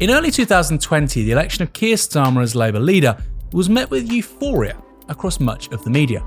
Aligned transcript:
In 0.00 0.10
early 0.10 0.30
2020, 0.30 1.24
the 1.24 1.32
election 1.32 1.64
of 1.64 1.72
Keir 1.72 1.96
Starmer 1.96 2.40
as 2.40 2.54
Labour 2.54 2.78
leader 2.78 3.20
was 3.52 3.68
met 3.68 3.90
with 3.90 4.12
euphoria 4.12 4.80
across 5.08 5.40
much 5.40 5.72
of 5.72 5.82
the 5.82 5.90
media. 5.90 6.24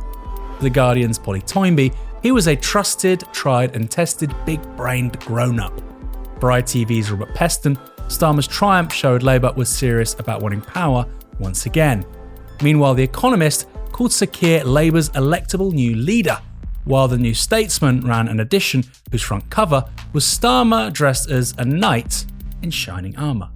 For 0.58 0.64
The 0.64 0.70
Guardian's 0.70 1.18
Polly 1.18 1.40
Toynbee, 1.40 1.94
he 2.22 2.34
was 2.34 2.48
a 2.48 2.56
trusted, 2.58 3.24
tried, 3.32 3.74
and 3.74 3.90
tested 3.90 4.36
big 4.46 4.62
brained 4.76 5.18
grown 5.22 5.58
up. 5.58 5.72
For 6.42 6.50
ITV's 6.50 7.12
Robert 7.12 7.34
Peston, 7.34 7.78
Starmer's 8.10 8.46
triumph 8.46 8.92
showed 8.92 9.24
Labour 9.24 9.54
was 9.56 9.70
serious 9.70 10.20
about 10.20 10.42
wanting 10.42 10.60
power 10.60 11.06
once 11.40 11.66
again. 11.66 12.06
Meanwhile, 12.62 12.96
The 12.96 13.04
Economist 13.04 13.70
called 13.94 14.12
Sir 14.12 14.26
Keir 14.26 14.66
Labour's 14.66 15.12
electable 15.12 15.72
new 15.72 15.96
leader, 15.96 16.38
while 16.84 17.08
The 17.08 17.18
New 17.18 17.34
Statesman 17.34 18.02
ran 18.02 18.28
an 18.28 18.42
edition 18.42 18.84
whose 19.12 19.22
front 19.22 19.50
cover 19.50 19.86
was 20.12 20.26
Starmer 20.26 20.92
dressed 20.92 21.32
as 21.32 21.56
a 21.58 21.64
knight 21.64 22.26
in 22.62 22.70
shining 22.70 23.16
armour. 23.16 23.50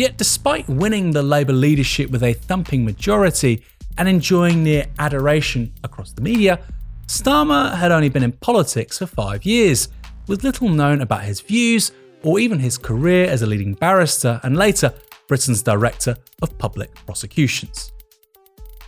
Yet, 0.00 0.16
despite 0.16 0.66
winning 0.66 1.10
the 1.10 1.22
Labour 1.22 1.52
leadership 1.52 2.08
with 2.08 2.22
a 2.22 2.32
thumping 2.32 2.86
majority 2.86 3.62
and 3.98 4.08
enjoying 4.08 4.64
near 4.64 4.86
adoration 4.98 5.74
across 5.84 6.10
the 6.12 6.22
media, 6.22 6.58
Starmer 7.06 7.74
had 7.76 7.92
only 7.92 8.08
been 8.08 8.22
in 8.22 8.32
politics 8.32 8.96
for 8.96 9.04
five 9.04 9.44
years, 9.44 9.90
with 10.26 10.42
little 10.42 10.70
known 10.70 11.02
about 11.02 11.24
his 11.24 11.42
views 11.42 11.92
or 12.22 12.40
even 12.40 12.58
his 12.58 12.78
career 12.78 13.26
as 13.26 13.42
a 13.42 13.46
leading 13.46 13.74
barrister 13.74 14.40
and 14.42 14.56
later 14.56 14.94
Britain's 15.28 15.62
Director 15.62 16.16
of 16.40 16.56
Public 16.56 16.94
Prosecutions. 17.04 17.92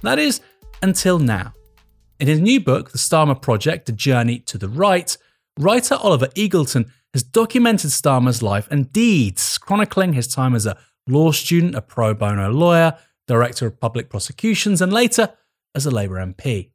That 0.01 0.19
is, 0.19 0.41
until 0.81 1.19
now. 1.19 1.53
In 2.20 2.27
his 2.27 2.41
new 2.41 2.59
book, 2.59 2.91
The 2.91 2.97
Starmer 2.97 3.39
Project 3.39 3.87
A 3.91 3.92
Journey 3.92 4.39
to 4.47 4.56
the 4.56 4.70
Right, 4.70 5.15
writer 5.59 5.97
Oliver 5.97 6.28
Eagleton 6.28 6.89
has 7.12 7.22
documented 7.22 7.91
Starmer's 7.91 8.42
life 8.42 8.67
and 8.70 8.91
deeds, 8.91 9.59
chronicling 9.59 10.15
his 10.15 10.27
time 10.27 10.55
as 10.55 10.65
a 10.65 10.78
law 11.06 11.33
student, 11.33 11.75
a 11.75 11.83
pro 11.83 12.14
bono 12.14 12.50
lawyer, 12.50 12.97
director 13.27 13.67
of 13.67 13.81
public 13.81 14.08
prosecutions, 14.08 14.81
and 14.81 14.92
later 14.92 15.33
as 15.75 15.86
a 15.86 15.91
Labour 15.91 16.17
MP. 16.17 16.70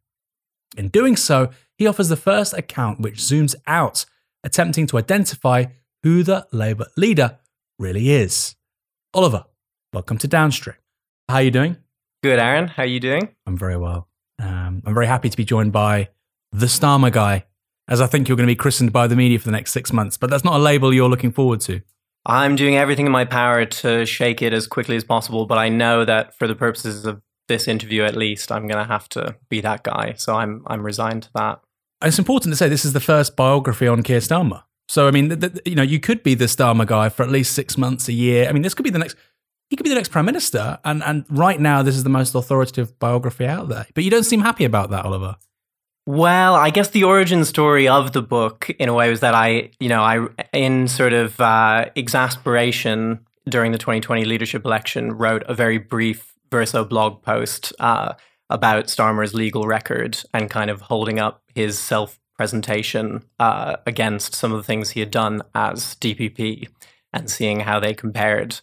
In 0.76 0.90
doing 0.90 1.16
so, 1.16 1.50
he 1.78 1.88
offers 1.88 2.10
the 2.10 2.16
first 2.16 2.54
account 2.54 3.00
which 3.00 3.16
zooms 3.16 3.56
out, 3.68 4.06
attempting 4.44 4.88
to 4.88 4.98
identify 4.98 5.66
who 6.04 6.24
the 6.24 6.48
Labour 6.52 6.88
leader 6.96 7.40
really 7.80 8.12
is. 8.12 8.56
Oliver, 9.14 9.46
welcome 9.94 10.18
to 10.18 10.28
Downstream. 10.28 10.76
How 11.30 11.36
are 11.36 11.44
you 11.44 11.52
doing? 11.52 11.78
Good, 12.24 12.40
Aaron. 12.40 12.68
How 12.68 12.84
are 12.84 12.88
you 12.88 13.00
doing? 13.00 13.30
I'm 13.46 13.58
very 13.58 13.78
well. 13.78 14.08
Um, 14.40 14.82
I'm 14.86 14.94
very 14.94 15.08
happy 15.08 15.30
to 15.30 15.38
be 15.38 15.46
joined 15.46 15.72
by 15.72 16.10
the 16.52 16.66
Starmer 16.66 17.12
guy, 17.12 17.46
as 17.88 18.02
I 18.02 18.08
think 18.08 18.28
you're 18.28 18.38
going 18.38 18.48
to 18.48 18.52
be 18.52 18.56
christened 18.56 18.92
by 18.92 19.08
the 19.08 19.16
media 19.16 19.40
for 19.40 19.46
the 19.46 19.52
next 19.52 19.72
six 19.72 19.94
months. 19.94 20.18
But 20.18 20.30
that's 20.30 20.44
not 20.44 20.56
a 20.56 20.60
label 20.60 20.94
you're 20.94 21.10
looking 21.10 21.32
forward 21.32 21.62
to. 21.62 21.82
I'm 22.28 22.58
doing 22.58 22.76
everything 22.76 23.06
in 23.06 23.12
my 23.12 23.24
power 23.24 23.64
to 23.66 24.06
shake 24.06 24.42
it 24.42 24.52
as 24.52 24.68
quickly 24.68 24.98
as 24.98 25.06
possible, 25.06 25.46
but 25.46 25.58
I 25.58 25.70
know 25.70 26.04
that 26.04 26.38
for 26.38 26.46
the 26.46 26.56
purposes 26.56 27.06
of 27.06 27.22
this 27.48 27.70
interview, 27.70 28.04
at 28.04 28.18
least, 28.18 28.52
I'm 28.52 28.68
going 28.68 28.84
to 28.84 28.92
have 28.92 29.08
to 29.10 29.38
be 29.48 29.62
that 29.62 29.84
guy. 29.84 30.14
So 30.18 30.36
I'm 30.36 30.62
I'm 30.68 30.84
resigned 30.84 31.24
to 31.24 31.30
that. 31.36 31.62
It's 32.04 32.20
important 32.20 32.52
to 32.52 32.58
say 32.58 32.68
this 32.68 32.84
is 32.84 32.92
the 32.92 33.00
first 33.00 33.38
biography 33.38 33.88
on 33.88 34.04
Keir 34.04 34.20
Starmer. 34.20 34.64
So 34.90 35.08
I 35.08 35.12
mean, 35.12 35.42
you 35.66 35.76
know, 35.76 35.84
you 35.84 36.02
could 36.02 36.22
be 36.22 36.34
the 36.34 36.46
Starmer 36.46 36.86
guy 36.86 37.08
for 37.08 37.24
at 37.24 37.30
least 37.30 37.54
six 37.54 37.78
months, 37.78 38.10
a 38.10 38.14
year. 38.14 38.50
I 38.50 38.52
mean, 38.52 38.62
this 38.62 38.74
could 38.74 38.84
be 38.84 38.90
the 38.90 39.00
next. 39.00 39.16
He 39.70 39.76
could 39.78 39.84
be 39.84 39.90
the 39.90 39.96
next 39.96 40.12
prime 40.12 40.26
minister, 40.26 40.80
and 40.84 41.02
and 41.04 41.26
right 41.30 41.60
now, 41.60 41.82
this 41.82 41.96
is 41.96 42.04
the 42.04 42.10
most 42.10 42.36
authoritative 42.36 43.00
biography 43.00 43.46
out 43.46 43.70
there. 43.70 43.88
But 43.96 44.04
you 44.04 44.12
don't 44.12 44.24
seem 44.24 44.42
happy 44.42 44.66
about 44.66 44.90
that, 44.90 45.06
Oliver. 45.06 45.38
Well, 46.08 46.56
I 46.56 46.70
guess 46.70 46.92
the 46.92 47.04
origin 47.04 47.44
story 47.44 47.90
of 47.90 48.14
the 48.14 48.22
book, 48.22 48.70
in 48.80 48.88
a 48.88 48.94
way, 48.94 49.10
was 49.10 49.20
that 49.20 49.34
I, 49.34 49.72
you 49.82 49.90
know, 49.90 50.02
I, 50.02 50.26
in 50.54 50.88
sort 50.88 51.12
of 51.12 51.38
uh, 51.42 51.90
exasperation 51.98 53.20
during 53.50 53.74
the 53.74 53.78
2020 53.78 54.24
leadership 54.24 54.64
election, 54.64 55.12
wrote 55.12 55.44
a 55.48 55.54
very 55.54 55.78
brief 55.78 56.34
Verso 56.50 56.86
blog 56.86 57.22
post 57.24 57.74
uh, 57.82 58.14
about 58.50 58.86
Starmer's 58.86 59.34
legal 59.34 59.68
record 59.68 60.18
and 60.34 60.50
kind 60.50 60.70
of 60.70 60.80
holding 60.80 61.20
up 61.20 61.44
his 61.54 61.78
self 61.78 62.18
presentation 62.38 63.26
uh, 63.38 63.76
against 63.86 64.34
some 64.34 64.54
of 64.54 64.58
the 64.60 64.64
things 64.64 64.92
he 64.92 65.02
had 65.02 65.12
done 65.12 65.42
as 65.54 65.96
DPP 65.96 66.70
and 67.12 67.30
seeing 67.30 67.60
how 67.60 67.82
they 67.82 67.94
compared. 67.94 68.62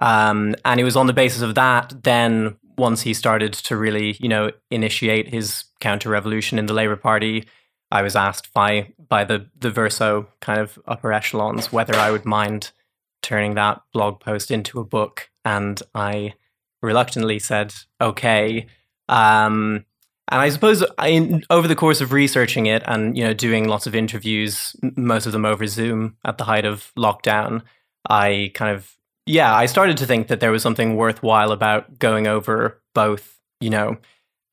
Um, 0.00 0.54
and 0.64 0.80
it 0.80 0.84
was 0.84 0.96
on 0.96 1.08
the 1.08 1.12
basis 1.12 1.42
of 1.42 1.56
that, 1.56 1.92
then 2.04 2.56
once 2.78 3.02
he 3.02 3.12
started 3.12 3.52
to 3.52 3.76
really, 3.76 4.16
you 4.18 4.30
know, 4.30 4.50
initiate 4.70 5.28
his 5.28 5.65
counter 5.80 6.10
revolution 6.10 6.58
in 6.58 6.66
the 6.66 6.74
Labour 6.74 6.96
Party, 6.96 7.44
I 7.90 8.02
was 8.02 8.16
asked 8.16 8.52
by 8.52 8.92
by 9.08 9.24
the 9.24 9.48
the 9.58 9.70
Verso 9.70 10.28
kind 10.40 10.60
of 10.60 10.78
upper 10.86 11.12
echelons 11.12 11.72
whether 11.72 11.94
I 11.94 12.10
would 12.10 12.24
mind 12.24 12.72
turning 13.22 13.54
that 13.54 13.80
blog 13.92 14.20
post 14.20 14.50
into 14.50 14.80
a 14.80 14.84
book, 14.84 15.30
and 15.44 15.80
I 15.94 16.34
reluctantly 16.82 17.38
said 17.38 17.74
okay. 18.00 18.66
Um, 19.08 19.84
and 20.28 20.40
I 20.40 20.48
suppose 20.48 20.84
I, 20.98 21.40
over 21.50 21.68
the 21.68 21.76
course 21.76 22.00
of 22.00 22.12
researching 22.12 22.66
it 22.66 22.82
and 22.86 23.16
you 23.16 23.24
know 23.24 23.34
doing 23.34 23.68
lots 23.68 23.86
of 23.86 23.94
interviews, 23.94 24.74
most 24.96 25.26
of 25.26 25.32
them 25.32 25.44
over 25.44 25.66
Zoom 25.66 26.16
at 26.24 26.38
the 26.38 26.44
height 26.44 26.64
of 26.64 26.92
lockdown, 26.98 27.62
I 28.08 28.50
kind 28.54 28.74
of 28.74 28.96
yeah, 29.26 29.54
I 29.54 29.66
started 29.66 29.96
to 29.98 30.06
think 30.06 30.28
that 30.28 30.40
there 30.40 30.52
was 30.52 30.62
something 30.62 30.96
worthwhile 30.96 31.50
about 31.50 31.98
going 31.98 32.28
over 32.28 32.80
both, 32.94 33.40
you 33.60 33.70
know, 33.70 33.98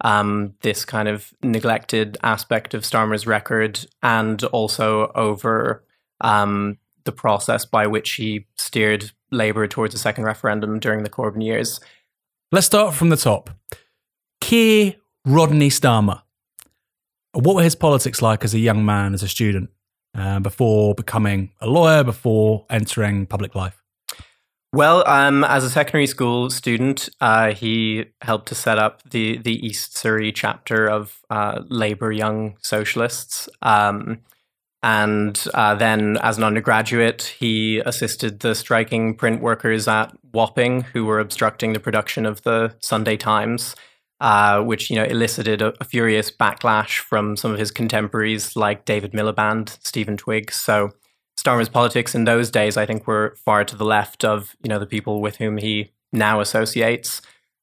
um, 0.01 0.53
this 0.61 0.85
kind 0.85 1.07
of 1.07 1.33
neglected 1.43 2.17
aspect 2.23 2.73
of 2.73 2.83
Starmer's 2.83 3.25
record 3.25 3.85
and 4.01 4.43
also 4.45 5.11
over 5.15 5.83
um, 6.21 6.77
the 7.05 7.11
process 7.11 7.65
by 7.65 7.87
which 7.87 8.11
he 8.11 8.45
steered 8.57 9.11
Labour 9.31 9.67
towards 9.67 9.95
a 9.95 9.97
second 9.97 10.25
referendum 10.25 10.79
during 10.79 11.03
the 11.03 11.09
Corbyn 11.09 11.43
years. 11.43 11.79
Let's 12.51 12.67
start 12.67 12.93
from 12.93 13.09
the 13.09 13.17
top. 13.17 13.49
Keir 14.41 14.95
Rodney 15.25 15.69
Starmer. 15.69 16.21
What 17.33 17.55
were 17.55 17.63
his 17.63 17.75
politics 17.75 18.21
like 18.21 18.43
as 18.43 18.53
a 18.53 18.59
young 18.59 18.85
man, 18.85 19.13
as 19.13 19.23
a 19.23 19.27
student, 19.27 19.71
uh, 20.15 20.39
before 20.39 20.93
becoming 20.93 21.51
a 21.61 21.67
lawyer, 21.67 22.03
before 22.03 22.65
entering 22.69 23.25
public 23.25 23.55
life? 23.55 23.82
Well, 24.73 25.07
um, 25.07 25.43
as 25.43 25.63
a 25.63 25.69
secondary 25.69 26.07
school 26.07 26.49
student, 26.49 27.07
uh, 27.21 27.53
he 27.53 28.05
helped 28.23 28.47
to 28.47 28.55
set 28.55 28.79
up 28.79 29.07
the 29.07 29.37
the 29.37 29.63
East 29.63 29.95
Surrey 29.95 30.31
chapter 30.31 30.87
of 30.87 31.19
uh, 31.29 31.61
Labour 31.69 32.11
Young 32.11 32.57
Socialists. 32.59 33.47
Um, 33.61 34.21
and 34.81 35.45
uh, 35.53 35.75
then, 35.75 36.17
as 36.23 36.39
an 36.39 36.43
undergraduate, 36.43 37.35
he 37.39 37.79
assisted 37.85 38.39
the 38.39 38.55
striking 38.55 39.13
print 39.15 39.43
workers 39.43 39.87
at 39.87 40.11
Wapping, 40.33 40.81
who 40.81 41.05
were 41.05 41.19
obstructing 41.19 41.73
the 41.73 41.79
production 41.79 42.25
of 42.25 42.41
the 42.41 42.75
Sunday 42.79 43.15
Times, 43.15 43.75
uh, 44.21 44.59
which 44.63 44.89
you 44.89 44.95
know 44.95 45.05
elicited 45.05 45.61
a, 45.61 45.75
a, 45.81 45.83
furious 45.83 46.31
backlash 46.31 46.97
from 46.97 47.37
some 47.37 47.51
of 47.51 47.59
his 47.59 47.69
contemporaries, 47.69 48.55
like 48.55 48.85
David 48.85 49.11
Miliband, 49.13 49.77
Stephen 49.85 50.17
Twigg. 50.17 50.51
So, 50.51 50.93
Starmer's 51.37 51.69
politics 51.69 52.15
in 52.15 52.25
those 52.25 52.51
days, 52.51 52.77
I 52.77 52.85
think, 52.85 53.07
were 53.07 53.35
far 53.43 53.65
to 53.65 53.75
the 53.75 53.85
left 53.85 54.23
of 54.23 54.55
you 54.63 54.69
know 54.69 54.79
the 54.79 54.85
people 54.85 55.21
with 55.21 55.37
whom 55.37 55.57
he 55.57 55.91
now 56.11 56.39
associates. 56.39 57.21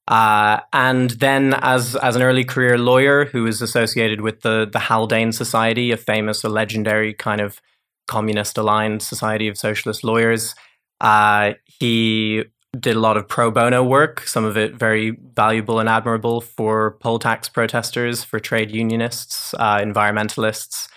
Uh, 0.09 0.61
and 0.73 1.11
then, 1.11 1.55
as 1.61 1.95
as 1.97 2.17
an 2.17 2.23
early 2.23 2.45
career 2.45 2.77
lawyer 2.77 3.27
who 3.27 3.45
was 3.45 3.63
associated 3.63 4.21
with 4.21 4.41
the 4.41 4.69
the 4.71 4.81
Haldane 4.81 5.33
Society, 5.33 5.93
a 5.93 5.97
famous, 5.97 6.43
a 6.43 6.49
legendary 6.49 7.15
kind 7.15 7.41
of 7.41 7.61
communist 8.09 8.59
aligned 8.59 9.03
society 9.03 9.47
of 9.47 9.57
socialist 9.57 10.03
lawyers, 10.03 10.55
uh, 11.01 11.53
he 11.65 12.45
did 12.79 12.97
a 12.97 13.01
lot 13.01 13.17
of 13.17 13.29
pro 13.29 13.51
bono 13.51 13.83
work, 13.83 14.27
some 14.27 14.45
of 14.45 14.57
it 14.57 14.75
very 14.75 15.11
valuable 15.11 15.81
and 15.81 15.89
admirable 15.89 16.41
for 16.41 16.93
poll 17.01 17.19
tax 17.19 17.49
protesters, 17.49 18.23
for 18.23 18.39
trade 18.39 18.71
unionists, 18.71 19.55
uh, 19.55 19.79
environmentalists. 19.79 20.89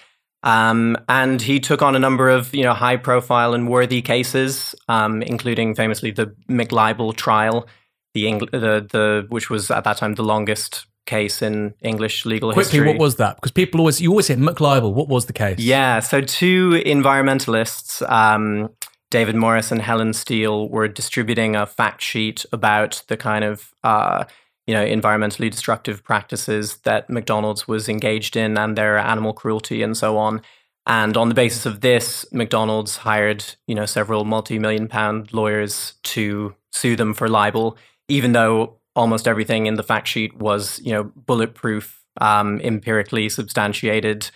Um, 0.44 0.98
and 1.08 1.42
he 1.42 1.60
took 1.60 1.82
on 1.82 1.96
a 1.96 2.00
number 2.00 2.30
of 2.30 2.54
you 2.54 2.64
know 2.64 2.74
high 2.74 2.98
profile 2.98 3.54
and 3.54 3.70
worthy 3.70 4.02
cases, 4.02 4.76
um, 4.88 5.22
including 5.22 5.76
famously 5.76 6.12
the 6.12 6.36
McLibel 6.50 7.16
trial 7.16 7.68
the, 8.14 8.28
Eng- 8.28 8.50
the 8.52 8.88
the 8.92 9.26
which 9.30 9.50
was 9.50 9.72
at 9.72 9.84
that 9.84 9.98
time 9.98 10.16
the 10.16 10.24
longest 10.24 10.86
case 11.06 11.42
in 11.42 11.74
English 11.82 12.26
legal 12.26 12.50
Quickly, 12.50 12.64
history. 12.64 12.80
Quickly, 12.80 12.94
what 12.94 13.02
was 13.02 13.16
that? 13.18 13.36
Because 13.36 13.52
people 13.52 13.82
always 13.82 14.02
you 14.02 14.10
always 14.10 14.28
say 14.28 14.36
McLibel. 14.36 14.94
What 14.94 15.10
was 15.10 15.26
the 15.26 15.34
case? 15.34 15.60
Yeah, 15.60 16.00
so 16.00 16.22
two 16.22 16.82
environmentalists, 16.86 18.08
um, 18.10 18.70
David 19.10 19.36
Morris 19.36 19.72
and 19.72 19.82
Helen 19.82 20.14
Steel, 20.14 20.70
were 20.70 20.88
distributing 20.88 21.56
a 21.56 21.66
fact 21.66 22.02
sheet 22.02 22.46
about 22.52 23.04
the 23.08 23.18
kind 23.18 23.44
of 23.44 23.74
uh, 23.84 24.26
you 24.68 24.74
know 24.74 24.86
environmentally 24.86 25.50
destructive 25.50 26.04
practices 26.04 26.78
that 26.78 27.10
McDonald's 27.10 27.68
was 27.68 27.90
engaged 27.90 28.36
in 28.36 28.58
and 28.58 28.78
their 28.78 28.98
animal 28.98 29.34
cruelty 29.34 29.82
and 29.82 29.96
so 29.98 30.18
on. 30.18 30.42
And 30.86 31.16
on 31.16 31.30
the 31.30 31.36
basis 31.36 31.66
of 31.66 31.80
this, 31.80 32.26
McDonald's 32.32 32.98
hired 32.98 33.46
you 33.68 33.76
know 33.76 33.86
several 33.86 34.26
multi-million 34.26 34.88
pound 34.88 35.34
lawyers 35.34 35.94
to 36.04 36.56
sue 36.72 36.96
them 36.96 37.14
for 37.14 37.28
libel 37.28 37.78
even 38.08 38.34
though 38.34 38.78
almost 38.96 39.28
everything 39.28 39.66
in 39.66 39.76
the 39.76 39.84
fact 39.84 40.08
sheet 40.08 40.36
was, 40.38 40.80
you 40.84 40.92
know, 40.92 41.04
bulletproof, 41.04 42.04
um, 42.22 42.60
empirically 42.62 43.30
substantiated. 43.30 44.30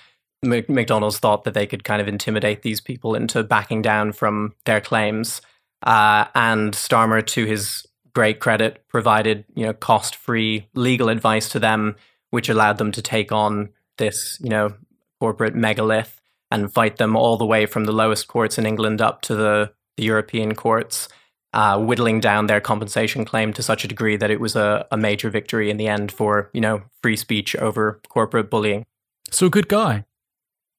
McDonald's 0.43 1.19
thought 1.19 1.43
that 1.43 1.53
they 1.53 1.65
could 1.65 1.83
kind 1.83 2.01
of 2.01 2.07
intimidate 2.07 2.61
these 2.61 2.79
people 2.79 3.15
into 3.15 3.43
backing 3.43 3.81
down 3.81 4.11
from 4.11 4.53
their 4.65 4.81
claims. 4.81 5.41
Uh, 5.83 6.25
and 6.35 6.73
Starmer, 6.73 7.25
to 7.25 7.45
his 7.45 7.85
great 8.13 8.39
credit, 8.39 8.83
provided 8.87 9.45
you 9.55 9.65
know 9.65 9.73
cost-free 9.73 10.67
legal 10.73 11.09
advice 11.09 11.49
to 11.49 11.59
them, 11.59 11.95
which 12.29 12.49
allowed 12.49 12.77
them 12.77 12.91
to 12.91 13.01
take 13.01 13.31
on 13.31 13.69
this 13.97 14.39
you 14.41 14.49
know 14.49 14.73
corporate 15.19 15.55
megalith 15.55 16.21
and 16.51 16.71
fight 16.71 16.97
them 16.97 17.15
all 17.15 17.37
the 17.37 17.45
way 17.45 17.65
from 17.65 17.85
the 17.85 17.91
lowest 17.91 18.27
courts 18.27 18.57
in 18.57 18.65
England 18.65 19.01
up 19.01 19.21
to 19.21 19.35
the, 19.35 19.71
the 19.97 20.03
European 20.03 20.55
courts, 20.55 21.09
uh, 21.53 21.77
whittling 21.77 22.19
down 22.19 22.47
their 22.47 22.61
compensation 22.61 23.25
claim 23.25 23.51
to 23.53 23.63
such 23.63 23.83
a 23.83 23.87
degree 23.87 24.15
that 24.15 24.31
it 24.31 24.39
was 24.39 24.55
a, 24.55 24.85
a 24.91 24.97
major 24.97 25.29
victory 25.29 25.69
in 25.69 25.77
the 25.77 25.87
end 25.87 26.11
for 26.11 26.49
you 26.53 26.61
know 26.61 26.81
free 27.01 27.15
speech 27.17 27.55
over 27.55 27.99
corporate 28.07 28.49
bullying. 28.49 28.85
So 29.31 29.47
a 29.47 29.49
good 29.49 29.67
guy. 29.67 30.05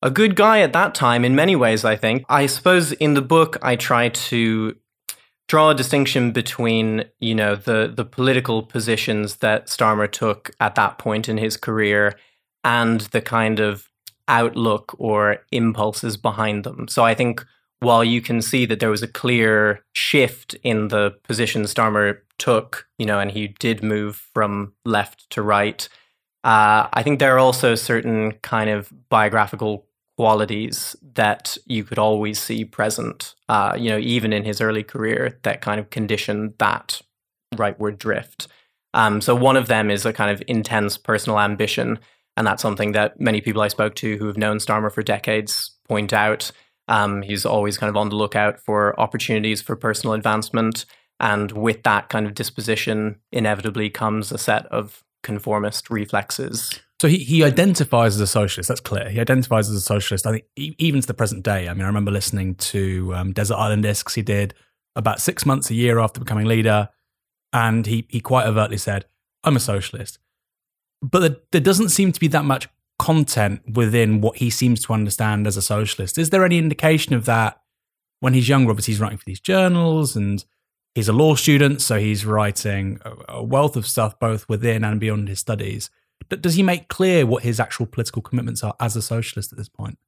A 0.01 0.11
good 0.11 0.37
guy 0.37 0.61
at 0.61 0.73
that 0.75 0.95
time, 0.95 1.25
in 1.25 1.35
many 1.35 1.57
ways, 1.57 1.85
I 1.85 1.97
think. 1.97 2.25
I 2.29 2.47
suppose 2.47 2.93
in 2.93 3.15
the 3.15 3.23
book, 3.23 3.59
I 3.63 3.75
try 3.75 4.11
to 4.11 4.77
draw 5.49 5.71
a 5.71 5.75
distinction 5.75 6.31
between, 6.31 7.05
you 7.19 7.35
know, 7.35 7.57
the 7.57 7.93
the 7.95 8.05
political 8.05 8.63
positions 8.63 9.37
that 9.37 9.67
Starmer 9.67 10.11
took 10.11 10.51
at 10.61 10.75
that 10.77 10.99
point 10.99 11.29
in 11.29 11.39
his 11.39 11.57
career 11.57 12.15
and 12.63 13.01
the 13.01 13.21
kind 13.21 13.59
of 13.59 13.89
outlook 14.29 14.95
or 14.99 15.39
impulses 15.51 16.17
behind 16.17 16.65
them. 16.65 16.87
So 16.87 17.05
I 17.05 17.15
think 17.15 17.45
while 17.81 18.05
you 18.05 18.21
can 18.21 18.43
see 18.43 18.67
that 18.67 18.81
there 18.81 18.91
was 18.91 19.03
a 19.03 19.09
clear 19.09 19.85
shift 19.93 20.55
in 20.63 20.89
the 20.89 21.15
position 21.23 21.63
Starmer 21.63 22.19
took, 22.39 22.87
you 22.99 23.07
know, 23.07 23.19
and 23.19 23.31
he 23.31 23.49
did 23.49 23.83
move 23.83 24.17
from 24.35 24.75
left 24.85 25.31
to 25.31 25.43
right, 25.43 25.89
uh, 26.45 26.89
I 26.93 27.03
think 27.03 27.19
there 27.19 27.35
are 27.35 27.39
also 27.39 27.75
certain 27.75 28.33
kind 28.43 28.71
of 28.71 28.93
biographical 29.09 29.88
qualities 30.19 30.97
that 31.15 31.57
you 31.67 31.85
could 31.85 31.99
always 31.99 32.41
see 32.41 32.65
present, 32.65 33.37
uh, 33.49 33.77
you 33.79 33.89
know, 33.89 33.99
even 33.99 34.33
in 34.33 34.45
his 34.45 34.61
early 34.61 34.83
career 34.83 35.39
that 35.45 35.61
kind 35.61 35.79
of 35.79 35.91
conditioned 35.91 36.55
that 36.59 37.01
rightward 37.55 37.99
drift. 37.99 38.49
Um, 38.95 39.21
so 39.21 39.37
one 39.37 39.57
of 39.57 39.69
them 39.69 39.93
is 39.93 40.05
a 40.05 40.13
kind 40.13 40.33
of 40.33 40.43
intense 40.49 40.99
personal 40.99 41.39
ambition. 41.39 42.01
And 42.37 42.45
that's 42.45 42.63
something 42.63 42.93
that 42.93 43.21
many 43.21 43.41
people 43.41 43.63
I 43.63 43.69
spoke 43.69 43.95
to 43.97 44.17
who 44.17 44.27
have 44.27 44.37
known 44.37 44.59
Starmer 44.59 44.91
for 44.91 45.05
decades 45.05 45.71
point 45.89 46.13
out. 46.13 46.51
Um, 46.89 47.23
he's 47.23 47.47
always 47.47 47.79
kind 47.79 47.89
of 47.91 47.97
on 47.97 48.09
the 48.09 48.17
lookout 48.17 48.59
for 48.59 48.99
opportunities 48.99 49.63
for 49.63 49.77
personal 49.77 50.15
advancement. 50.15 50.85
And 51.21 51.53
with 51.53 51.85
that 51.85 52.09
kind 52.09 52.27
of 52.27 52.35
disposition, 52.35 53.21
inevitably 53.31 53.89
comes 53.89 54.33
a 54.33 54.39
set 54.39 54.67
of 54.67 55.05
conformist 55.23 55.91
reflexes. 55.91 56.81
So 57.01 57.07
he, 57.07 57.19
he 57.19 57.45
identifies 57.45 58.17
as 58.17 58.21
a 58.21 58.27
socialist. 58.27 58.69
That's 58.69 58.81
clear. 58.81 59.09
He 59.09 59.21
identifies 59.21 59.69
as 59.69 59.77
a 59.77 59.81
socialist. 59.81 60.27
I 60.27 60.33
think 60.33 60.45
even 60.57 61.01
to 61.01 61.07
the 61.07 61.15
present 61.15 61.45
day. 61.45 61.69
I 61.69 61.75
mean, 61.75 61.85
I 61.85 61.87
remember 61.87 62.11
listening 62.11 62.57
to 62.57 63.15
um, 63.15 63.33
Desert 63.33 63.55
Island 63.55 63.85
Discs 63.85 64.15
he 64.15 64.23
did 64.23 64.55
about 64.97 65.21
six 65.21 65.47
months, 65.47 65.71
a 65.71 65.75
year 65.75 66.01
after 66.01 66.19
becoming 66.19 66.47
leader, 66.47 66.89
and 67.53 67.87
he 67.87 68.07
he 68.09 68.21
quite 68.21 68.47
overtly 68.47 68.79
said, 68.79 69.05
"I'm 69.45 69.57
a 69.57 69.61
socialist." 69.61 70.19
But 71.01 71.21
there, 71.21 71.37
there 71.53 71.61
doesn't 71.61 71.91
seem 71.91 72.11
to 72.11 72.19
be 72.19 72.27
that 72.29 72.45
much 72.45 72.69
content 72.99 73.63
within 73.75 74.21
what 74.21 74.39
he 74.39 74.51
seems 74.51 74.85
to 74.85 74.93
understand 74.93 75.47
as 75.47 75.57
a 75.57 75.63
socialist. 75.63 76.19
Is 76.19 76.31
there 76.31 76.45
any 76.45 76.59
indication 76.59 77.15
of 77.15 77.27
that 77.27 77.61
when 78.19 78.35
he's 78.35 78.49
younger? 78.49 78.71
Obviously, 78.71 78.95
he's 78.95 79.01
writing 79.01 79.19
for 79.19 79.25
these 79.25 79.39
journals 79.39 80.17
and 80.17 80.45
he's 80.97 81.09
a 81.09 81.13
law 81.13 81.37
student, 81.37 81.81
so 81.81 82.01
he's 82.01 82.27
writing 82.27 82.99
a 83.29 83.45
wealth 83.45 83.77
of 83.77 83.87
stuff 83.87 84.19
both 84.19 84.49
within 84.49 84.83
and 84.83 84.99
beyond 84.99 85.29
his 85.29 85.39
studies. 85.39 85.91
Does 86.29 86.55
he 86.55 86.63
make 86.63 86.89
clear 86.89 87.25
what 87.27 87.43
his 87.43 87.59
actual 87.59 87.87
political 87.87 88.23
commitments 88.23 88.63
are 88.63 88.75
as 88.81 88.97
a 88.97 89.03
socialist 89.03 89.53
at 89.53 89.59
this 89.59 89.69
point? 89.69 89.99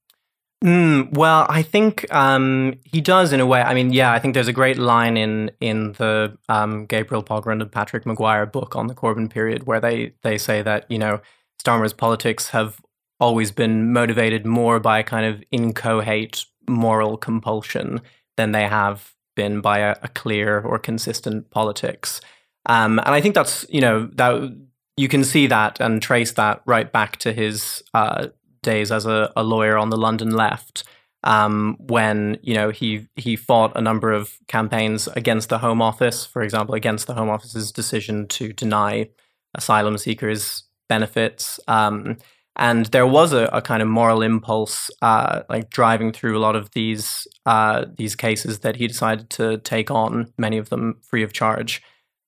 Mm, 0.62 1.15
well, 1.15 1.47
I 1.49 1.62
think 1.62 2.12
um, 2.12 2.75
he 2.85 3.01
does 3.01 3.33
in 3.33 3.41
a 3.41 3.47
way. 3.47 3.62
I 3.62 3.73
mean, 3.73 3.95
yeah, 3.95 4.12
I 4.12 4.19
think 4.19 4.35
there's 4.35 4.49
a 4.49 4.53
great 4.53 4.77
line 4.77 5.17
in 5.17 5.51
in 5.61 5.93
the 5.93 6.37
um, 6.51 6.85
Gabriel 6.85 7.23
Pogrund 7.23 7.62
and 7.62 7.73
Patrick 7.73 8.05
Maguire 8.05 8.45
book 8.45 8.77
on 8.77 8.87
the 8.87 8.95
Corbyn 8.95 9.31
period 9.31 9.67
where 9.67 9.81
they 9.81 10.12
they 10.23 10.37
say 10.37 10.61
that 10.61 10.85
you 10.91 10.99
know 10.99 11.21
Starmer's 11.62 11.95
politics 11.95 12.51
have 12.51 12.79
always 13.19 13.51
been 13.51 13.93
motivated 13.93 14.45
more 14.45 14.79
by 14.81 14.99
a 14.99 15.03
kind 15.03 15.27
of 15.27 15.43
inchoate 15.51 16.45
moral 16.69 17.17
compulsion 17.17 18.03
than 18.37 18.53
they 18.53 18.67
have 18.67 19.15
been 19.37 19.62
by 19.62 19.79
a, 19.79 19.97
a 20.03 20.09
clear 20.09 20.61
or 20.61 20.79
consistent 20.79 21.51
politics. 21.51 22.21
Um, 22.67 22.99
and 22.99 23.15
I 23.15 23.23
think 23.23 23.35
that's 23.35 23.65
you 23.71 23.81
know 23.81 24.11
that 24.15 24.55
you 24.96 25.08
can 25.08 25.25
see 25.25 25.46
that 25.46 25.81
and 25.81 26.02
trace 26.02 26.32
that 26.32 26.62
right 26.66 26.90
back 26.90 27.16
to 27.19 27.32
his 27.32 27.82
uh, 27.94 28.28
days 28.62 28.92
as 28.92 29.06
a, 29.06 29.32
a, 29.37 29.42
lawyer 29.42 29.78
on 29.78 29.90
the 29.90 29.96
London 29.96 30.31
left, 30.31 30.84
um, 31.25 31.76
when 31.78 32.38
you 32.42 32.54
know 32.54 32.70
he 32.70 33.06
he 33.16 33.37
fought 33.37 33.72
a 33.76 33.81
number 33.81 34.12
of 34.12 34.38
campaigns 34.48 35.08
against 35.08 35.48
the 35.48 35.58
Home 35.58 35.82
Office, 35.82 36.26
for 36.26 36.42
example, 36.42 36.75
against 36.75 37.06
the 37.06 37.14
Home 37.14 37.31
Office's 37.31 37.72
decision 37.72 38.26
to 38.28 38.52
deny 38.52 39.08
asylum 39.54 39.98
seekers 39.98 40.64
benefits. 40.88 41.60
Um, 41.69 42.19
and 42.56 42.87
there 42.87 43.06
was 43.06 43.32
a, 43.32 43.44
a, 43.52 43.62
kind 43.62 43.81
of 43.81 43.88
moral 43.88 44.22
impulse, 44.22 44.90
uh, 45.00 45.42
like 45.48 45.70
driving 45.70 46.12
through 46.12 46.37
a 46.37 46.40
lot 46.40 46.56
of 46.56 46.70
these 46.72 47.26
uh, 47.46 47.87
these 47.96 48.14
cases 48.14 48.58
that 48.60 48.76
he 48.76 48.87
decided 48.87 49.31
to 49.31 49.58
take 49.58 49.90
on, 49.90 50.32
many 50.37 50.58
of 50.58 50.69
them 50.69 51.00
free 51.02 51.22
of 51.22 51.32
charge. 51.32 51.81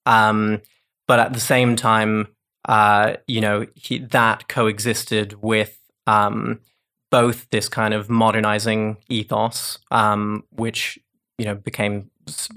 Um, 0.07 0.63
but 1.07 1.19
at 1.19 1.35
the 1.35 1.41
same 1.41 1.77
time, 1.77 2.29
uh, 2.69 3.15
you 3.27 3.41
know, 3.41 3.67
he, 3.75 3.99
that 3.99 4.49
coexisted 4.49 5.43
with 5.43 5.79
um, 6.07 6.61
both 7.11 7.49
this 7.51 7.69
kind 7.69 7.95
of 7.95 8.09
modernizing 8.09 8.97
ethos, 9.09 9.79
um, 9.91 10.45
which 10.51 10.99
you 11.39 11.45
know 11.45 11.55
became, 11.55 12.11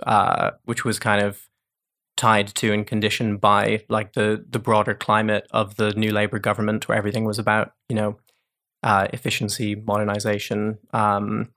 uh, 0.03 0.51
which 0.65 0.85
was 0.85 0.99
kind 0.99 1.23
of 1.23 1.41
tied 2.17 2.47
to 2.47 2.71
and 2.71 2.87
conditioned 2.87 3.41
by 3.41 3.83
like 3.89 4.13
the 4.13 4.45
the 4.49 4.59
broader 4.59 4.93
climate 4.93 5.47
of 5.51 5.75
the 5.75 5.91
new 5.93 6.11
Labour 6.11 6.39
government, 6.39 6.87
where 6.87 6.97
everything 6.97 7.25
was 7.25 7.39
about 7.39 7.73
you 7.89 7.95
know 7.95 8.17
uh, 8.83 9.07
efficiency, 9.11 9.75
modernization, 9.75 10.77
um, 10.93 11.49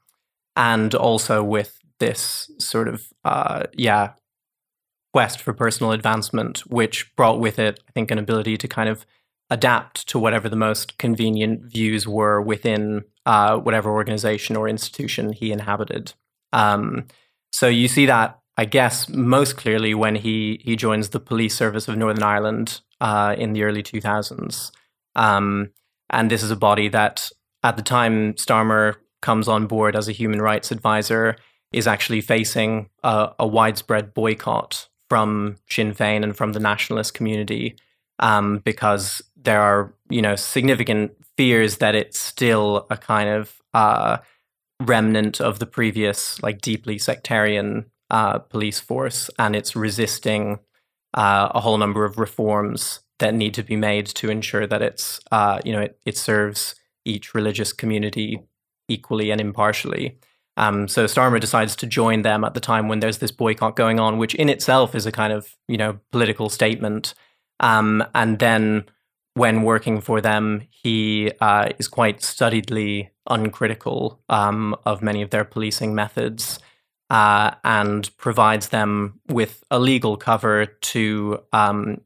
and 0.56 0.94
also 0.94 1.42
with 1.42 1.78
this 2.00 2.50
sort 2.58 2.88
of 2.88 3.06
uh, 3.24 3.64
yeah 3.74 4.12
quest 5.18 5.42
for 5.42 5.52
personal 5.52 5.90
advancement, 5.90 6.60
which 6.70 7.12
brought 7.16 7.40
with 7.40 7.58
it, 7.58 7.80
I 7.88 7.90
think, 7.90 8.12
an 8.12 8.18
ability 8.18 8.56
to 8.56 8.68
kind 8.68 8.88
of 8.88 9.04
adapt 9.50 10.06
to 10.10 10.16
whatever 10.16 10.48
the 10.48 10.54
most 10.54 10.96
convenient 10.96 11.64
views 11.64 12.06
were 12.06 12.40
within 12.40 13.02
uh, 13.26 13.56
whatever 13.56 13.90
organization 13.90 14.54
or 14.54 14.68
institution 14.68 15.32
he 15.32 15.50
inhabited. 15.50 16.14
Um, 16.52 17.08
so 17.50 17.66
you 17.66 17.88
see 17.88 18.06
that, 18.06 18.38
I 18.56 18.64
guess, 18.64 19.08
most 19.08 19.56
clearly 19.56 19.92
when 19.92 20.14
he 20.14 20.60
he 20.62 20.76
joins 20.76 21.08
the 21.08 21.18
Police 21.18 21.56
Service 21.56 21.88
of 21.88 21.96
Northern 21.96 22.22
Ireland 22.22 22.80
uh, 23.00 23.34
in 23.36 23.54
the 23.54 23.64
early 23.64 23.82
2000s. 23.82 24.70
Um, 25.16 25.70
and 26.10 26.30
this 26.30 26.44
is 26.44 26.52
a 26.52 26.62
body 26.68 26.88
that, 26.90 27.28
at 27.64 27.76
the 27.76 27.82
time 27.82 28.34
Starmer 28.34 28.94
comes 29.20 29.48
on 29.48 29.66
board 29.66 29.96
as 29.96 30.08
a 30.08 30.12
human 30.12 30.40
rights 30.40 30.70
advisor, 30.70 31.34
is 31.72 31.88
actually 31.88 32.20
facing 32.20 32.88
a, 33.02 33.32
a 33.40 33.48
widespread 33.48 34.14
boycott 34.14 34.87
from 35.08 35.56
Sinn 35.68 35.94
Féin 35.94 36.22
and 36.22 36.36
from 36.36 36.52
the 36.52 36.60
nationalist 36.60 37.14
community 37.14 37.76
um, 38.18 38.58
because 38.58 39.22
there 39.36 39.60
are 39.60 39.94
you 40.10 40.22
know 40.22 40.36
significant 40.36 41.12
fears 41.36 41.78
that 41.78 41.94
it's 41.94 42.18
still 42.18 42.86
a 42.90 42.96
kind 42.96 43.28
of 43.28 43.60
uh, 43.74 44.18
remnant 44.80 45.40
of 45.40 45.58
the 45.58 45.66
previous 45.66 46.42
like 46.42 46.60
deeply 46.60 46.98
sectarian 46.98 47.86
uh, 48.10 48.38
police 48.38 48.80
force 48.80 49.30
and 49.38 49.54
it's 49.54 49.76
resisting 49.76 50.58
uh, 51.14 51.48
a 51.54 51.60
whole 51.60 51.78
number 51.78 52.04
of 52.04 52.18
reforms 52.18 53.00
that 53.18 53.34
need 53.34 53.54
to 53.54 53.62
be 53.62 53.76
made 53.76 54.06
to 54.06 54.30
ensure 54.30 54.66
that 54.66 54.82
it's 54.82 55.20
uh, 55.32 55.60
you 55.64 55.72
know 55.72 55.80
it, 55.80 55.98
it 56.04 56.16
serves 56.16 56.74
each 57.04 57.34
religious 57.34 57.72
community 57.72 58.42
equally 58.88 59.30
and 59.30 59.40
impartially. 59.40 60.18
Um, 60.58 60.88
so 60.88 61.04
Starmer 61.04 61.40
decides 61.40 61.76
to 61.76 61.86
join 61.86 62.22
them 62.22 62.42
at 62.42 62.52
the 62.52 62.60
time 62.60 62.88
when 62.88 62.98
there's 62.98 63.18
this 63.18 63.30
boycott 63.30 63.76
going 63.76 64.00
on, 64.00 64.18
which 64.18 64.34
in 64.34 64.48
itself 64.48 64.94
is 64.94 65.06
a 65.06 65.12
kind 65.12 65.32
of 65.32 65.56
you 65.68 65.78
know 65.78 65.98
political 66.10 66.50
statement. 66.50 67.14
Um, 67.60 68.04
and 68.14 68.38
then 68.40 68.84
when 69.34 69.62
working 69.62 70.00
for 70.00 70.20
them, 70.20 70.62
he 70.70 71.30
uh, 71.40 71.70
is 71.78 71.86
quite 71.86 72.18
studiedly 72.20 73.08
uncritical 73.30 74.20
um, 74.28 74.74
of 74.84 75.00
many 75.00 75.22
of 75.22 75.30
their 75.30 75.44
policing 75.44 75.94
methods. 75.94 76.58
Uh, 77.10 77.54
and 77.64 78.14
provides 78.18 78.68
them 78.68 79.18
with 79.28 79.64
a 79.70 79.78
legal 79.78 80.18
cover 80.18 80.66
to, 80.66 81.42
um, 81.54 82.02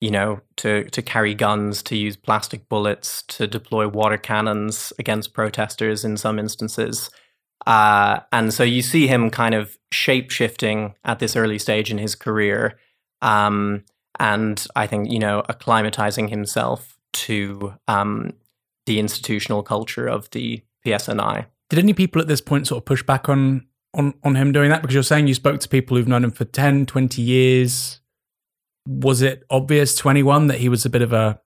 you 0.00 0.10
know, 0.10 0.40
to 0.56 0.82
to 0.90 1.00
carry 1.00 1.32
guns, 1.32 1.80
to 1.80 1.96
use 1.96 2.16
plastic 2.16 2.68
bullets, 2.68 3.22
to 3.28 3.46
deploy 3.46 3.86
water 3.86 4.18
cannons 4.18 4.92
against 4.98 5.32
protesters 5.32 6.04
in 6.04 6.16
some 6.16 6.40
instances. 6.40 7.08
Uh, 7.66 8.20
and 8.32 8.52
so 8.52 8.62
you 8.62 8.82
see 8.82 9.06
him 9.06 9.30
kind 9.30 9.54
of 9.54 9.78
shape 9.92 10.30
shifting 10.30 10.94
at 11.04 11.18
this 11.18 11.36
early 11.36 11.58
stage 11.58 11.90
in 11.90 11.98
his 11.98 12.14
career. 12.14 12.78
Um, 13.20 13.84
and 14.18 14.66
I 14.76 14.86
think, 14.86 15.10
you 15.10 15.18
know, 15.18 15.42
acclimatizing 15.48 16.30
himself 16.30 16.98
to 17.12 17.74
um, 17.88 18.34
the 18.86 18.98
institutional 18.98 19.62
culture 19.62 20.06
of 20.06 20.30
the 20.30 20.62
PSNI. 20.84 21.46
Did 21.70 21.78
any 21.78 21.92
people 21.92 22.20
at 22.20 22.28
this 22.28 22.40
point 22.40 22.66
sort 22.66 22.82
of 22.82 22.84
push 22.84 23.02
back 23.02 23.28
on 23.28 23.66
on, 23.94 24.14
on 24.24 24.36
him 24.36 24.52
doing 24.52 24.70
that? 24.70 24.80
Because 24.80 24.94
you're 24.94 25.02
saying 25.02 25.26
you 25.26 25.34
spoke 25.34 25.60
to 25.60 25.68
people 25.68 25.96
who've 25.96 26.08
known 26.08 26.24
him 26.24 26.30
for 26.30 26.46
10, 26.46 26.86
20 26.86 27.20
years. 27.20 28.00
Was 28.86 29.20
it 29.20 29.44
obvious 29.50 29.94
to 29.96 30.08
anyone 30.08 30.46
that 30.46 30.60
he 30.60 30.68
was 30.68 30.86
a 30.86 30.90
bit 30.90 31.02
of 31.02 31.12
a 31.12 31.41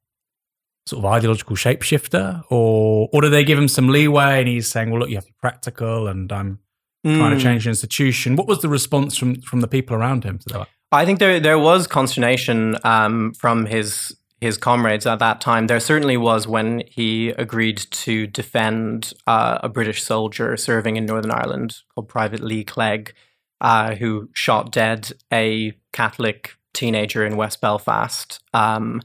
sort 0.87 1.05
of 1.05 1.11
ideological 1.11 1.57
shapeshifter? 1.57 2.43
Or, 2.51 3.09
or 3.13 3.21
do 3.21 3.29
they 3.29 3.45
give 3.45 3.59
him 3.59 3.69
some 3.69 3.89
leeway 3.89 4.41
and 4.41 4.49
he's 4.49 4.69
saying, 4.69 4.91
well, 4.91 5.01
look, 5.01 5.11
you 5.11 5.17
have 5.17 5.27
to 5.27 5.33
be 5.33 5.39
practical 5.41 6.09
and 6.09 6.33
I'm 6.33 6.61
mm. 7.05 7.17
trying 7.17 7.31
to 7.31 7.37
hmm. 7.37 7.43
change 7.43 7.65
the 7.65 7.71
institution? 7.71 8.37
What 8.37 8.47
was 8.47 8.61
the 8.63 8.69
response 8.69 9.17
from, 9.17 9.41
from 9.43 9.61
the 9.61 9.69
people 9.69 9.97
around 9.97 10.25
him 10.25 10.39
to 10.39 10.49
that? 10.51 10.69
I 10.93 11.05
think 11.05 11.19
there 11.19 11.41
there 11.41 11.59
was 11.59 11.87
consternation 11.87 12.77
um, 12.85 13.35
from 13.35 13.67
his 13.67 14.17
his 14.41 14.57
comrades 14.59 15.07
at 15.07 15.19
that 15.19 15.41
time. 15.41 15.67
There 15.67 15.81
certainly 15.81 16.17
was 16.17 16.47
when 16.47 16.83
he 16.87 17.31
agreed 17.31 17.79
to 17.79 18.27
defend 18.27 19.13
uh, 19.27 19.59
a 19.63 19.69
British 19.69 20.03
soldier 20.03 20.57
serving 20.57 20.97
in 20.97 21.07
Northern 21.07 21.31
Ireland 21.31 21.79
called 21.95 22.09
Private 22.09 22.41
Lee 22.41 22.63
Clegg, 22.63 23.15
uh, 23.61 23.95
who 23.95 24.29
shot 24.35 24.71
dead 24.71 25.13
a 25.33 25.73
Catholic 25.93 26.53
teenager 26.75 27.25
in 27.25 27.37
West 27.37 27.61
Belfast, 27.61 28.41
um, 28.53 29.01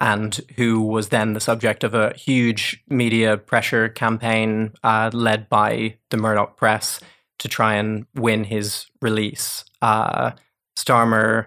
and 0.00 0.40
who 0.56 0.82
was 0.82 1.08
then 1.08 1.32
the 1.32 1.40
subject 1.40 1.82
of 1.82 1.94
a 1.94 2.14
huge 2.14 2.82
media 2.88 3.36
pressure 3.36 3.88
campaign 3.88 4.72
uh, 4.82 5.10
led 5.12 5.48
by 5.48 5.96
the 6.10 6.16
Murdoch 6.16 6.56
press 6.56 7.00
to 7.38 7.48
try 7.48 7.74
and 7.74 8.06
win 8.14 8.44
his 8.44 8.86
release. 9.00 9.64
Uh, 9.80 10.32
Starmer 10.76 11.46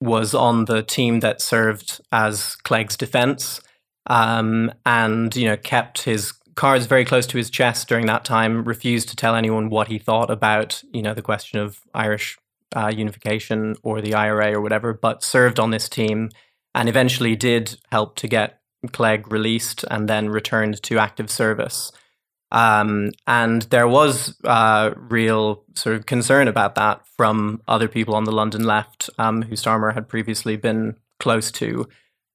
was 0.00 0.34
on 0.34 0.66
the 0.66 0.82
team 0.82 1.20
that 1.20 1.40
served 1.40 2.00
as 2.12 2.56
Clegg's 2.56 2.96
defense 2.96 3.60
um, 4.06 4.72
and, 4.84 5.34
you 5.36 5.46
know, 5.46 5.56
kept 5.56 6.02
his 6.02 6.32
cards 6.54 6.86
very 6.86 7.04
close 7.04 7.26
to 7.26 7.38
his 7.38 7.50
chest 7.50 7.88
during 7.88 8.06
that 8.06 8.24
time, 8.24 8.64
refused 8.64 9.08
to 9.08 9.16
tell 9.16 9.34
anyone 9.34 9.70
what 9.70 9.88
he 9.88 9.98
thought 9.98 10.30
about, 10.30 10.82
you 10.92 11.02
know, 11.02 11.14
the 11.14 11.22
question 11.22 11.58
of 11.60 11.80
Irish 11.94 12.38
uh, 12.74 12.92
unification 12.94 13.74
or 13.82 14.00
the 14.00 14.14
IRA 14.14 14.52
or 14.52 14.60
whatever, 14.60 14.92
but 14.92 15.22
served 15.22 15.58
on 15.58 15.70
this 15.70 15.88
team 15.88 16.30
and 16.74 16.88
eventually 16.88 17.36
did 17.36 17.76
help 17.90 18.16
to 18.16 18.28
get 18.28 18.60
Clegg 18.92 19.30
released 19.30 19.84
and 19.90 20.08
then 20.08 20.28
returned 20.28 20.82
to 20.84 20.98
active 20.98 21.30
service. 21.30 21.92
Um, 22.52 23.10
and 23.26 23.62
there 23.62 23.86
was 23.86 24.36
uh, 24.44 24.92
real 24.96 25.64
sort 25.74 25.96
of 25.96 26.06
concern 26.06 26.48
about 26.48 26.74
that 26.74 27.02
from 27.16 27.62
other 27.68 27.88
people 27.88 28.14
on 28.14 28.24
the 28.24 28.32
London 28.32 28.64
left 28.64 29.08
um, 29.18 29.42
who 29.42 29.54
Starmer 29.54 29.94
had 29.94 30.08
previously 30.08 30.56
been 30.56 30.96
close 31.20 31.52
to, 31.52 31.86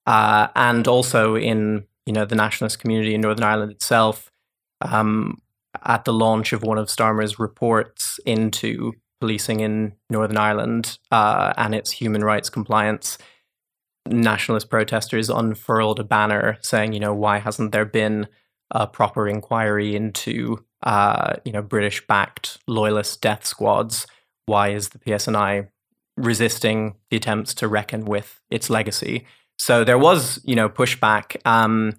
uh, 0.06 0.48
and 0.56 0.88
also 0.88 1.36
in 1.36 1.86
you 2.06 2.14
know 2.14 2.24
the 2.24 2.36
nationalist 2.36 2.80
community 2.80 3.14
in 3.14 3.22
Northern 3.22 3.44
Ireland 3.44 3.72
itself. 3.72 4.32
Um, 4.82 5.42
at 5.84 6.06
the 6.06 6.14
launch 6.14 6.54
of 6.54 6.64
one 6.64 6.78
of 6.78 6.88
Starmer's 6.88 7.38
reports 7.38 8.20
into 8.26 8.94
policing 9.20 9.60
in 9.60 9.94
Northern 10.10 10.38
Ireland 10.38 10.98
uh, 11.12 11.54
and 11.58 11.76
its 11.76 11.92
human 11.92 12.24
rights 12.24 12.50
compliance, 12.50 13.18
nationalist 14.08 14.70
protesters 14.70 15.30
unfurled 15.30 16.00
a 16.00 16.04
banner 16.04 16.58
saying, 16.62 16.94
you 16.94 17.00
know, 17.00 17.14
why 17.14 17.40
hasn't 17.40 17.72
there 17.72 17.86
been 17.86 18.28
a 18.72 18.88
proper 18.88 19.28
inquiry 19.28 19.96
into 19.96 20.64
uh, 20.84 21.34
you 21.44 21.52
know 21.52 21.62
British 21.62 22.06
backed 22.08 22.58
loyalist 22.68 23.22
death 23.22 23.46
squads. 23.46 24.08
Why 24.46 24.70
is 24.70 24.90
the 24.90 25.00
PSNI 25.00 25.70
resisting 26.18 26.96
the 27.10 27.18
attempts 27.18 27.54
to 27.56 27.68
reckon 27.68 28.06
with 28.06 28.42
its 28.50 28.70
legacy? 28.70 29.26
So 29.58 29.84
there 29.84 29.98
was 29.98 30.40
you 30.44 30.56
know 30.56 30.70
pushback, 30.70 31.38
um, 31.46 31.94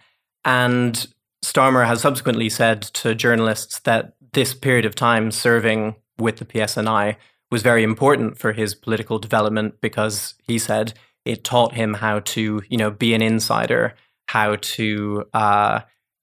and 0.44 1.06
Starmer 1.44 1.86
has 1.86 2.00
subsequently 2.00 2.48
said 2.48 2.82
to 2.82 3.14
journalists 3.14 3.80
that 3.80 4.14
this 4.32 4.54
period 4.54 4.84
of 4.84 4.94
time 4.94 5.30
serving 5.30 5.96
with 6.18 6.38
the 6.38 6.44
PSNI 6.44 7.16
was 7.50 7.62
very 7.62 7.84
important 7.84 8.38
for 8.38 8.52
his 8.52 8.74
political 8.74 9.18
development 9.18 9.80
because 9.80 10.34
he 10.42 10.58
said 10.58 10.94
it 11.26 11.44
taught 11.44 11.74
him 11.74 11.94
how 11.94 12.20
to 12.20 12.62
you 12.68 12.76
know 12.76 12.90
be 12.90 13.14
an 13.14 13.22
insider, 13.22 13.94
how 14.28 14.56
to 14.56 15.24
uh, 15.34 15.80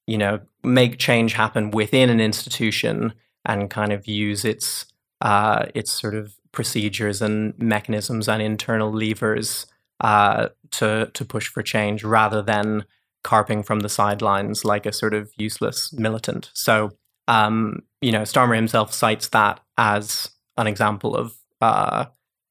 you 0.08 0.18
know, 0.18 0.40
make 0.64 0.98
change 0.98 1.34
happen 1.34 1.72
within 1.72 2.10
an 2.10 2.20
institution 2.20 3.14
and 3.46 3.70
kind 3.70 3.92
of 3.92 4.08
use 4.08 4.46
its 4.46 4.86
uh, 5.22 5.66
its 5.74 5.92
sort 5.92 6.16
of 6.16 6.36
procedures 6.52 7.22
and 7.22 7.58
mechanisms 7.58 8.28
and 8.28 8.42
internal 8.42 8.92
levers 8.92 9.66
uh, 10.02 10.50
to 10.72 11.10
to 11.14 11.26
push 11.26 11.48
for 11.48 11.64
change 11.64 12.04
rather 12.04 12.42
than 12.42 12.86
carping 13.24 13.64
from 13.64 13.80
the 13.80 13.90
sidelines 13.90 14.66
like 14.66 14.86
a 14.86 14.92
sort 14.92 15.14
of 15.14 15.32
useless 15.38 15.94
militant. 15.94 16.52
So, 16.54 16.92
um, 17.30 17.84
you 18.02 18.12
know, 18.12 18.24
Starmer 18.24 18.56
himself 18.56 18.94
cites 18.94 19.30
that 19.30 19.62
as 19.78 20.32
an 20.58 20.68
example 20.68 21.16
of, 21.16 21.34
uh, 21.62 22.06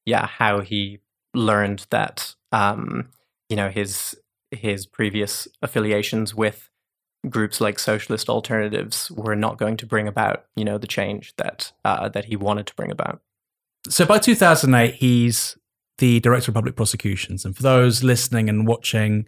yeah, 0.05 0.25
how 0.25 0.61
he 0.61 0.99
learned 1.35 1.85
that, 1.91 2.33
um, 2.53 3.09
you 3.49 3.57
know, 3.57 3.69
his 3.69 4.15
his 4.51 4.85
previous 4.85 5.47
affiliations 5.61 6.33
with 6.33 6.69
groups 7.29 7.59
like 7.59 7.79
socialist 7.79 8.29
alternatives 8.29 9.09
were 9.11 9.35
not 9.35 9.57
going 9.57 9.75
to 9.77 9.85
bring 9.85 10.07
about, 10.07 10.45
you 10.55 10.63
know, 10.63 10.77
the 10.77 10.87
change 10.87 11.33
that 11.37 11.73
uh, 11.83 12.07
that 12.09 12.25
he 12.25 12.37
wanted 12.37 12.67
to 12.67 12.75
bring 12.75 12.91
about. 12.91 13.21
So 13.89 14.05
by 14.05 14.19
2008, 14.19 14.95
he's 14.95 15.57
the 15.97 16.19
director 16.21 16.51
of 16.51 16.55
public 16.55 16.75
prosecutions, 16.75 17.43
and 17.43 17.57
for 17.57 17.63
those 17.63 18.03
listening 18.03 18.47
and 18.47 18.67
watching 18.67 19.27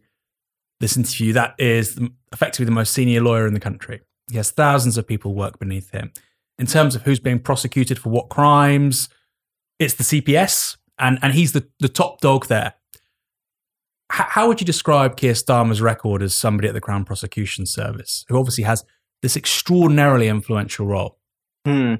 this 0.79 0.95
interview, 0.95 1.33
that 1.33 1.55
is 1.57 1.99
effectively 2.31 2.65
the 2.65 2.71
most 2.71 2.93
senior 2.93 3.21
lawyer 3.21 3.47
in 3.47 3.53
the 3.53 3.59
country. 3.59 4.01
He 4.29 4.37
has 4.37 4.51
thousands 4.51 4.97
of 4.97 5.07
people 5.07 5.33
work 5.33 5.57
beneath 5.57 5.91
him. 5.91 6.11
In 6.57 6.67
terms 6.67 6.95
of 6.95 7.03
who's 7.03 7.19
being 7.19 7.39
prosecuted 7.39 7.97
for 7.99 8.09
what 8.09 8.29
crimes, 8.29 9.09
it's 9.79 9.95
the 9.95 10.03
CPS, 10.03 10.77
and 10.99 11.17
and 11.23 11.33
he's 11.33 11.53
the 11.53 11.67
the 11.79 11.89
top 11.89 12.21
dog 12.21 12.45
there 12.47 12.75
how 14.23 14.47
would 14.47 14.61
you 14.61 14.65
describe 14.65 15.17
Keir 15.17 15.33
Starmer's 15.33 15.81
record 15.81 16.23
as 16.23 16.33
somebody 16.33 16.67
at 16.67 16.73
the 16.73 16.81
Crown 16.81 17.03
Prosecution 17.03 17.65
Service, 17.65 18.25
who 18.29 18.37
obviously 18.37 18.63
has 18.63 18.83
this 19.21 19.35
extraordinarily 19.35 20.27
influential 20.27 20.85
role? 20.85 21.17
Hmm. 21.65 21.95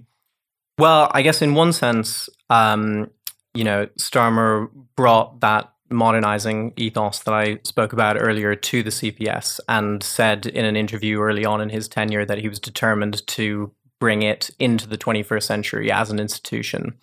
Well, 0.77 1.09
I 1.13 1.21
guess 1.21 1.41
in 1.41 1.55
one 1.55 1.73
sense, 1.73 2.29
um, 2.49 3.09
you 3.53 3.63
know, 3.63 3.87
Starmer 3.99 4.69
brought 4.95 5.41
that 5.41 5.71
modernizing 5.89 6.73
ethos 6.77 7.19
that 7.19 7.33
I 7.33 7.59
spoke 7.63 7.93
about 7.93 8.17
earlier 8.19 8.55
to 8.55 8.83
the 8.83 8.89
CPS 8.89 9.59
and 9.69 10.01
said 10.01 10.45
in 10.47 10.65
an 10.65 10.75
interview 10.75 11.19
early 11.19 11.45
on 11.45 11.61
in 11.61 11.69
his 11.69 11.87
tenure 11.87 12.25
that 12.25 12.39
he 12.39 12.49
was 12.49 12.59
determined 12.59 13.25
to 13.27 13.71
bring 13.99 14.21
it 14.21 14.49
into 14.59 14.87
the 14.87 14.97
21st 14.97 15.43
century 15.43 15.91
as 15.91 16.11
an 16.11 16.19
institution. 16.19 16.95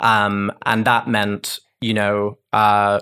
Um, 0.00 0.52
and 0.64 0.86
that 0.86 1.08
meant, 1.08 1.58
you 1.80 1.92
know, 1.92 2.38
uh, 2.52 3.00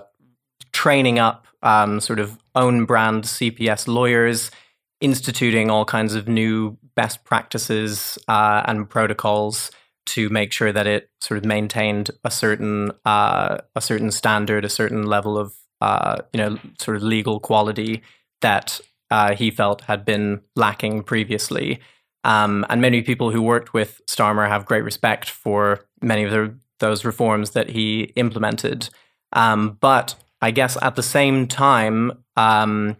training 0.71 1.19
up 1.19 1.47
um, 1.61 1.99
sort 1.99 2.19
of 2.19 2.37
own 2.55 2.85
brand 2.85 3.23
CPS 3.23 3.87
lawyers, 3.87 4.51
instituting 5.01 5.69
all 5.69 5.85
kinds 5.85 6.15
of 6.15 6.27
new 6.27 6.77
best 6.95 7.23
practices 7.23 8.17
uh, 8.27 8.63
and 8.65 8.89
protocols 8.89 9.71
to 10.05 10.29
make 10.29 10.51
sure 10.51 10.71
that 10.71 10.87
it 10.87 11.09
sort 11.21 11.37
of 11.37 11.45
maintained 11.45 12.09
a 12.23 12.31
certain 12.31 12.91
uh, 13.05 13.57
a 13.75 13.81
certain 13.81 14.11
standard, 14.11 14.65
a 14.65 14.69
certain 14.69 15.05
level 15.05 15.37
of 15.37 15.55
uh, 15.81 16.17
you 16.33 16.39
know 16.39 16.57
sort 16.79 16.97
of 16.97 17.03
legal 17.03 17.39
quality 17.39 18.01
that 18.41 18.79
uh, 19.11 19.35
he 19.35 19.51
felt 19.51 19.81
had 19.81 20.05
been 20.05 20.41
lacking 20.55 21.03
previously. 21.03 21.79
Um, 22.23 22.65
and 22.69 22.81
many 22.81 23.01
people 23.01 23.31
who 23.31 23.41
worked 23.41 23.73
with 23.73 24.01
Starmer 24.07 24.47
have 24.49 24.65
great 24.65 24.83
respect 24.83 25.29
for 25.29 25.85
many 26.01 26.23
of 26.23 26.31
the, 26.31 26.53
those 26.79 27.05
reforms 27.05 27.51
that 27.51 27.69
he 27.69 28.11
implemented. 28.15 28.89
Um, 29.31 29.77
but 29.79 30.15
I 30.41 30.51
guess 30.51 30.77
at 30.81 30.95
the 30.95 31.03
same 31.03 31.47
time, 31.47 32.23
um, 32.37 32.97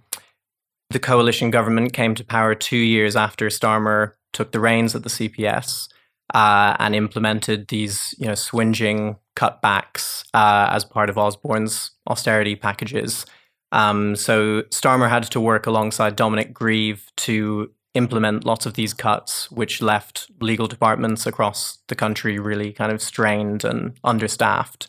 the 0.90 1.00
coalition 1.00 1.52
government 1.52 1.94
came 1.94 2.16
to 2.16 2.24
power 2.24 2.56
two 2.56 2.78
years 2.78 3.16
after 3.16 3.48
Starmer 3.48 4.14
took 4.34 4.52
the 4.52 4.60
reins 4.60 4.96
at 4.96 5.04
the 5.04 5.10
CPS 5.10 5.88
uh, 6.34 6.76
and 6.80 6.96
implemented 6.96 7.68
these, 7.70 8.14
you 8.18 8.28
know, 8.28 8.36
swinging 8.36 9.18
cutbacks 9.36 10.24
uh, 10.34 10.70
as 10.72 10.86
part 10.86 11.10
of 11.10 11.18
Osborne's 11.18 11.92
austerity 12.08 12.56
packages. 12.56 13.26
Um, 13.72 14.16
so 14.16 14.64
Starmer 14.64 15.10
had 15.10 15.24
to 15.24 15.40
work 15.40 15.68
alongside 15.68 16.16
Dominic 16.16 16.54
Grieve 16.54 17.12
to 17.18 17.72
implement 17.94 18.46
lots 18.46 18.66
of 18.66 18.74
these 18.76 18.94
cuts, 18.94 19.50
which 19.52 19.82
left 19.82 20.30
legal 20.42 20.68
departments 20.68 21.26
across 21.26 21.80
the 21.88 21.96
country 21.96 22.40
really 22.40 22.72
kind 22.72 22.92
of 22.92 23.02
strained 23.02 23.64
and 23.64 23.94
understaffed. 24.04 24.88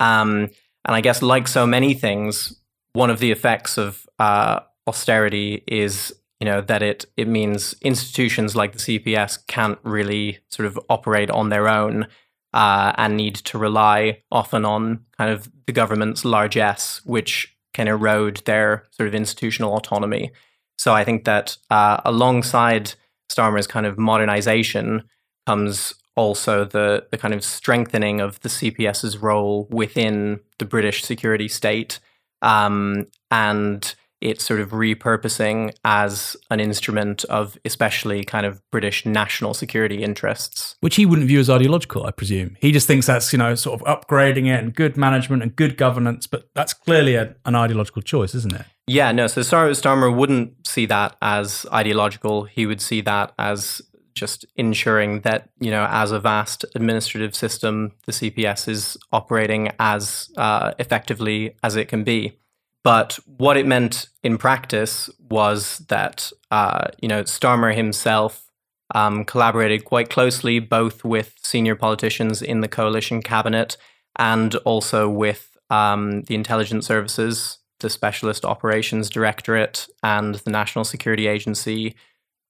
Um, 0.00 0.50
and 0.84 0.94
I 0.94 1.00
guess, 1.00 1.22
like 1.22 1.48
so 1.48 1.66
many 1.66 1.94
things, 1.94 2.60
one 2.92 3.10
of 3.10 3.18
the 3.18 3.32
effects 3.32 3.78
of 3.78 4.06
uh, 4.18 4.60
austerity 4.86 5.64
is, 5.66 6.14
you 6.40 6.44
know, 6.44 6.60
that 6.60 6.82
it 6.82 7.06
it 7.16 7.28
means 7.28 7.74
institutions 7.82 8.54
like 8.54 8.72
the 8.72 8.78
CPS 8.78 9.46
can't 9.46 9.78
really 9.82 10.38
sort 10.50 10.66
of 10.66 10.78
operate 10.88 11.30
on 11.30 11.48
their 11.48 11.68
own 11.68 12.06
uh, 12.52 12.92
and 12.96 13.16
need 13.16 13.34
to 13.34 13.58
rely 13.58 14.22
often 14.30 14.64
on 14.64 15.04
kind 15.18 15.30
of 15.30 15.50
the 15.66 15.72
government's 15.72 16.24
largesse, 16.24 17.00
which 17.04 17.56
can 17.72 17.88
erode 17.88 18.42
their 18.44 18.84
sort 18.92 19.08
of 19.08 19.14
institutional 19.14 19.74
autonomy. 19.74 20.30
So 20.78 20.94
I 20.94 21.04
think 21.04 21.24
that 21.24 21.56
uh, 21.70 22.00
alongside 22.04 22.94
Starmer's 23.30 23.66
kind 23.66 23.86
of 23.86 23.98
modernization 23.98 25.02
comes 25.46 25.94
also 26.16 26.64
the 26.64 27.06
the 27.10 27.18
kind 27.18 27.34
of 27.34 27.44
strengthening 27.44 28.20
of 28.20 28.40
the 28.40 28.48
CPS's 28.48 29.18
role 29.18 29.66
within 29.70 30.40
the 30.58 30.64
British 30.64 31.02
security 31.02 31.48
state, 31.48 32.00
um, 32.42 33.06
and 33.30 33.94
it's 34.24 34.42
sort 34.42 34.58
of 34.58 34.70
repurposing 34.70 35.74
as 35.84 36.34
an 36.50 36.58
instrument 36.58 37.24
of 37.24 37.58
especially 37.64 38.24
kind 38.24 38.46
of 38.46 38.62
British 38.70 39.04
national 39.04 39.52
security 39.52 40.02
interests. 40.02 40.76
Which 40.80 40.96
he 40.96 41.04
wouldn't 41.04 41.28
view 41.28 41.40
as 41.40 41.50
ideological, 41.50 42.06
I 42.06 42.10
presume. 42.10 42.56
He 42.58 42.72
just 42.72 42.86
thinks 42.86 43.06
that's, 43.06 43.32
you 43.34 43.38
know, 43.38 43.54
sort 43.54 43.80
of 43.80 43.86
upgrading 43.86 44.46
it 44.46 44.64
and 44.64 44.74
good 44.74 44.96
management 44.96 45.42
and 45.42 45.54
good 45.54 45.76
governance, 45.76 46.26
but 46.26 46.48
that's 46.54 46.72
clearly 46.72 47.16
a, 47.16 47.36
an 47.44 47.54
ideological 47.54 48.00
choice, 48.00 48.34
isn't 48.34 48.54
it? 48.54 48.64
Yeah, 48.86 49.12
no, 49.12 49.26
so 49.26 49.42
Starmer 49.42 50.14
wouldn't 50.14 50.66
see 50.66 50.86
that 50.86 51.16
as 51.20 51.66
ideological. 51.70 52.44
He 52.44 52.64
would 52.64 52.80
see 52.80 53.02
that 53.02 53.34
as 53.38 53.82
just 54.14 54.44
ensuring 54.56 55.20
that, 55.20 55.48
you 55.60 55.70
know, 55.70 55.86
as 55.90 56.12
a 56.12 56.20
vast 56.20 56.64
administrative 56.74 57.34
system, 57.34 57.92
the 58.06 58.12
CPS 58.12 58.68
is 58.68 58.96
operating 59.12 59.70
as 59.78 60.30
uh, 60.36 60.72
effectively 60.78 61.56
as 61.62 61.76
it 61.76 61.88
can 61.88 62.04
be. 62.04 62.38
But 62.82 63.18
what 63.26 63.56
it 63.56 63.66
meant 63.66 64.08
in 64.22 64.38
practice 64.38 65.10
was 65.18 65.78
that, 65.88 66.30
uh, 66.50 66.88
you 67.00 67.08
know, 67.08 67.22
Starmer 67.22 67.74
himself 67.74 68.50
um, 68.94 69.24
collaborated 69.24 69.84
quite 69.84 70.10
closely 70.10 70.58
both 70.58 71.04
with 71.04 71.34
senior 71.42 71.74
politicians 71.74 72.42
in 72.42 72.60
the 72.60 72.68
coalition 72.68 73.22
cabinet 73.22 73.76
and 74.16 74.54
also 74.56 75.08
with 75.08 75.56
um, 75.70 76.22
the 76.22 76.34
intelligence 76.34 76.86
services, 76.86 77.58
the 77.80 77.90
Specialist 77.90 78.44
Operations 78.44 79.08
Directorate, 79.10 79.88
and 80.02 80.36
the 80.36 80.50
National 80.50 80.84
Security 80.84 81.26
Agency 81.26 81.94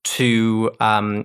to, 0.05 0.71
um, 0.81 1.25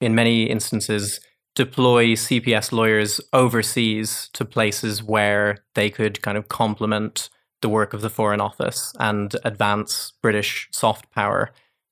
in 0.00 0.14
many 0.14 0.44
instances, 0.44 1.20
deploy 1.54 2.12
CPS 2.12 2.72
lawyers 2.72 3.20
overseas 3.32 4.30
to 4.32 4.44
places 4.44 5.02
where 5.02 5.58
they 5.74 5.90
could 5.90 6.22
kind 6.22 6.38
of 6.38 6.48
complement 6.48 7.28
the 7.62 7.68
work 7.68 7.92
of 7.92 8.00
the 8.00 8.10
Foreign 8.10 8.40
Office 8.40 8.94
and 9.00 9.34
advance 9.44 10.12
British 10.22 10.68
soft 10.70 11.10
power. 11.10 11.50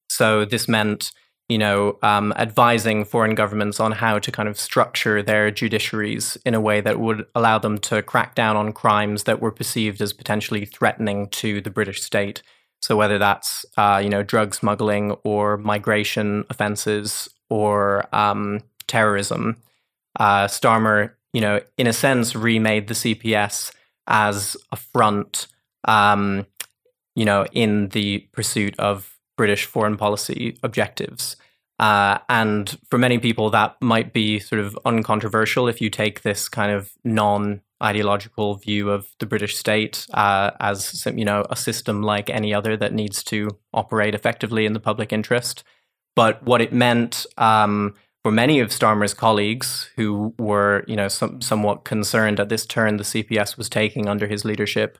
So 0.09 0.45
this 0.45 0.69
meant, 0.69 1.11
you 1.49 1.59
know, 1.59 1.99
um, 2.03 2.33
advising 2.37 3.05
foreign 3.05 3.35
governments 3.35 3.81
on 3.81 3.93
how 3.93 4.21
to 4.21 4.31
kind 4.31 4.49
of 4.49 4.59
structure 4.59 5.23
their 5.23 5.51
judiciaries 5.51 6.37
in 6.47 6.55
a 6.55 6.61
way 6.61 6.81
that 6.81 7.01
would 7.01 7.27
allow 7.35 7.59
them 7.59 7.79
to 7.79 8.03
crack 8.03 8.37
down 8.37 8.57
on 8.57 8.73
crimes 8.73 9.25
that 9.25 9.41
were 9.41 9.51
perceived 9.51 10.01
as 10.01 10.13
potentially 10.13 10.65
threatening 10.65 11.29
to 11.31 11.61
the 11.61 11.71
British 11.71 12.03
state. 12.03 12.43
So 12.81 12.97
whether 12.97 13.19
that's, 13.19 13.67
uh, 13.77 14.01
you 14.03 14.11
know, 14.11 14.23
drug 14.23 14.55
smuggling 14.55 15.13
or 15.25 15.57
migration 15.57 16.45
offences 16.51 17.29
or 17.50 18.07
um, 18.15 18.61
terrorism, 18.87 19.57
uh, 20.19 20.47
Starmer, 20.47 21.12
you 21.33 21.41
know, 21.41 21.61
in 21.79 21.87
a 21.87 21.93
sense, 21.93 22.35
remade 22.35 22.88
the 22.88 22.95
CPS 22.95 23.73
as 24.07 24.57
a 24.73 24.76
front 24.76 25.49
um, 25.87 26.47
you 27.17 27.25
know, 27.25 27.47
in 27.53 27.88
the 27.88 28.19
pursuit 28.33 28.79
of 28.79 29.17
British 29.37 29.65
foreign 29.65 29.97
policy 29.97 30.59
objectives. 30.62 31.37
Uh, 31.79 32.19
and 32.29 32.79
for 32.88 32.99
many 32.99 33.19
people, 33.19 33.50
that 33.50 33.76
might 33.81 34.12
be 34.12 34.38
sort 34.38 34.61
of 34.61 34.79
uncontroversial 34.85 35.69
if 35.69 35.81
you 35.81 35.91
take 35.91 36.23
this 36.23 36.49
kind 36.49 36.73
of 36.73 36.93
non 37.05 37.61
ideological 37.83 38.55
view 38.55 38.91
of 38.91 39.09
the 39.19 39.26
British 39.26 39.57
state 39.57 40.07
uh, 40.15 40.50
as 40.61 41.07
you 41.15 41.26
know 41.26 41.45
a 41.50 41.57
system 41.57 42.03
like 42.03 42.31
any 42.31 42.55
other 42.55 42.75
that 42.75 42.95
needs 42.95 43.23
to 43.23 43.50
operate 43.75 44.15
effectively 44.15 44.65
in 44.65 44.73
the 44.73 44.81
public 44.81 45.12
interest. 45.12 45.65
But 46.16 46.42
what 46.42 46.61
it 46.61 46.73
meant 46.73 47.26
um, 47.38 47.94
for 48.25 48.32
many 48.32 48.58
of 48.58 48.70
Starmer's 48.70 49.14
colleagues, 49.14 49.90
who 49.94 50.35
were 50.38 50.83
you 50.88 50.96
know 50.96 51.07
some, 51.09 51.40
somewhat 51.40 51.85
concerned 51.85 52.40
at 52.40 52.48
this 52.48 52.66
turn 52.66 52.96
the 52.96 53.05
CPS 53.05 53.57
was 53.57 53.68
taking 53.68 54.09
under 54.09 54.26
his 54.26 54.44
leadership, 54.44 54.98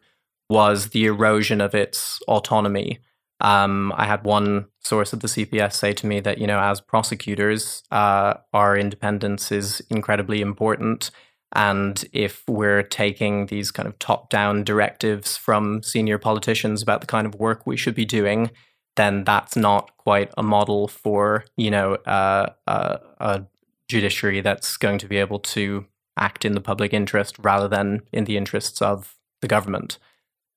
was 0.49 0.91
the 0.91 1.07
erosion 1.07 1.61
of 1.61 1.75
its 1.75 2.21
autonomy. 2.29 3.01
Um, 3.41 3.93
I 3.97 4.07
had 4.07 4.25
one 4.25 4.67
source 4.81 5.13
of 5.13 5.21
the 5.21 5.29
CPS 5.29 5.75
say 5.75 5.93
to 5.93 6.07
me 6.07 6.21
that, 6.21 6.39
you 6.39 6.47
know, 6.47 6.59
as 6.59 6.81
prosecutors, 6.81 7.83
uh, 7.91 8.35
our 8.53 8.77
independence 8.77 9.53
is 9.53 9.83
incredibly 9.91 10.41
important. 10.41 11.11
And 11.55 12.03
if 12.13 12.43
we're 12.49 12.83
taking 12.83 13.47
these 13.47 13.71
kind 13.71 13.89
of 13.89 13.99
top 13.99 14.31
down 14.31 14.65
directives 14.65 15.37
from 15.37 15.83
senior 15.83 16.19
politicians 16.19 16.83
about 16.83 17.01
the 17.01 17.07
kind 17.07 17.27
of 17.27 17.35
work 17.35 17.67
we 17.67 17.77
should 17.77 17.95
be 17.95 18.05
doing, 18.05 18.51
then 18.97 19.25
that's 19.25 19.57
not 19.57 19.97
quite 19.97 20.31
a 20.37 20.43
model 20.43 20.89
for, 20.89 21.45
you 21.57 21.71
know, 21.71 21.95
uh, 22.07 22.51
uh, 22.67 22.99
a 23.19 23.45
judiciary 23.89 24.41
that's 24.41 24.77
going 24.77 24.99
to 24.99 25.07
be 25.07 25.17
able 25.17 25.39
to 25.39 25.87
act 26.17 26.45
in 26.45 26.53
the 26.53 26.61
public 26.61 26.93
interest 26.93 27.37
rather 27.39 27.69
than 27.69 28.03
in 28.13 28.25
the 28.25 28.37
interests 28.37 28.83
of 28.83 29.17
the 29.43 29.49
government. 29.49 29.99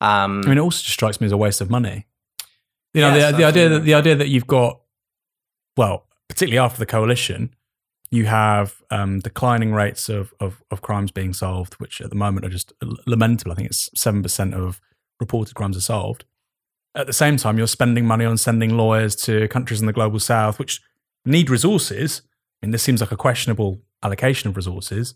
Um, 0.02 0.42
I 0.46 0.50
mean, 0.50 0.58
it 0.58 0.62
also 0.62 0.82
just 0.82 0.94
strikes 0.94 1.20
me 1.20 1.26
as 1.26 1.32
a 1.32 1.38
waste 1.38 1.62
of 1.62 1.70
money. 1.70 2.08
You 2.94 3.02
know, 3.02 3.14
yes, 3.14 3.32
the, 3.32 3.38
the 3.38 3.44
idea 3.44 3.70
that 3.70 3.84
the 3.84 3.94
idea 3.94 4.16
that 4.16 4.30
you've 4.30 4.48
got, 4.48 4.82
well, 5.78 6.08
particularly 6.28 6.58
after 6.58 6.80
the 6.80 6.86
coalition, 6.86 7.54
you 8.10 8.26
have 8.26 8.82
um, 8.90 9.20
declining 9.20 9.74
rates 9.74 10.10
of, 10.10 10.34
of, 10.40 10.64
of 10.72 10.82
crimes 10.82 11.12
being 11.12 11.34
solved, 11.34 11.74
which 11.76 12.02
at 12.02 12.10
the 12.10 12.16
moment 12.16 12.46
are 12.46 12.50
just 12.50 12.74
lamentable. 13.06 13.52
I 13.52 13.56
think 13.56 13.70
it's 13.70 13.90
seven 13.94 14.24
percent 14.24 14.56
of 14.56 14.82
reported 15.20 15.54
crimes 15.54 15.78
are 15.78 15.82
solved. 15.82 16.26
At 16.96 17.08
the 17.08 17.14
same 17.14 17.38
time, 17.38 17.58
you're 17.58 17.68
spending 17.68 18.06
money 18.06 18.26
on 18.26 18.38
sending 18.38 18.76
lawyers 18.76 19.16
to 19.18 19.48
countries 19.48 19.80
in 19.80 19.86
the 19.86 19.94
global 19.94 20.20
south, 20.20 20.60
which 20.60 20.82
need 21.26 21.50
resources. 21.50 22.24
I 22.62 22.66
mean, 22.66 22.72
this 22.72 22.84
seems 22.84 23.02
like 23.02 23.12
a 23.12 23.18
questionable 23.18 23.82
allocation 24.04 24.50
of 24.50 24.56
resources 24.56 25.16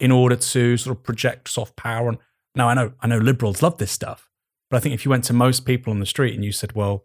in 0.00 0.10
order 0.10 0.36
to 0.36 0.76
sort 0.76 0.96
of 0.96 1.02
project 1.04 1.48
soft 1.48 1.76
power 1.76 2.08
and 2.08 2.18
now 2.54 2.68
I 2.68 2.74
know 2.74 2.92
I 3.00 3.06
know 3.06 3.18
liberals 3.18 3.62
love 3.62 3.78
this 3.78 3.90
stuff, 3.90 4.28
but 4.70 4.76
I 4.76 4.80
think 4.80 4.94
if 4.94 5.04
you 5.04 5.10
went 5.10 5.24
to 5.24 5.32
most 5.32 5.64
people 5.64 5.92
on 5.92 6.00
the 6.00 6.06
street 6.06 6.34
and 6.34 6.44
you 6.44 6.52
said, 6.52 6.72
"Well, 6.72 7.04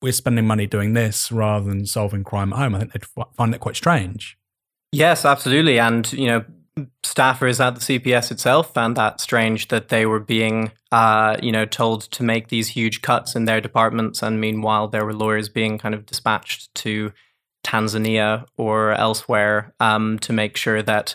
we're 0.00 0.12
spending 0.12 0.46
money 0.46 0.66
doing 0.66 0.94
this 0.94 1.30
rather 1.30 1.68
than 1.68 1.86
solving 1.86 2.24
crime 2.24 2.52
at 2.52 2.58
home," 2.58 2.74
I 2.74 2.78
think 2.80 2.92
they'd 2.92 3.24
find 3.36 3.54
it 3.54 3.60
quite 3.60 3.76
strange. 3.76 4.38
Yes, 4.90 5.24
absolutely, 5.24 5.78
and 5.78 6.10
you 6.12 6.26
know, 6.26 6.44
staffers 7.02 7.64
at 7.64 7.76
the 7.76 7.80
CPS 7.80 8.30
itself 8.30 8.74
found 8.74 8.96
that 8.96 9.20
strange 9.20 9.68
that 9.68 9.88
they 9.88 10.06
were 10.06 10.20
being, 10.20 10.72
uh, 10.90 11.36
you 11.42 11.52
know, 11.52 11.64
told 11.64 12.02
to 12.12 12.22
make 12.22 12.48
these 12.48 12.68
huge 12.68 13.02
cuts 13.02 13.36
in 13.36 13.44
their 13.44 13.60
departments, 13.60 14.22
and 14.22 14.40
meanwhile 14.40 14.88
there 14.88 15.04
were 15.04 15.14
lawyers 15.14 15.48
being 15.48 15.78
kind 15.78 15.94
of 15.94 16.06
dispatched 16.06 16.74
to 16.74 17.12
Tanzania 17.64 18.46
or 18.56 18.92
elsewhere 18.92 19.74
um, 19.80 20.18
to 20.20 20.32
make 20.32 20.56
sure 20.56 20.82
that 20.82 21.14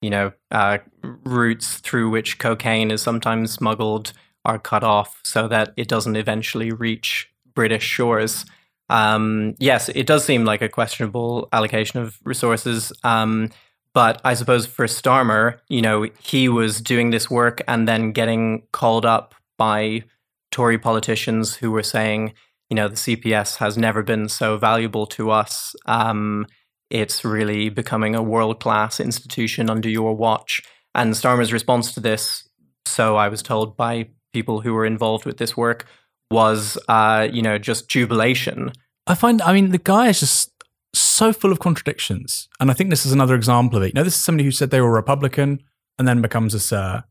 you 0.00 0.10
know, 0.10 0.32
uh, 0.50 0.78
routes 1.24 1.78
through 1.78 2.10
which 2.10 2.38
cocaine 2.38 2.90
is 2.90 3.02
sometimes 3.02 3.52
smuggled 3.52 4.12
are 4.44 4.58
cut 4.58 4.82
off 4.82 5.20
so 5.22 5.46
that 5.48 5.72
it 5.76 5.88
doesn't 5.88 6.16
eventually 6.16 6.72
reach 6.72 7.30
British 7.54 7.84
shores. 7.84 8.46
Um, 8.88 9.54
yes, 9.58 9.88
it 9.90 10.06
does 10.06 10.24
seem 10.24 10.44
like 10.44 10.62
a 10.62 10.68
questionable 10.68 11.48
allocation 11.52 12.00
of 12.00 12.18
resources. 12.24 12.92
Um, 13.04 13.50
but 13.94 14.20
I 14.24 14.34
suppose 14.34 14.66
for 14.66 14.86
Starmer, 14.86 15.58
you 15.68 15.82
know, 15.82 16.06
he 16.22 16.48
was 16.48 16.80
doing 16.80 17.10
this 17.10 17.28
work 17.28 17.62
and 17.66 17.88
then 17.88 18.12
getting 18.12 18.62
called 18.72 19.04
up 19.04 19.34
by 19.58 20.04
Tory 20.50 20.78
politicians 20.78 21.56
who 21.56 21.70
were 21.70 21.82
saying, 21.82 22.34
you 22.68 22.76
know, 22.76 22.88
the 22.88 22.94
CPS 22.94 23.56
has 23.56 23.76
never 23.76 24.02
been 24.02 24.28
so 24.28 24.56
valuable 24.56 25.06
to 25.06 25.30
us. 25.30 25.74
Um, 25.86 26.46
it's 26.88 27.24
really 27.24 27.68
becoming 27.68 28.14
a 28.14 28.22
world 28.22 28.60
class 28.60 29.00
institution 29.00 29.68
under 29.68 29.88
your 29.88 30.14
watch. 30.14 30.62
And 30.94 31.14
Starmer's 31.14 31.52
response 31.52 31.92
to 31.94 32.00
this, 32.00 32.48
so 32.84 33.16
I 33.16 33.28
was 33.28 33.42
told 33.42 33.76
by 33.76 34.08
people 34.32 34.60
who 34.60 34.72
were 34.72 34.86
involved 34.86 35.24
with 35.24 35.38
this 35.38 35.56
work, 35.56 35.86
was, 36.30 36.78
uh, 36.88 37.28
you 37.32 37.42
know, 37.42 37.58
just 37.58 37.88
jubilation. 37.88 38.72
I 39.06 39.14
find, 39.14 39.42
I 39.42 39.52
mean, 39.52 39.70
the 39.70 39.78
guy 39.78 40.08
is 40.08 40.20
just 40.20 40.49
so 40.92 41.32
full 41.32 41.52
of 41.52 41.58
contradictions. 41.58 42.48
And 42.58 42.70
I 42.70 42.74
think 42.74 42.90
this 42.90 43.06
is 43.06 43.12
another 43.12 43.34
example 43.34 43.78
of 43.78 43.84
it. 43.84 43.88
You 43.88 43.92
know, 43.94 44.04
this 44.04 44.14
is 44.14 44.20
somebody 44.20 44.44
who 44.44 44.50
said 44.50 44.70
they 44.70 44.80
were 44.80 44.90
Republican 44.90 45.62
and 45.98 46.08
then 46.08 46.22
becomes 46.22 46.54
a 46.54 46.60
sir. 46.60 47.04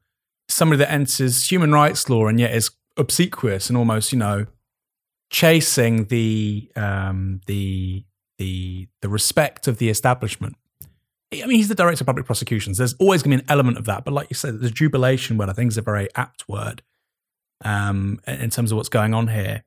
Somebody 0.47 0.79
that 0.79 0.91
enters 0.91 1.49
human 1.49 1.71
rights 1.71 2.09
law 2.09 2.27
and 2.27 2.39
yet 2.39 2.53
is 2.53 2.71
obsequious 2.97 3.69
and 3.69 3.77
almost, 3.77 4.11
you 4.11 4.17
know, 4.17 4.47
chasing 5.29 6.05
the 6.05 6.71
um, 6.75 7.41
the 7.45 8.03
the 8.37 8.87
the 9.01 9.09
respect 9.09 9.67
of 9.67 9.77
the 9.77 9.89
establishment. 9.89 10.55
I 11.31 11.45
mean, 11.45 11.57
he's 11.57 11.67
the 11.67 11.75
director 11.75 12.01
of 12.01 12.07
public 12.07 12.25
prosecutions. 12.25 12.79
There's 12.79 12.95
always 12.95 13.21
going 13.21 13.37
to 13.37 13.43
be 13.43 13.43
an 13.43 13.51
element 13.51 13.77
of 13.77 13.85
that, 13.85 14.03
but 14.03 14.13
like 14.13 14.31
you 14.31 14.35
said, 14.35 14.61
the 14.61 14.71
jubilation 14.71 15.37
word 15.37 15.49
I 15.49 15.53
think 15.53 15.71
is 15.71 15.77
a 15.77 15.83
very 15.83 16.07
apt 16.15 16.49
word 16.49 16.81
um, 17.63 18.19
in 18.25 18.49
terms 18.49 18.71
of 18.71 18.77
what's 18.77 18.89
going 18.89 19.13
on 19.13 19.27
here. 19.27 19.63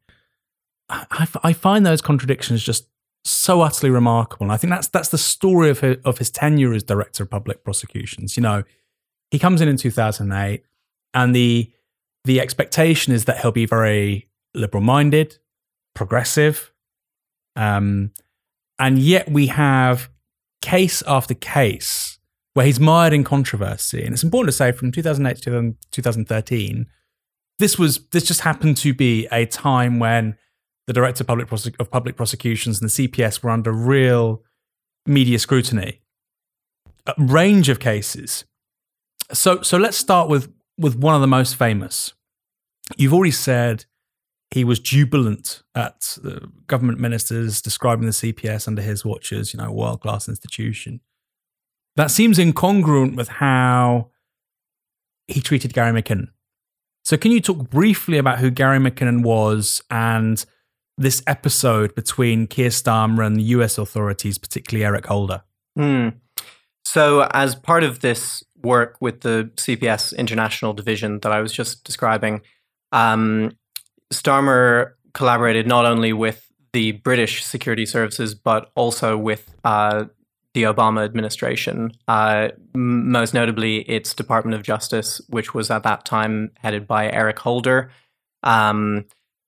I, 0.89 1.29
I, 1.43 1.53
find 1.53 1.87
those 1.87 2.03
contradictions 2.03 2.63
just 2.63 2.87
so 3.25 3.61
utterly 3.61 3.91
remarkable, 3.91 4.45
and 4.45 4.53
I 4.53 4.57
think 4.57 4.71
that's 4.73 4.89
that's 4.89 5.09
the 5.09 5.19
story 5.19 5.71
of 5.71 5.81
his, 5.81 5.97
of 6.05 6.19
his 6.19 6.31
tenure 6.31 6.73
as 6.73 6.83
director 6.83 7.23
of 7.23 7.31
public 7.31 7.65
prosecutions. 7.65 8.37
You 8.37 8.43
know, 8.43 8.65
he 9.31 9.39
comes 9.39 9.61
in 9.61 9.69
in 9.69 9.77
2008, 9.77 10.63
and 11.15 11.35
the 11.35 11.71
the 12.25 12.41
expectation 12.41 13.13
is 13.13 13.25
that 13.27 13.41
he'll 13.41 13.53
be 13.53 13.67
very 13.67 14.29
liberal 14.55 14.83
minded, 14.83 15.39
progressive, 15.95 16.73
um, 17.57 18.11
and 18.79 18.99
yet 18.99 19.31
we 19.31 19.49
have 19.49 20.11
case 20.61 21.03
after 21.07 21.35
case 21.35 22.19
where 22.55 22.67
he's 22.67 22.81
mired 22.81 23.13
in 23.13 23.25
controversy. 23.25 24.03
And 24.05 24.13
it's 24.13 24.23
important 24.23 24.49
to 24.49 24.57
say 24.57 24.73
from 24.73 24.93
2008 24.93 25.43
to 25.43 25.75
2013, 25.91 26.87
this 27.59 27.79
was 27.79 28.07
this 28.09 28.25
just 28.25 28.41
happened 28.41 28.77
to 28.79 28.93
be 28.93 29.27
a 29.33 29.47
time 29.47 29.99
when 29.99 30.37
the 30.87 30.93
director 30.93 31.23
of 31.23 31.29
public, 31.29 31.49
prosec- 31.49 31.81
of 31.81 31.91
public 31.91 32.17
prosecutions 32.17 32.81
and 32.81 32.91
the 32.91 33.09
CPS 33.09 33.43
were 33.43 33.51
under 33.51 33.73
real 33.73 34.43
media 35.07 35.39
scrutiny. 35.39 36.01
A 37.07 37.15
range 37.19 37.69
of 37.69 37.81
cases. 37.81 38.45
So 39.33 39.63
so 39.63 39.77
let's 39.79 39.97
start 39.97 40.29
with 40.29 40.53
with 40.79 40.97
one 40.97 41.15
of 41.15 41.21
the 41.21 41.27
most 41.27 41.57
famous. 41.57 42.13
You've 42.97 43.15
already 43.15 43.33
said 43.33 43.87
he 44.53 44.65
was 44.65 44.79
jubilant 44.79 45.63
at 45.75 46.19
the 46.23 46.51
government 46.67 47.01
ministers 47.01 47.63
describing 47.63 48.05
the 48.05 48.13
CPS 48.13 48.69
under 48.69 48.83
his 48.83 49.05
watch 49.05 49.33
as, 49.33 49.55
you 49.55 49.59
know, 49.59 49.73
world 49.73 50.03
class 50.03 50.29
institution. 50.29 51.01
That 51.97 52.11
seems 52.11 52.39
incongruent 52.39 53.17
with 53.17 53.29
how 53.29 54.11
he 55.27 55.41
treated 55.41 55.73
Gary 55.73 56.01
McKinnon. 56.01 56.29
So, 57.05 57.17
can 57.17 57.33
you 57.33 57.41
talk 57.41 57.71
briefly 57.71 58.19
about 58.19 58.39
who 58.39 58.51
Gary 58.51 58.79
McKinnon 58.79 59.23
was 59.23 59.83
and 59.91 60.45
this 61.03 61.23
episode 61.27 61.95
between 61.95 62.47
Keir 62.47 62.71
Starmer 62.71 63.27
and 63.27 63.37
the 63.37 63.43
US 63.43 63.79
authorities, 63.79 64.39
particularly 64.39 64.85
Eric 64.85 65.07
Holder? 65.07 65.43
Hmm. 65.77 66.09
So, 66.85 67.29
as 67.33 67.55
part 67.55 67.85
of 67.85 68.01
this 68.01 68.43
work 68.63 68.97
with 69.01 69.21
the 69.21 69.51
CPS 69.57 70.17
International 70.17 70.73
Division 70.73 71.21
that 71.21 71.33
I 71.33 71.41
was 71.41 71.53
just 71.53 71.85
describing, 71.85 72.43
um, 72.93 73.57
Starmer 74.13 74.93
collaborated 75.15 75.67
not 75.67 75.85
only 75.85 76.13
with 76.13 76.51
the 76.73 76.93
British 76.93 77.45
security 77.45 77.87
services, 77.87 78.35
but 78.35 78.71
also 78.75 79.17
with 79.17 79.55
uh, 79.65 80.05
the 80.55 80.65
Obama 80.65 81.05
administration, 81.05 81.93
uh, 82.09 82.49
most 82.75 83.35
notably 83.35 83.81
its 83.83 84.15
Department 84.15 84.55
of 84.55 84.63
Justice, 84.63 85.21
which 85.29 85.55
was 85.55 85.71
at 85.71 85.83
that 85.83 86.05
time 86.05 86.51
headed 86.59 86.87
by 86.87 87.11
Eric 87.11 87.39
Holder, 87.39 87.91
um, 88.43 89.05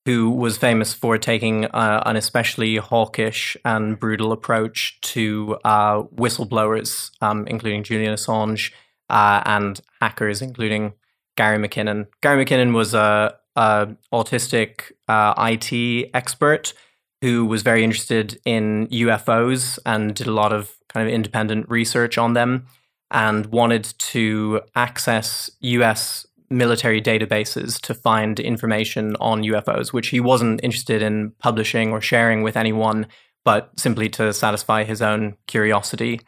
who 0.06 0.30
was 0.30 0.58
famous 0.58 0.92
for 0.92 1.16
taking 1.16 1.64
uh, 1.66 2.02
an 2.04 2.16
especially 2.16 2.76
hawkish 2.76 3.56
and 3.64 3.98
brutal 3.98 4.32
approach 4.32 5.00
to 5.00 5.56
uh, 5.64 6.02
whistleblowers, 6.02 7.10
um, 7.22 7.46
including 7.46 7.82
Julian 7.82 8.12
Assange 8.12 8.72
uh, 9.08 9.42
and 9.46 9.80
hackers, 10.00 10.42
including 10.42 10.92
Gary 11.36 11.58
McKinnon. 11.58 12.06
Gary 12.20 12.44
McKinnon 12.44 12.74
was 12.74 12.92
a 12.94 13.34
uh, 13.56 13.86
autistic 14.12 14.92
uh, 15.08 15.34
IT 15.38 16.10
expert 16.12 16.74
who 17.22 17.46
was 17.46 17.62
very 17.62 17.82
interested 17.82 18.38
in 18.44 18.86
UFOs 18.88 19.78
and 19.86 20.14
did 20.14 20.26
a 20.26 20.32
lot 20.32 20.52
of 20.52 20.76
kind 20.88 21.06
of 21.06 21.12
independent 21.12 21.68
research 21.70 22.18
on 22.18 22.34
them 22.34 22.66
and 23.10 23.46
wanted 23.46 23.84
to 23.98 24.60
access 24.74 25.50
US 25.60 26.26
military 26.54 27.00
databases 27.00 27.80
to 27.82 27.94
find 27.94 28.40
information 28.40 29.16
on 29.16 29.42
UFOs, 29.42 29.92
which 29.92 30.08
he 30.08 30.20
wasn't 30.20 30.62
interested 30.62 31.02
in 31.02 31.32
publishing 31.38 31.92
or 31.92 32.00
sharing 32.00 32.42
with 32.42 32.56
anyone, 32.56 33.06
but 33.44 33.70
simply 33.78 34.08
to 34.10 34.32
satisfy 34.32 34.84
his 34.84 35.02
own 35.02 35.36
curiosity. 35.46 36.20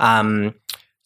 Um, 0.00 0.54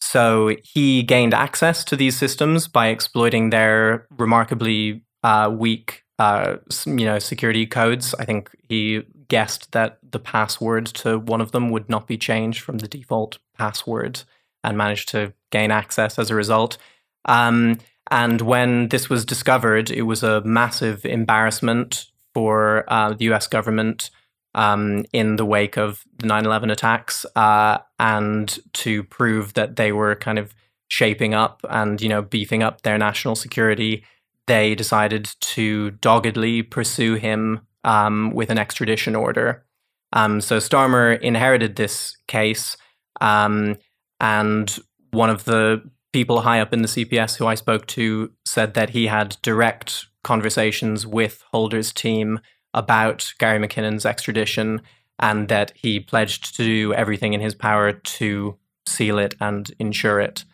so 0.01 0.55
he 0.63 1.03
gained 1.03 1.33
access 1.33 1.83
to 1.85 1.95
these 1.95 2.17
systems 2.17 2.67
by 2.67 2.87
exploiting 2.87 3.49
their 3.49 4.07
remarkably 4.17 5.03
uh, 5.23 5.53
weak, 5.55 6.03
uh, 6.17 6.57
you 6.85 7.05
know, 7.05 7.19
security 7.19 7.65
codes. 7.65 8.15
I 8.17 8.25
think 8.25 8.49
he 8.67 9.03
guessed 9.27 9.71
that 9.73 9.99
the 10.11 10.19
password 10.19 10.87
to 10.87 11.19
one 11.19 11.41
of 11.41 11.51
them 11.51 11.69
would 11.69 11.89
not 11.89 12.07
be 12.07 12.17
changed 12.17 12.61
from 12.61 12.79
the 12.79 12.87
default 12.87 13.37
password, 13.57 14.23
and 14.63 14.77
managed 14.77 15.09
to 15.09 15.33
gain 15.51 15.71
access 15.71 16.19
as 16.19 16.29
a 16.29 16.35
result. 16.35 16.77
Um, 17.25 17.79
and 18.11 18.41
when 18.41 18.89
this 18.89 19.09
was 19.09 19.25
discovered, 19.25 19.91
it 19.91 20.03
was 20.03 20.23
a 20.23 20.41
massive 20.41 21.05
embarrassment 21.05 22.07
for 22.33 22.85
uh, 22.87 23.13
the 23.13 23.25
U.S. 23.25 23.47
government. 23.47 24.09
Um, 24.55 25.05
in 25.13 25.35
the 25.35 25.45
wake 25.45 25.77
of 25.77 26.03
the 26.17 26.25
9 26.25 26.43
11 26.43 26.71
attacks, 26.71 27.23
uh, 27.35 27.77
and 27.99 28.57
to 28.73 29.03
prove 29.03 29.53
that 29.53 29.75
they 29.75 29.91
were 29.91 30.15
kind 30.15 30.39
of 30.39 30.55
shaping 30.87 31.35
up 31.35 31.63
and, 31.69 32.01
you 32.01 32.09
know, 32.09 32.23
beefing 32.23 32.63
up 32.63 32.81
their 32.81 32.97
national 32.97 33.35
security 33.35 34.03
they 34.49 34.73
decided 34.73 35.29
to 35.39 35.91
doggedly 35.91 36.63
pursue 36.63 37.13
him 37.13 37.61
um, 37.83 38.31
with 38.33 38.49
an 38.49 38.57
extradition 38.57 39.15
order. 39.15 39.63
Um, 40.11 40.41
so 40.41 40.57
Starmer 40.57 41.21
inherited 41.21 41.75
this 41.75 42.17
case, 42.27 42.75
um, 43.21 43.77
and 44.19 44.75
one 45.11 45.29
of 45.29 45.45
the 45.45 45.87
people 46.11 46.41
high 46.41 46.59
up 46.59 46.73
in 46.73 46.81
the 46.81 46.87
CPS 46.87 47.37
who 47.37 47.47
I 47.47 47.55
spoke 47.55 47.85
to 47.87 48.31
said 48.45 48.73
that 48.73 48.91
he 48.91 49.07
had 49.07 49.37
direct 49.41 50.07
conversations 50.23 51.05
with 51.05 51.43
Holder's 51.53 51.91
team 51.93 52.39
about 52.73 53.33
Gary 53.39 53.59
McKinnon's 53.59 54.05
extradition 54.05 54.81
and 55.19 55.47
that 55.49 55.71
he 55.75 55.99
pledged 55.99 56.55
to 56.55 56.63
do 56.63 56.93
everything 56.93 57.33
in 57.33 57.41
his 57.41 57.55
power 57.55 57.91
to 57.91 58.57
seal 58.87 59.19
it 59.19 59.35
and 59.39 59.71
ensure 59.79 60.19
it. 60.19 60.45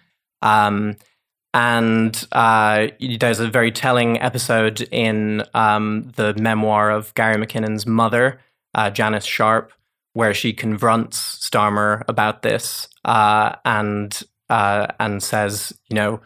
Um, 0.42 0.98
and 1.54 2.28
uh, 2.34 2.88
there's 3.20 3.40
a 3.40 3.48
very 3.48 3.72
telling 3.72 4.22
episode 4.22 4.82
in 4.92 5.44
um, 5.54 6.12
the 6.16 6.34
memoir 6.34 6.92
of 6.92 7.14
Gary 7.16 7.38
McKinnon's 7.38 7.86
mother, 7.86 8.42
uh, 8.74 8.90
Janice 8.90 9.26
Sharp, 9.26 9.72
where 10.14 10.34
she 10.34 10.52
confronts 10.52 11.50
Starmer 11.50 12.04
about 12.10 12.42
this 12.42 12.88
uh, 13.06 13.56
and 13.64 14.22
uh, 14.50 14.88
and 15.00 15.22
says, 15.22 15.74
you 15.90 15.96
know, 15.96 16.22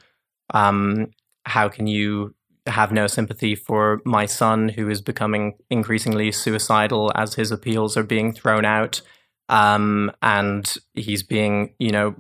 um, 0.53 1.11
how 1.45 1.69
can 1.69 1.87
you 1.87 2.33
have 2.67 2.91
no 2.91 3.07
sympathy 3.07 3.55
for 3.55 4.01
my 4.05 4.25
son 4.25 4.69
who 4.69 4.89
is 4.89 5.01
becoming 5.01 5.53
increasingly 5.69 6.31
suicidal 6.31 7.11
as 7.15 7.35
his 7.35 7.51
appeals 7.51 7.97
are 7.97 8.03
being 8.03 8.31
thrown 8.31 8.65
out, 8.65 9.01
um, 9.47 10.11
and 10.21 10.75
he's 10.93 11.23
being, 11.23 11.73
you 11.79 11.91
know, 11.91 12.15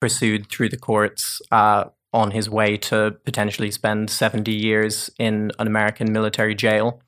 pursued 0.00 0.50
through 0.50 0.68
the 0.68 0.76
courts 0.76 1.40
uh, 1.50 1.84
on 2.12 2.30
his 2.30 2.48
way 2.50 2.76
to 2.76 3.16
potentially 3.24 3.70
spend 3.70 4.10
70 4.10 4.52
years 4.52 5.10
in 5.18 5.50
an 5.58 5.66
American 5.66 6.12
military 6.12 6.54
jail. 6.54 7.00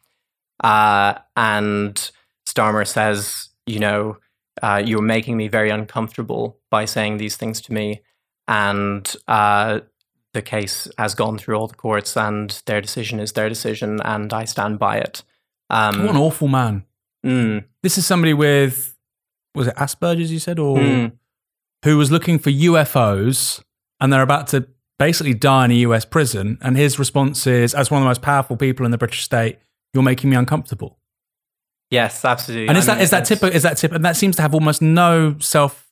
Uh, 0.65 1.15
and 1.37 2.11
Starmer 2.49 2.87
says, 2.87 3.51
you 3.67 3.79
know, 3.79 4.17
uh, 4.63 4.83
you're 4.85 5.03
making 5.03 5.37
me 5.37 5.49
very 5.49 5.71
uncomfortable 5.71 6.59
by 6.71 6.85
saying 6.87 7.19
these 7.19 7.37
things 7.37 7.61
to 7.61 7.73
me. 7.73 8.01
And 8.49 9.15
uh, 9.27 9.81
the 10.33 10.43
case 10.43 10.89
has 10.99 11.15
gone 11.15 11.39
through 11.39 11.57
all 11.57 11.67
the 11.67 11.75
courts, 11.75 12.17
and 12.17 12.63
their 12.67 12.81
decision 12.81 13.21
is 13.21 13.33
their 13.33 13.49
decision, 13.49 14.01
and 14.03 14.33
I 14.33 14.45
stand 14.45 14.79
by 14.79 14.99
it. 14.99 15.23
Um, 15.71 16.03
what 16.03 16.11
an 16.11 16.17
awful 16.17 16.49
man. 16.49 16.85
Mm. 17.25 17.65
This 17.83 17.99
is 17.99 18.07
somebody 18.07 18.35
with, 18.35 18.97
was 19.55 19.67
it 19.67 19.77
Asperger's, 19.77 20.31
you 20.31 20.39
said, 20.39 20.59
or 20.59 20.79
mm. 20.79 21.13
who 21.85 21.97
was 21.97 22.13
looking 22.13 22.39
for 22.39 22.51
UFOs, 22.51 23.63
and 24.01 24.13
they're 24.13 24.23
about 24.23 24.47
to 24.49 24.69
basically 24.99 25.35
die 25.35 25.65
in 25.67 25.71
a 25.71 25.75
US 25.75 26.05
prison. 26.05 26.59
And 26.61 26.77
his 26.77 26.99
response 26.99 27.47
is, 27.47 27.75
as 27.75 27.91
one 27.91 28.03
of 28.03 28.05
the 28.05 28.11
most 28.11 28.23
powerful 28.23 28.57
people 28.57 28.85
in 28.85 28.93
the 28.93 28.99
British 28.99 29.23
state, 29.23 29.59
you're 29.93 30.03
making 30.03 30.31
me 30.31 30.37
uncomfortable. 30.37 30.99
Yes, 31.91 32.25
absolutely. 32.25 32.69
And 32.69 32.77
is 32.77 32.89
I 32.89 32.93
that 32.93 32.97
mean, 32.97 33.05
is 33.05 33.11
that 33.11 33.25
typical? 33.25 33.49
Is 33.55 33.63
that 33.63 33.77
tip? 33.77 33.93
And 33.93 34.05
that 34.05 34.17
seems 34.17 34.37
to 34.37 34.43
have 34.43 34.55
almost 34.55 34.83
no 34.83 35.37
self 35.39 35.86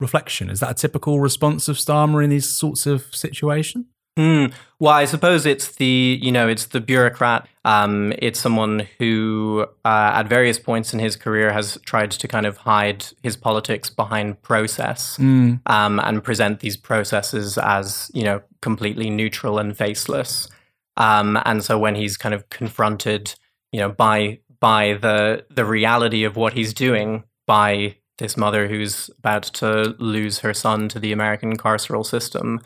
reflection. 0.00 0.50
Is 0.50 0.60
that 0.60 0.70
a 0.70 0.74
typical 0.74 1.20
response 1.20 1.68
of 1.68 1.76
Starmer 1.76 2.22
in 2.24 2.30
these 2.30 2.48
sorts 2.48 2.86
of 2.86 3.14
situations? 3.14 3.86
Mm. 4.18 4.52
Well, 4.78 4.92
I 4.92 5.04
suppose 5.04 5.46
it's 5.46 5.76
the 5.76 6.18
you 6.20 6.32
know 6.32 6.48
it's 6.48 6.66
the 6.66 6.80
bureaucrat. 6.80 7.46
Um, 7.64 8.12
it's 8.18 8.40
someone 8.40 8.86
who, 8.98 9.66
uh, 9.84 10.12
at 10.14 10.24
various 10.24 10.58
points 10.58 10.92
in 10.92 10.98
his 10.98 11.16
career, 11.16 11.52
has 11.52 11.78
tried 11.84 12.10
to 12.12 12.28
kind 12.28 12.44
of 12.44 12.58
hide 12.58 13.06
his 13.22 13.36
politics 13.36 13.88
behind 13.88 14.42
process 14.42 15.16
mm. 15.18 15.60
um, 15.66 16.00
and 16.00 16.24
present 16.24 16.60
these 16.60 16.76
processes 16.76 17.56
as 17.58 18.10
you 18.12 18.24
know 18.24 18.42
completely 18.60 19.10
neutral 19.10 19.58
and 19.58 19.76
faceless. 19.76 20.48
Um, 20.96 21.38
and 21.44 21.62
so 21.62 21.78
when 21.78 21.94
he's 21.94 22.16
kind 22.16 22.34
of 22.34 22.48
confronted, 22.50 23.34
you 23.72 23.80
know, 23.80 23.90
by 23.90 24.40
by 24.58 24.94
the 24.94 25.46
the 25.50 25.64
reality 25.64 26.24
of 26.24 26.36
what 26.36 26.52
he's 26.52 26.74
doing, 26.74 27.24
by 27.46 27.96
this 28.20 28.36
mother 28.36 28.68
who's 28.68 29.10
about 29.18 29.42
to 29.42 29.96
lose 29.98 30.38
her 30.38 30.54
son 30.54 30.88
to 30.88 31.00
the 31.00 31.12
American 31.12 31.56
carceral 31.56 32.06
system 32.06 32.60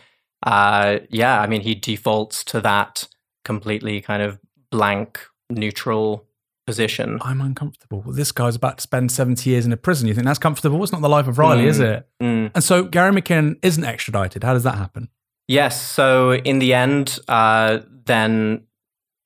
uh, 0.44 0.98
yeah, 1.08 1.40
I 1.40 1.46
mean, 1.46 1.62
he 1.62 1.74
defaults 1.74 2.44
to 2.44 2.60
that 2.60 3.08
completely 3.44 4.00
kind 4.00 4.22
of 4.22 4.38
blank, 4.70 5.20
neutral 5.50 6.26
position. 6.66 7.18
I'm 7.22 7.40
uncomfortable. 7.40 8.02
Well, 8.04 8.14
this 8.14 8.30
guy's 8.30 8.56
about 8.56 8.78
to 8.78 8.82
spend 8.82 9.10
70 9.10 9.48
years 9.48 9.66
in 9.66 9.72
a 9.72 9.76
prison. 9.76 10.06
You 10.06 10.14
think 10.14 10.26
that's 10.26 10.38
comfortable? 10.38 10.82
It's 10.82 10.92
not 10.92 11.00
the 11.00 11.08
life 11.08 11.26
of 11.26 11.38
Riley, 11.38 11.64
mm. 11.64 11.68
is 11.68 11.80
it? 11.80 12.06
Mm. 12.22 12.50
And 12.54 12.62
so 12.62 12.84
Gary 12.84 13.12
McKinnon 13.12 13.56
isn't 13.62 13.84
extradited. 13.84 14.44
How 14.44 14.52
does 14.52 14.64
that 14.64 14.76
happen? 14.76 15.08
Yes. 15.48 15.80
So 15.80 16.34
in 16.34 16.58
the 16.58 16.74
end, 16.74 17.18
uh, 17.28 17.80
then 18.06 18.66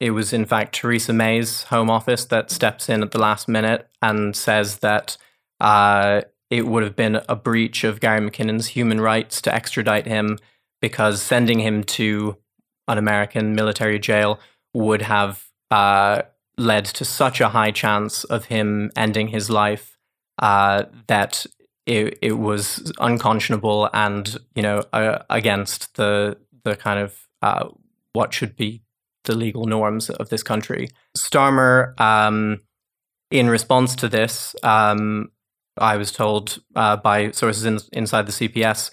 it 0.00 0.10
was 0.10 0.32
in 0.32 0.44
fact 0.44 0.76
Theresa 0.76 1.12
May's 1.12 1.64
Home 1.64 1.90
Office 1.90 2.24
that 2.26 2.50
steps 2.50 2.88
in 2.88 3.02
at 3.02 3.10
the 3.10 3.18
last 3.18 3.48
minute 3.48 3.88
and 4.00 4.34
says 4.34 4.78
that 4.78 5.16
uh, 5.60 6.22
it 6.50 6.66
would 6.66 6.82
have 6.82 6.96
been 6.96 7.20
a 7.28 7.36
breach 7.36 7.84
of 7.84 8.00
Gary 8.00 8.20
McKinnon's 8.20 8.68
human 8.68 9.00
rights 9.00 9.40
to 9.42 9.54
extradite 9.54 10.06
him 10.06 10.38
because 10.80 11.20
sending 11.20 11.58
him 11.60 11.84
to 11.84 12.36
an 12.86 12.98
American 12.98 13.54
military 13.54 13.98
jail 13.98 14.40
would 14.72 15.02
have 15.02 15.44
uh, 15.70 16.22
led 16.56 16.84
to 16.84 17.04
such 17.04 17.40
a 17.40 17.50
high 17.50 17.70
chance 17.70 18.24
of 18.24 18.46
him 18.46 18.90
ending 18.96 19.28
his 19.28 19.50
life 19.50 19.98
uh, 20.38 20.84
that 21.06 21.44
it, 21.86 22.18
it 22.22 22.32
was 22.32 22.92
unconscionable 23.00 23.88
and 23.92 24.38
you 24.54 24.62
know 24.62 24.84
uh, 24.92 25.18
against 25.30 25.96
the 25.96 26.36
the 26.64 26.76
kind 26.76 27.00
of 27.00 27.28
uh, 27.42 27.68
what 28.12 28.34
should 28.34 28.56
be 28.56 28.82
the 29.24 29.34
legal 29.34 29.66
norms 29.66 30.10
of 30.10 30.28
this 30.28 30.42
country. 30.42 30.88
Starmer, 31.16 31.98
um, 32.00 32.60
in 33.30 33.48
response 33.48 33.94
to 33.96 34.08
this, 34.08 34.56
um, 34.62 35.30
I 35.80 35.96
was 35.96 36.12
told 36.12 36.58
uh, 36.74 36.96
by 36.96 37.30
sources 37.30 37.64
in, 37.64 37.78
inside 37.92 38.26
the 38.26 38.32
CPS, 38.32 38.90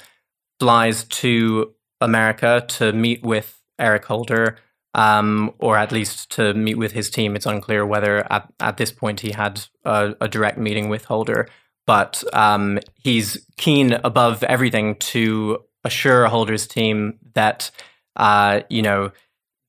flies 0.59 1.03
to 1.05 1.73
America 2.01 2.63
to 2.67 2.93
meet 2.93 3.23
with 3.23 3.61
Eric 3.79 4.05
Holder, 4.05 4.57
um, 4.93 5.53
or 5.59 5.77
at 5.77 5.91
least 5.91 6.31
to 6.31 6.53
meet 6.53 6.77
with 6.77 6.93
his 6.93 7.09
team. 7.09 7.35
It's 7.35 7.45
unclear 7.45 7.85
whether 7.85 8.31
at, 8.31 8.51
at 8.59 8.77
this 8.77 8.91
point 8.91 9.21
he 9.21 9.31
had 9.31 9.65
a, 9.83 10.15
a 10.21 10.27
direct 10.27 10.57
meeting 10.57 10.89
with 10.89 11.05
Holder, 11.05 11.47
but 11.85 12.23
um, 12.33 12.79
he's 12.95 13.45
keen 13.57 13.93
above 14.03 14.43
everything 14.43 14.95
to 14.95 15.59
assure 15.83 16.25
Holder's 16.27 16.67
team 16.67 17.19
that, 17.33 17.71
uh, 18.15 18.61
you 18.69 18.81
know, 18.81 19.11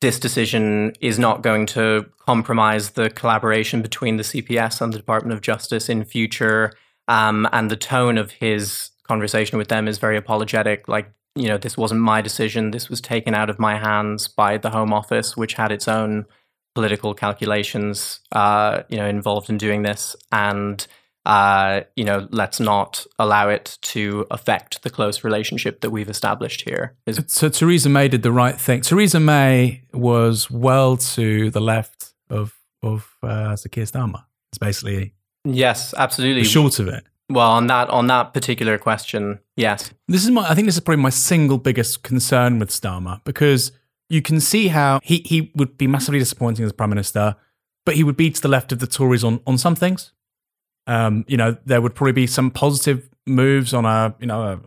this 0.00 0.18
decision 0.18 0.92
is 1.00 1.18
not 1.18 1.42
going 1.42 1.66
to 1.66 2.06
compromise 2.18 2.90
the 2.90 3.10
collaboration 3.10 3.82
between 3.82 4.16
the 4.16 4.22
CPS 4.22 4.80
and 4.80 4.92
the 4.92 4.98
Department 4.98 5.32
of 5.32 5.40
Justice 5.40 5.88
in 5.88 6.04
future. 6.04 6.72
Um, 7.08 7.48
and 7.52 7.70
the 7.70 7.76
tone 7.76 8.18
of 8.18 8.32
his 8.32 8.90
conversation 9.06 9.58
with 9.58 9.68
them 9.68 9.86
is 9.88 9.98
very 9.98 10.16
apologetic. 10.16 10.88
Like, 10.88 11.12
you 11.34 11.48
know, 11.48 11.58
this 11.58 11.76
wasn't 11.76 12.00
my 12.00 12.20
decision. 12.20 12.70
This 12.70 12.88
was 12.88 13.00
taken 13.00 13.34
out 13.34 13.50
of 13.50 13.58
my 13.58 13.78
hands 13.78 14.28
by 14.28 14.58
the 14.58 14.70
Home 14.70 14.92
Office, 14.92 15.36
which 15.36 15.54
had 15.54 15.70
its 15.70 15.86
own 15.86 16.26
political 16.74 17.14
calculations, 17.14 18.20
uh, 18.32 18.82
you 18.88 18.96
know, 18.96 19.06
involved 19.06 19.48
in 19.48 19.56
doing 19.56 19.82
this. 19.82 20.16
And, 20.32 20.86
uh, 21.24 21.82
you 21.94 22.04
know, 22.04 22.28
let's 22.30 22.60
not 22.60 23.06
allow 23.18 23.48
it 23.48 23.78
to 23.82 24.26
affect 24.30 24.82
the 24.82 24.90
close 24.90 25.24
relationship 25.24 25.80
that 25.80 25.90
we've 25.90 26.08
established 26.08 26.62
here. 26.62 26.96
Is- 27.06 27.20
so 27.28 27.48
Theresa 27.48 27.88
May 27.88 28.08
did 28.08 28.22
the 28.22 28.32
right 28.32 28.60
thing. 28.60 28.82
Theresa 28.82 29.20
May 29.20 29.82
was 29.92 30.50
well 30.50 30.96
to 30.98 31.50
the 31.50 31.60
left 31.60 32.12
of 32.30 32.54
of 32.82 33.16
uh, 33.22 33.56
Keir 33.70 33.84
Starmer. 33.84 34.24
It's 34.52 34.58
basically 34.58 35.15
Yes, 35.46 35.94
absolutely. 35.96 36.42
The 36.42 36.48
short 36.48 36.78
of 36.78 36.88
it. 36.88 37.04
Well, 37.28 37.50
on 37.50 37.66
that 37.68 37.88
on 37.90 38.06
that 38.06 38.34
particular 38.34 38.78
question, 38.78 39.40
yes. 39.56 39.92
This 40.08 40.24
is 40.24 40.30
my 40.30 40.48
I 40.48 40.54
think 40.54 40.66
this 40.66 40.76
is 40.76 40.80
probably 40.80 41.02
my 41.02 41.10
single 41.10 41.58
biggest 41.58 42.02
concern 42.02 42.58
with 42.58 42.70
Starmer 42.70 43.22
because 43.24 43.72
you 44.08 44.22
can 44.22 44.40
see 44.40 44.68
how 44.68 45.00
he, 45.02 45.22
he 45.24 45.52
would 45.56 45.76
be 45.76 45.86
massively 45.86 46.20
disappointing 46.20 46.64
as 46.64 46.72
prime 46.72 46.90
minister, 46.90 47.34
but 47.84 47.96
he 47.96 48.04
would 48.04 48.16
be 48.16 48.30
to 48.30 48.40
the 48.40 48.48
left 48.48 48.70
of 48.72 48.78
the 48.78 48.86
Tories 48.86 49.24
on 49.24 49.40
on 49.46 49.58
some 49.58 49.74
things. 49.74 50.12
Um, 50.86 51.24
you 51.26 51.36
know, 51.36 51.56
there 51.64 51.80
would 51.80 51.96
probably 51.96 52.12
be 52.12 52.28
some 52.28 52.50
positive 52.50 53.08
moves 53.26 53.74
on 53.74 53.84
a 53.84 54.14
you 54.20 54.26
know 54.26 54.42
a, 54.42 54.60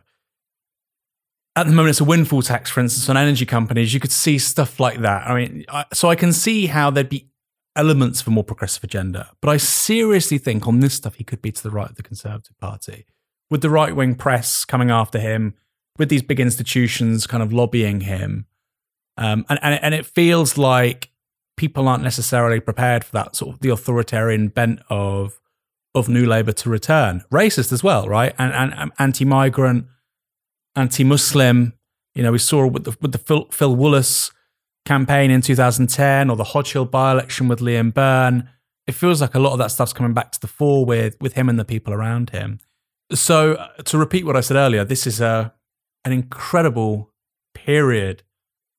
at 1.56 1.66
the 1.66 1.72
moment 1.72 1.92
it's 1.92 2.02
a 2.02 2.06
windfall 2.06 2.42
tax, 2.42 2.70
for 2.70 2.82
instance, 2.82 3.08
on 3.10 3.16
energy 3.16 3.46
companies. 3.46 3.94
You 3.94 4.02
could 4.02 4.12
see 4.12 4.38
stuff 4.38 4.82
like 4.82 5.00
that. 5.00 5.30
I 5.30 5.36
mean, 5.36 5.66
I, 5.70 5.86
so 5.94 6.10
I 6.10 6.16
can 6.16 6.34
see 6.34 6.68
how 6.68 6.90
there'd 6.90 7.10
be 7.10 7.30
elements 7.76 8.22
of 8.22 8.28
a 8.28 8.32
more 8.32 8.44
progressive 8.44 8.84
agenda. 8.84 9.32
But 9.42 9.50
I 9.50 9.58
seriously 9.58 10.38
think 10.38 10.68
on 10.68 10.80
this 10.80 10.96
stuff, 10.96 11.16
he 11.16 11.24
could 11.24 11.42
be 11.42 11.52
to 11.52 11.64
the 11.64 11.72
right 11.72 11.90
of 11.90 11.96
the 11.96 12.04
Conservative 12.04 12.58
Party. 12.60 13.06
With 13.50 13.62
the 13.62 13.70
right 13.70 13.96
wing 13.96 14.16
press 14.16 14.66
coming 14.66 14.92
after 14.92 15.20
him, 15.20 15.56
with 15.98 16.10
these 16.10 16.22
big 16.22 16.40
institutions 16.40 17.28
kind 17.28 17.44
of 17.44 17.52
lobbying 17.52 18.02
him. 18.02 18.46
Um, 19.18 19.46
and, 19.50 19.60
and, 19.62 19.84
and 19.84 19.94
it 19.94 20.06
feels 20.06 20.58
like 20.58 21.12
people 21.58 21.88
aren't 21.88 22.04
necessarily 22.04 22.60
prepared 22.60 23.04
for 23.04 23.12
that 23.12 23.36
sort 23.36 23.54
of 23.54 23.60
the 23.60 23.70
authoritarian 23.70 24.48
bent 24.48 24.80
of 24.90 25.40
of 25.96 26.08
New 26.08 26.26
Labour 26.26 26.52
to 26.54 26.70
return. 26.70 27.24
Racist 27.32 27.74
as 27.74 27.84
well, 27.84 28.08
right? 28.08 28.34
And, 28.38 28.54
and, 28.54 28.74
and 28.76 28.92
anti-migrant, 29.00 29.88
anti-Muslim. 30.76 31.74
You 32.14 32.24
know, 32.24 32.32
we 32.32 32.38
saw 32.38 32.68
with 32.68 32.84
the 32.84 32.96
with 33.02 33.12
the 33.12 33.18
Phil, 33.18 33.48
Phil 33.52 33.76
Woolas 33.76 34.32
campaign 34.86 35.32
in 35.32 35.42
2010 35.42 36.30
or 36.30 36.36
the 36.36 36.44
Hodge 36.44 36.74
by-election 36.92 37.48
with 37.48 37.60
Liam 37.60 37.94
Byrne. 37.94 38.50
It 38.88 38.94
feels 38.94 39.22
like 39.22 39.36
a 39.36 39.40
lot 39.40 39.54
of 39.54 39.60
that 39.60 39.72
stuff's 39.72 39.94
coming 39.94 40.14
back 40.14 40.32
to 40.32 40.42
the 40.42 40.48
fore 40.48 40.86
with 40.86 41.16
with 41.22 41.34
him 41.34 41.48
and 41.48 41.60
the 41.60 41.66
people 41.66 41.94
around 41.94 42.32
him. 42.32 42.60
So 43.14 43.54
uh, 43.54 43.70
to 43.84 43.98
repeat 43.98 44.26
what 44.26 44.36
I 44.36 44.42
said 44.42 44.58
earlier, 44.58 44.84
this 44.84 45.06
is 45.06 45.22
a 45.22 45.54
an 46.06 46.12
incredible 46.12 47.12
period 47.54 48.24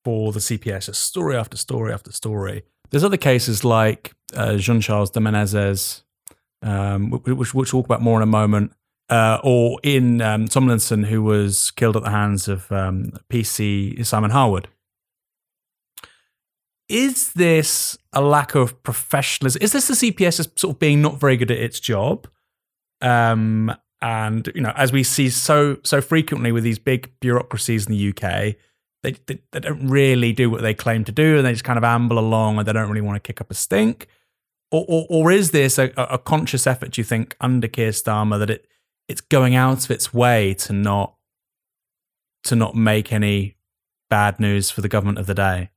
for 0.03 0.31
the 0.31 0.39
CPS, 0.39 0.89
a 0.89 0.93
story 0.93 1.35
after 1.35 1.55
story 1.55 1.93
after 1.93 2.11
story. 2.11 2.63
There's 2.89 3.03
other 3.03 3.17
cases 3.17 3.63
like 3.63 4.13
uh, 4.35 4.57
Jean 4.57 4.81
Charles 4.81 5.11
de 5.11 5.19
Menezes, 5.19 6.03
um, 6.61 7.11
which, 7.11 7.35
which 7.35 7.53
we'll 7.53 7.65
talk 7.65 7.85
about 7.85 8.01
more 8.01 8.17
Ian 8.17 8.23
a 8.23 8.25
moment, 8.25 8.73
uh, 9.09 9.39
or 9.43 9.79
in 9.83 10.21
um, 10.21 10.47
Tomlinson, 10.47 11.03
who 11.03 11.21
was 11.21 11.71
killed 11.71 11.95
at 11.95 12.03
the 12.03 12.09
hands 12.09 12.47
of 12.47 12.69
um, 12.71 13.11
PC 13.29 14.05
Simon 14.05 14.31
Harwood 14.31 14.67
is 16.91 17.31
this 17.33 17.97
a 18.11 18.21
lack 18.21 18.53
of 18.53 18.83
professionalism? 18.83 19.61
Is 19.61 19.71
this 19.71 19.87
the 19.87 19.93
CPS 19.93 20.59
sort 20.59 20.75
of 20.75 20.79
being 20.79 21.01
not 21.01 21.19
very 21.19 21.37
good 21.37 21.49
at 21.49 21.57
its 21.57 21.79
job? 21.79 22.27
Um, 22.99 23.73
and 24.01 24.51
you 24.53 24.61
know, 24.61 24.73
as 24.75 24.91
we 24.91 25.03
see 25.03 25.29
so 25.29 25.77
so 25.83 26.01
frequently 26.01 26.51
with 26.51 26.63
these 26.63 26.79
big 26.79 27.11
bureaucracies 27.21 27.87
in 27.87 27.93
the 27.93 28.09
UK, 28.09 28.55
they, 29.03 29.13
they, 29.25 29.39
they 29.51 29.59
don't 29.59 29.87
really 29.87 30.33
do 30.33 30.49
what 30.49 30.61
they 30.61 30.73
claim 30.73 31.05
to 31.05 31.11
do, 31.11 31.37
and 31.37 31.45
they 31.45 31.53
just 31.53 31.63
kind 31.63 31.77
of 31.77 31.83
amble 31.83 32.19
along, 32.19 32.59
and 32.59 32.67
they 32.67 32.73
don't 32.73 32.89
really 32.89 33.01
want 33.01 33.15
to 33.15 33.25
kick 33.25 33.39
up 33.39 33.49
a 33.49 33.53
stink. 33.53 34.07
Or, 34.69 34.85
or, 34.87 35.05
or 35.09 35.31
is 35.31 35.51
this 35.51 35.77
a, 35.77 35.91
a 35.97 36.17
conscious 36.17 36.67
effort? 36.67 36.91
Do 36.91 37.01
you 37.01 37.05
think 37.05 37.35
under 37.39 37.67
Keir 37.67 37.91
Starmer 37.91 38.37
that 38.39 38.49
it 38.49 38.67
it's 39.07 39.21
going 39.21 39.55
out 39.55 39.85
of 39.85 39.91
its 39.91 40.13
way 40.13 40.53
to 40.55 40.73
not 40.73 41.15
to 42.43 42.55
not 42.55 42.75
make 42.75 43.13
any 43.13 43.55
bad 44.09 44.39
news 44.39 44.69
for 44.69 44.81
the 44.81 44.89
government 44.89 45.19
of 45.19 45.25
the 45.25 45.35
day? 45.35 45.69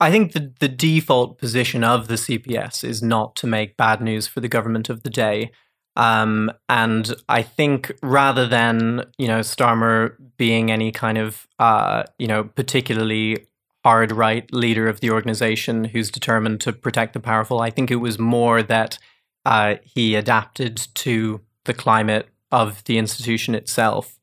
I 0.00 0.10
think 0.10 0.32
the, 0.32 0.52
the 0.60 0.68
default 0.68 1.38
position 1.38 1.82
of 1.82 2.08
the 2.08 2.14
CPS 2.14 2.84
is 2.84 3.02
not 3.02 3.34
to 3.36 3.46
make 3.46 3.76
bad 3.76 4.00
news 4.00 4.26
for 4.26 4.40
the 4.40 4.48
government 4.48 4.88
of 4.88 5.02
the 5.02 5.10
day. 5.10 5.50
Um, 5.96 6.52
and 6.68 7.12
I 7.28 7.42
think 7.42 7.92
rather 8.02 8.46
than, 8.46 9.04
you 9.18 9.26
know, 9.26 9.40
Starmer 9.40 10.14
being 10.36 10.70
any 10.70 10.92
kind 10.92 11.18
of, 11.18 11.48
uh, 11.58 12.04
you 12.18 12.28
know, 12.28 12.44
particularly 12.44 13.46
hard 13.84 14.12
right 14.12 14.52
leader 14.52 14.86
of 14.88 15.00
the 15.00 15.10
organization 15.10 15.84
who's 15.84 16.10
determined 16.10 16.60
to 16.60 16.72
protect 16.72 17.14
the 17.14 17.20
powerful, 17.20 17.60
I 17.60 17.70
think 17.70 17.90
it 17.90 17.96
was 17.96 18.18
more 18.18 18.62
that 18.62 18.98
uh, 19.44 19.76
he 19.82 20.14
adapted 20.14 20.76
to 20.94 21.40
the 21.64 21.74
climate 21.74 22.28
of 22.52 22.84
the 22.84 22.98
institution 22.98 23.56
itself. 23.56 24.18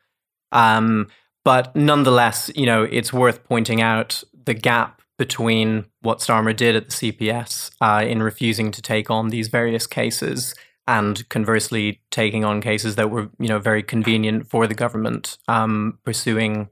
Um, 0.54 1.08
but 1.44 1.76
nonetheless, 1.76 2.50
you 2.56 2.66
know, 2.66 2.84
it's 2.84 3.12
worth 3.12 3.44
pointing 3.44 3.82
out 3.82 4.24
the 4.46 4.54
gap 4.54 5.02
between 5.18 5.86
what 6.02 6.20
Starmer 6.20 6.56
did 6.56 6.76
at 6.76 6.90
the 6.90 7.12
CPS 7.12 7.72
uh, 7.82 8.06
in 8.06 8.22
refusing 8.22 8.72
to 8.72 8.82
take 8.82 9.10
on 9.10 9.30
these 9.30 9.48
various 9.48 9.88
cases 9.88 10.54
and 10.88 11.28
conversely 11.30 12.02
taking 12.12 12.44
on 12.44 12.62
cases 12.62 12.96
that 12.96 13.10
were 13.10 13.30
you 13.40 13.48
know 13.48 13.60
very 13.60 13.82
convenient 13.82 14.48
for 14.48 14.68
the 14.68 14.76
government 14.76 15.38
um, 15.48 16.00
pursuing 16.04 16.70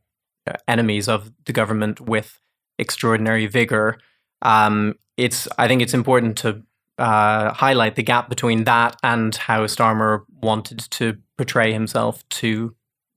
uh, 0.47 0.53
enemies 0.67 1.07
of 1.07 1.31
the 1.45 1.53
government 1.53 2.01
with 2.01 2.39
extraordinary 2.77 3.47
vigor. 3.47 3.97
Um, 4.41 4.95
it's 5.17 5.47
i 5.57 5.67
think 5.67 5.81
it's 5.81 5.93
important 5.93 6.37
to 6.37 6.63
uh, 6.99 7.51
highlight 7.53 7.95
the 7.95 8.03
gap 8.03 8.29
between 8.29 8.65
that 8.65 8.95
and 9.03 9.35
how 9.35 9.65
starmer 9.65 10.23
wanted 10.41 10.79
to 10.79 11.17
portray 11.37 11.73
himself 11.73 12.27
to 12.29 12.75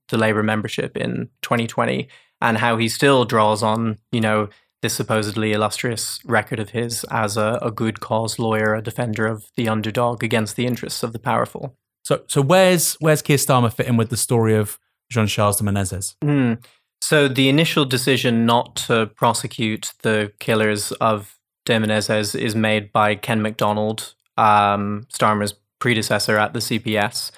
the 0.09 0.17
labor 0.17 0.41
membership 0.41 0.97
in 0.97 1.29
2020 1.43 2.07
and 2.41 2.57
how 2.57 2.77
he 2.77 2.89
still 2.89 3.23
draws 3.23 3.61
on 3.61 3.97
you 4.11 4.21
know 4.21 4.49
this 4.81 4.93
supposedly 4.93 5.53
illustrious 5.53 6.19
record 6.25 6.59
of 6.59 6.69
his 6.69 7.03
as 7.05 7.37
a, 7.37 7.59
a, 7.61 7.71
good 7.71 7.99
cause 7.99 8.37
lawyer, 8.37 8.75
a 8.75 8.81
defender 8.81 9.25
of 9.25 9.51
the 9.55 9.67
underdog 9.67 10.23
against 10.23 10.55
the 10.55 10.65
interests 10.65 11.03
of 11.03 11.13
the 11.13 11.19
powerful. 11.19 11.75
So, 12.03 12.21
so 12.27 12.41
where's 12.41 12.93
where's 12.95 13.21
Keir 13.21 13.37
Starmer 13.37 13.73
fit 13.73 13.87
in 13.87 13.97
with 13.97 14.09
the 14.09 14.17
story 14.17 14.55
of 14.55 14.79
Jean 15.11 15.27
Charles 15.27 15.57
de 15.57 15.63
Menezes? 15.63 16.15
Mm. 16.23 16.63
So, 17.01 17.27
the 17.27 17.49
initial 17.49 17.85
decision 17.85 18.45
not 18.45 18.75
to 18.87 19.07
prosecute 19.07 19.93
the 20.03 20.31
killers 20.39 20.91
of 20.93 21.37
de 21.65 21.77
Menezes 21.77 22.39
is 22.39 22.55
made 22.55 22.91
by 22.91 23.15
Ken 23.15 23.41
Macdonald, 23.41 24.13
um, 24.37 25.05
Starmer's 25.13 25.53
predecessor 25.79 26.37
at 26.37 26.53
the 26.53 26.59
CPS. 26.59 27.31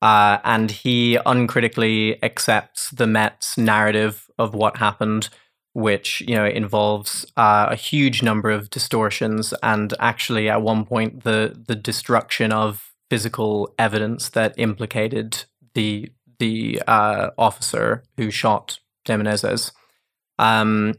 Uh, 0.00 0.38
and 0.44 0.70
he 0.70 1.18
uncritically 1.26 2.22
accepts 2.22 2.90
the 2.90 3.06
Met's 3.06 3.58
narrative 3.58 4.30
of 4.38 4.54
what 4.54 4.76
happened 4.76 5.28
which 5.78 6.20
you 6.22 6.34
know 6.34 6.44
involves 6.44 7.24
uh, 7.36 7.68
a 7.70 7.76
huge 7.76 8.20
number 8.20 8.50
of 8.50 8.68
distortions 8.68 9.54
and 9.62 9.94
actually 10.00 10.48
at 10.48 10.60
one 10.60 10.84
point 10.84 11.22
the 11.22 11.56
the 11.68 11.76
destruction 11.76 12.52
of 12.52 12.92
physical 13.08 13.72
evidence 13.78 14.28
that 14.30 14.52
implicated 14.56 15.44
the 15.74 16.10
the 16.40 16.82
uh, 16.88 17.30
officer 17.38 18.02
who 18.16 18.30
shot 18.30 18.80
de 19.04 19.14
Menezes. 19.14 19.70
Um, 20.38 20.94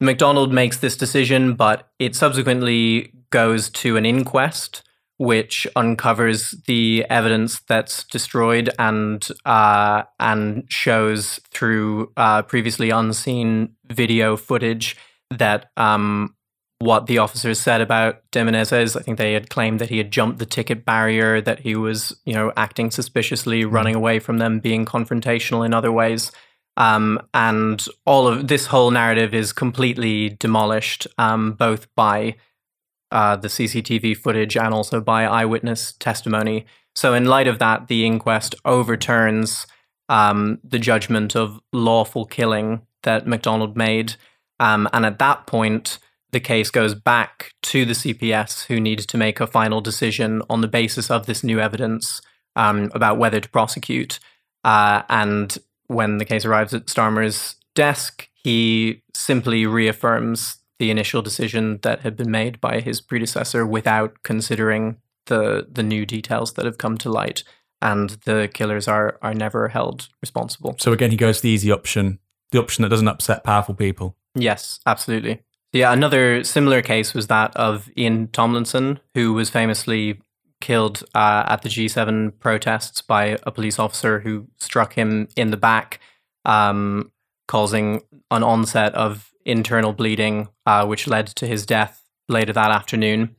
Macdonald 0.00 0.52
makes 0.52 0.78
this 0.78 0.96
decision, 0.96 1.54
but 1.54 1.88
it 1.98 2.14
subsequently 2.14 3.12
goes 3.30 3.68
to 3.70 3.96
an 3.96 4.06
inquest, 4.06 4.82
which 5.18 5.66
uncovers 5.76 6.54
the 6.66 7.04
evidence 7.10 7.60
that's 7.68 8.04
destroyed 8.04 8.70
and 8.78 9.28
uh, 9.44 10.02
and 10.18 10.64
shows 10.68 11.40
through 11.50 12.12
uh, 12.16 12.42
previously 12.42 12.90
unseen 12.90 13.74
video 13.90 14.36
footage 14.36 14.96
that 15.30 15.70
um, 15.76 16.34
what 16.80 17.06
the 17.06 17.18
officers 17.18 17.60
said 17.60 17.80
about 17.80 18.22
de 18.32 18.40
Menezes. 18.40 18.98
I 18.98 19.02
think 19.02 19.18
they 19.18 19.34
had 19.34 19.50
claimed 19.50 19.78
that 19.80 19.90
he 19.90 19.98
had 19.98 20.10
jumped 20.10 20.38
the 20.38 20.46
ticket 20.46 20.84
barrier, 20.84 21.40
that 21.40 21.60
he 21.60 21.76
was, 21.76 22.18
you 22.24 22.32
know, 22.32 22.52
acting 22.56 22.90
suspiciously, 22.90 23.64
mm. 23.64 23.72
running 23.72 23.94
away 23.94 24.18
from 24.18 24.38
them, 24.38 24.60
being 24.60 24.86
confrontational 24.86 25.64
in 25.64 25.74
other 25.74 25.92
ways. 25.92 26.32
Um, 26.78 27.20
and 27.34 27.84
all 28.06 28.26
of 28.26 28.48
this 28.48 28.66
whole 28.66 28.90
narrative 28.90 29.34
is 29.34 29.52
completely 29.52 30.30
demolished, 30.30 31.06
um, 31.18 31.52
both 31.52 31.86
by 31.94 32.36
uh, 33.12 33.36
the 33.36 33.48
CCTV 33.48 34.16
footage 34.16 34.56
and 34.56 34.72
also 34.72 35.00
by 35.00 35.24
eyewitness 35.24 35.92
testimony. 35.92 36.64
So, 36.94 37.12
in 37.12 37.26
light 37.26 37.46
of 37.46 37.58
that, 37.58 37.88
the 37.88 38.06
inquest 38.06 38.54
overturns 38.64 39.66
um, 40.08 40.58
the 40.64 40.78
judgment 40.78 41.36
of 41.36 41.60
lawful 41.72 42.24
killing 42.24 42.82
that 43.02 43.26
Macdonald 43.26 43.76
made. 43.76 44.14
Um, 44.58 44.88
and 44.92 45.06
at 45.06 45.18
that 45.18 45.46
point, 45.46 45.98
the 46.32 46.40
case 46.40 46.70
goes 46.70 46.94
back 46.94 47.52
to 47.62 47.84
the 47.84 47.92
CPS, 47.92 48.66
who 48.66 48.80
needs 48.80 49.06
to 49.06 49.16
make 49.16 49.40
a 49.40 49.46
final 49.46 49.80
decision 49.80 50.42
on 50.48 50.60
the 50.60 50.68
basis 50.68 51.10
of 51.10 51.26
this 51.26 51.42
new 51.42 51.58
evidence 51.58 52.20
um, 52.56 52.90
about 52.94 53.18
whether 53.18 53.40
to 53.40 53.48
prosecute. 53.48 54.18
Uh, 54.64 55.02
and 55.08 55.58
when 55.86 56.18
the 56.18 56.24
case 56.24 56.44
arrives 56.44 56.74
at 56.74 56.86
Starmer's 56.86 57.56
desk, 57.74 58.28
he 58.34 59.02
simply 59.14 59.66
reaffirms 59.66 60.58
the 60.78 60.90
initial 60.90 61.20
decision 61.20 61.78
that 61.82 62.00
had 62.00 62.16
been 62.16 62.30
made 62.30 62.60
by 62.60 62.80
his 62.80 63.00
predecessor 63.00 63.66
without 63.66 64.22
considering 64.22 64.96
the 65.26 65.66
the 65.70 65.82
new 65.82 66.06
details 66.06 66.54
that 66.54 66.64
have 66.64 66.78
come 66.78 66.96
to 66.98 67.10
light. 67.10 67.44
And 67.82 68.10
the 68.24 68.50
killers 68.52 68.88
are 68.88 69.18
are 69.20 69.34
never 69.34 69.68
held 69.68 70.08
responsible. 70.22 70.76
So 70.78 70.92
again, 70.92 71.10
he 71.10 71.16
goes 71.16 71.40
the 71.40 71.50
easy 71.50 71.70
option, 71.70 72.18
the 72.52 72.58
option 72.58 72.82
that 72.82 72.88
doesn't 72.88 73.08
upset 73.08 73.44
powerful 73.44 73.74
people. 73.74 74.16
Yes, 74.34 74.80
absolutely. 74.86 75.42
Yeah, 75.72 75.92
another 75.92 76.42
similar 76.42 76.82
case 76.82 77.14
was 77.14 77.28
that 77.28 77.54
of 77.56 77.88
Ian 77.96 78.28
Tomlinson, 78.28 79.00
who 79.14 79.32
was 79.32 79.50
famously 79.50 80.20
killed 80.60 81.04
uh, 81.14 81.44
at 81.46 81.62
the 81.62 81.68
G7 81.68 82.38
protests 82.38 83.02
by 83.02 83.38
a 83.44 83.50
police 83.50 83.78
officer 83.78 84.20
who 84.20 84.48
struck 84.58 84.94
him 84.94 85.28
in 85.36 85.50
the 85.50 85.56
back, 85.56 86.00
um, 86.44 87.12
causing 87.48 88.02
an 88.30 88.42
onset 88.42 88.94
of 88.94 89.32
internal 89.44 89.92
bleeding, 89.92 90.48
uh, 90.66 90.86
which 90.86 91.06
led 91.06 91.28
to 91.28 91.46
his 91.46 91.64
death 91.64 92.02
later 92.28 92.52
that 92.52 92.70
afternoon. 92.70 93.36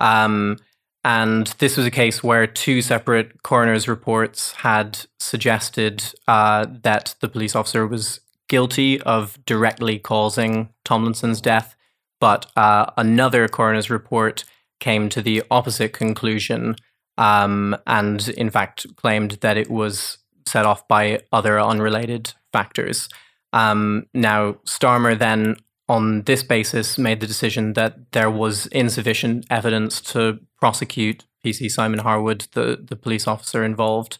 Um, 0.00 0.58
and 1.04 1.46
this 1.58 1.76
was 1.76 1.86
a 1.86 1.90
case 1.90 2.22
where 2.22 2.46
two 2.46 2.82
separate 2.82 3.42
coroner's 3.42 3.88
reports 3.88 4.52
had 4.52 5.06
suggested 5.18 6.12
uh, 6.26 6.66
that 6.82 7.14
the 7.20 7.28
police 7.28 7.54
officer 7.54 7.86
was 7.86 8.20
guilty 8.48 9.00
of 9.02 9.38
directly 9.46 9.98
causing 9.98 10.70
Tomlinson's 10.84 11.40
death, 11.40 11.76
but 12.20 12.46
uh, 12.56 12.86
another 12.96 13.48
coroner's 13.48 13.90
report 13.90 14.44
came 14.80 15.08
to 15.08 15.22
the 15.22 15.42
opposite 15.50 15.92
conclusion 15.92 16.76
um, 17.16 17.76
and, 17.86 18.28
in 18.30 18.50
fact, 18.50 18.86
claimed 18.96 19.32
that 19.40 19.56
it 19.56 19.70
was 19.70 20.18
set 20.46 20.64
off 20.64 20.86
by 20.88 21.20
other 21.32 21.60
unrelated 21.60 22.32
factors. 22.52 23.08
Um, 23.52 24.06
now, 24.14 24.52
Starmer 24.64 25.18
then, 25.18 25.56
on 25.88 26.22
this 26.22 26.42
basis, 26.42 26.98
made 26.98 27.20
the 27.20 27.26
decision 27.26 27.72
that 27.74 28.12
there 28.12 28.30
was 28.30 28.66
insufficient 28.68 29.46
evidence 29.50 30.00
to 30.12 30.38
prosecute 30.58 31.24
PC 31.44 31.70
Simon 31.70 32.00
Harwood, 32.00 32.46
the, 32.52 32.78
the 32.82 32.96
police 32.96 33.26
officer 33.26 33.64
involved, 33.64 34.18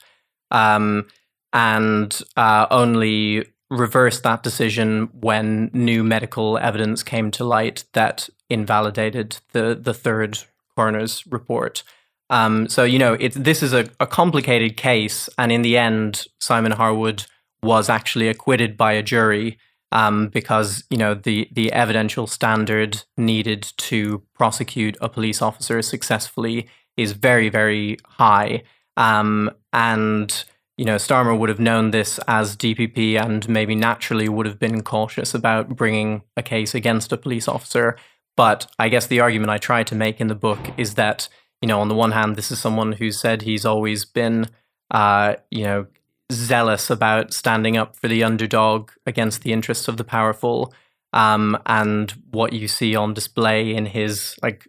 um, 0.51 1.07
and 1.53 2.21
uh, 2.37 2.67
only 2.71 3.47
reversed 3.71 4.23
that 4.23 4.43
decision 4.43 5.09
when 5.21 5.71
new 5.73 6.03
medical 6.03 6.59
evidence 6.59 7.03
came 7.03 7.31
to 7.31 7.45
light 7.45 7.85
that 7.93 8.29
invalidated 8.49 9.39
the 9.53 9.79
the 9.81 9.95
third 9.95 10.39
coroner's 10.75 11.27
report. 11.27 11.83
Um, 12.31 12.69
so 12.69 12.85
you 12.85 12.99
know, 12.99 13.15
it, 13.15 13.33
this 13.33 13.63
is 13.63 13.73
a, 13.73 13.89
a 14.01 14.07
complicated 14.07 14.77
case, 14.77 15.29
and 15.39 15.51
in 15.51 15.63
the 15.63 15.77
end, 15.77 16.27
Simon 16.41 16.73
Harwood 16.73 17.27
was 17.63 17.89
actually 17.89 18.29
acquitted 18.29 18.77
by 18.77 18.93
a 18.93 19.03
jury 19.03 19.59
um, 19.93 20.29
because 20.29 20.85
you 20.91 20.99
know 20.99 21.15
the 21.15 21.49
the 21.53 21.73
evidential 21.73 22.27
standard 22.27 23.03
needed 23.17 23.63
to 23.77 24.23
prosecute 24.35 24.97
a 25.01 25.09
police 25.09 25.41
officer 25.43 25.81
successfully 25.83 26.69
is 26.97 27.13
very 27.13 27.49
very 27.49 27.97
high, 28.07 28.63
um, 28.97 29.51
and 29.73 30.45
you 30.79 30.85
know, 30.85 30.95
Starmer 30.95 31.37
would 31.37 31.49
have 31.49 31.59
known 31.59 31.91
this 31.91 32.21
as 32.29 32.57
DPP 32.57 33.21
and 33.21 33.49
maybe 33.49 33.75
naturally 33.75 34.29
would 34.29 34.47
have 34.47 34.61
been 34.61 34.83
cautious 34.83 35.35
about 35.35 35.71
bringing 35.71 36.23
a 36.37 36.43
case 36.43 36.73
against 36.73 37.13
a 37.13 37.17
police 37.17 37.49
officer. 37.49 37.97
But 38.37 38.71
I 38.79 38.89
guess 38.89 39.09
the 39.09 39.19
argument 39.19 39.51
I 39.51 39.59
try 39.59 39.83
to 39.83 39.97
make 39.97 40.21
in 40.21 40.29
the 40.29 40.37
book 40.37 40.61
is 40.77 40.95
that, 40.95 41.29
you 41.61 41.67
know, 41.67 41.81
on 41.81 41.89
the 41.89 41.97
one 41.97 42.13
hand, 42.13 42.37
this 42.37 42.53
is 42.53 42.61
someone 42.61 42.93
who 42.93 43.11
said 43.11 43.43
he's 43.43 43.67
always 43.67 44.05
been, 44.05 44.47
uh, 44.93 45.35
you 45.51 45.65
know, 45.65 45.87
zealous 46.31 46.91
about 46.91 47.35
standing 47.35 47.77
up 47.77 47.97
for 47.97 48.07
the 48.07 48.23
underdog 48.23 48.93
against 49.05 49.43
the 49.43 49.53
interests 49.53 49.89
of 49.89 49.97
the 49.97 50.05
powerful. 50.05 50.73
Um, 51.13 51.59
and 51.67 52.13
what 52.31 52.53
you 52.53 52.69
see 52.69 52.95
on 52.95 53.15
display 53.15 53.75
in 53.75 53.87
his 53.87 54.39
like 54.43 54.69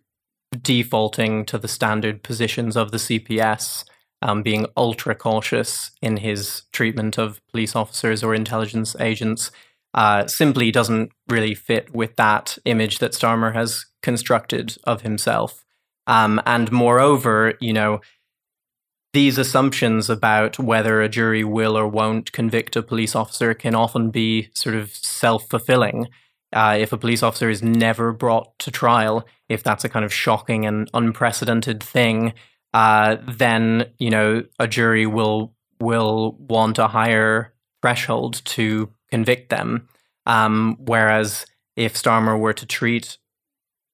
defaulting 0.59 1.45
to 1.45 1.59
the 1.59 1.67
standard 1.67 2.23
positions 2.23 2.75
of 2.75 2.89
the 2.89 2.97
CPS 2.97 3.83
um, 4.21 4.43
being 4.43 4.65
ultra 4.75 5.15
cautious 5.15 5.91
in 6.01 6.17
his 6.17 6.63
treatment 6.71 7.17
of 7.17 7.41
police 7.51 7.75
officers 7.75 8.23
or 8.23 8.35
intelligence 8.35 8.95
agents 8.99 9.51
uh, 9.93 10.27
simply 10.27 10.71
doesn't 10.71 11.11
really 11.27 11.55
fit 11.55 11.93
with 11.95 12.15
that 12.15 12.57
image 12.65 12.99
that 12.99 13.13
Starmer 13.13 13.53
has 13.53 13.85
constructed 14.01 14.77
of 14.83 15.01
himself. 15.01 15.65
Um, 16.07 16.41
and 16.45 16.71
moreover, 16.71 17.55
you 17.59 17.73
know, 17.73 18.01
these 19.13 19.37
assumptions 19.37 20.09
about 20.09 20.59
whether 20.59 21.01
a 21.01 21.09
jury 21.09 21.43
will 21.43 21.75
or 21.75 21.87
won't 21.87 22.31
convict 22.31 22.75
a 22.75 22.83
police 22.83 23.15
officer 23.15 23.53
can 23.53 23.73
often 23.73 24.11
be 24.11 24.49
sort 24.53 24.75
of 24.75 24.91
self 24.91 25.49
fulfilling. 25.49 26.07
Uh, 26.53 26.77
if 26.79 26.91
a 26.91 26.97
police 26.97 27.23
officer 27.23 27.49
is 27.49 27.63
never 27.63 28.11
brought 28.11 28.57
to 28.59 28.71
trial, 28.71 29.25
if 29.49 29.63
that's 29.63 29.83
a 29.83 29.89
kind 29.89 30.05
of 30.05 30.13
shocking 30.13 30.65
and 30.65 30.89
unprecedented 30.93 31.81
thing, 31.81 32.33
uh, 32.73 33.17
then 33.27 33.91
you 33.97 34.09
know 34.09 34.43
a 34.59 34.67
jury 34.67 35.05
will 35.05 35.53
will 35.79 36.35
want 36.39 36.77
a 36.77 36.87
higher 36.87 37.53
threshold 37.81 38.41
to 38.45 38.89
convict 39.09 39.49
them. 39.49 39.87
Um, 40.25 40.77
whereas 40.79 41.45
if 41.75 41.93
Starmer 41.95 42.37
were 42.37 42.53
to 42.53 42.65
treat 42.65 43.17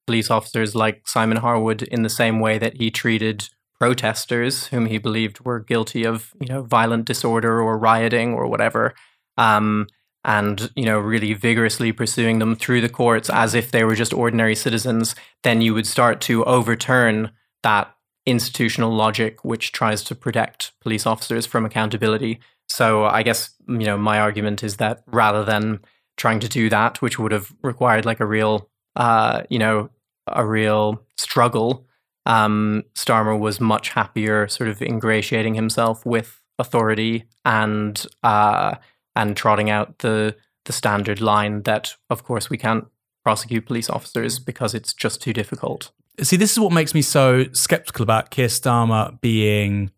police 0.07 0.29
officers 0.29 0.75
like 0.75 1.07
Simon 1.07 1.37
Harwood 1.37 1.83
in 1.83 2.03
the 2.03 2.09
same 2.09 2.39
way 2.39 2.57
that 2.57 2.77
he 2.77 2.91
treated 2.91 3.49
protesters 3.79 4.67
whom 4.67 4.85
he 4.85 4.97
believed 4.97 5.41
were 5.41 5.59
guilty 5.59 6.05
of 6.05 6.33
you 6.39 6.47
know 6.47 6.63
violent 6.63 7.05
disorder 7.05 7.61
or 7.61 7.77
rioting 7.77 8.33
or 8.33 8.47
whatever 8.47 8.93
um, 9.37 9.87
and 10.23 10.71
you 10.75 10.85
know 10.85 10.97
really 10.97 11.33
vigorously 11.33 11.91
pursuing 11.91 12.39
them 12.39 12.55
through 12.55 12.79
the 12.79 12.89
courts 12.89 13.29
as 13.29 13.53
if 13.53 13.71
they 13.71 13.83
were 13.83 13.95
just 13.95 14.13
ordinary 14.13 14.55
citizens 14.55 15.13
then 15.43 15.61
you 15.61 15.73
would 15.73 15.85
start 15.85 16.21
to 16.21 16.43
overturn 16.45 17.29
that 17.63 17.93
institutional 18.25 18.93
logic 18.93 19.45
which 19.45 19.71
tries 19.71 20.03
to 20.03 20.15
protect 20.15 20.71
police 20.81 21.05
officers 21.05 21.45
from 21.45 21.65
accountability. 21.65 22.39
So 22.67 23.05
I 23.05 23.23
guess 23.23 23.51
you 23.67 23.85
know 23.85 23.97
my 23.97 24.19
argument 24.19 24.63
is 24.63 24.77
that 24.77 25.03
rather 25.07 25.43
than 25.43 25.79
trying 26.17 26.39
to 26.39 26.49
do 26.49 26.69
that, 26.69 27.01
which 27.01 27.19
would 27.19 27.31
have 27.31 27.53
required 27.61 28.05
like 28.05 28.19
a 28.19 28.25
real 28.25 28.69
uh, 28.95 29.43
you 29.49 29.59
know 29.59 29.89
a 30.27 30.45
real 30.45 31.03
struggle, 31.17 31.85
um, 32.25 32.83
Starmer 32.95 33.37
was 33.39 33.59
much 33.59 33.89
happier, 33.89 34.47
sort 34.47 34.69
of 34.69 34.81
ingratiating 34.81 35.53
himself 35.53 36.05
with 36.05 36.41
authority 36.57 37.25
and 37.43 38.05
uh, 38.23 38.75
and 39.15 39.37
trotting 39.37 39.69
out 39.69 39.99
the 39.99 40.35
the 40.65 40.73
standard 40.73 41.21
line 41.21 41.61
that, 41.63 41.93
of 42.09 42.23
course, 42.23 42.49
we 42.49 42.57
can't 42.57 42.85
prosecute 43.25 43.65
police 43.65 43.89
officers 43.89 44.39
because 44.39 44.73
it's 44.73 44.93
just 44.93 45.21
too 45.21 45.33
difficult 45.33 45.91
see, 46.23 46.37
this 46.37 46.51
is 46.51 46.59
what 46.59 46.71
makes 46.71 46.93
me 46.93 47.01
so 47.01 47.45
skeptical 47.51 48.03
about 48.03 48.29
Keir 48.29 48.47
Starmer 48.47 49.19
being 49.21 49.91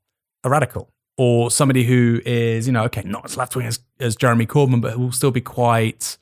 a 0.43 0.49
radical 0.49 0.91
or 1.17 1.51
somebody 1.51 1.83
who 1.83 2.21
is, 2.25 2.67
you 2.67 2.73
know, 2.73 2.83
okay, 2.85 3.03
not 3.03 3.25
as 3.25 3.37
left 3.37 3.55
wing 3.55 3.67
as, 3.67 3.79
as 3.99 4.15
Jeremy 4.15 4.45
Corbyn, 4.45 4.81
but 4.81 4.93
who 4.93 5.01
will 5.01 5.11
still 5.11 5.31
be 5.31 5.41
quite, 5.41 6.17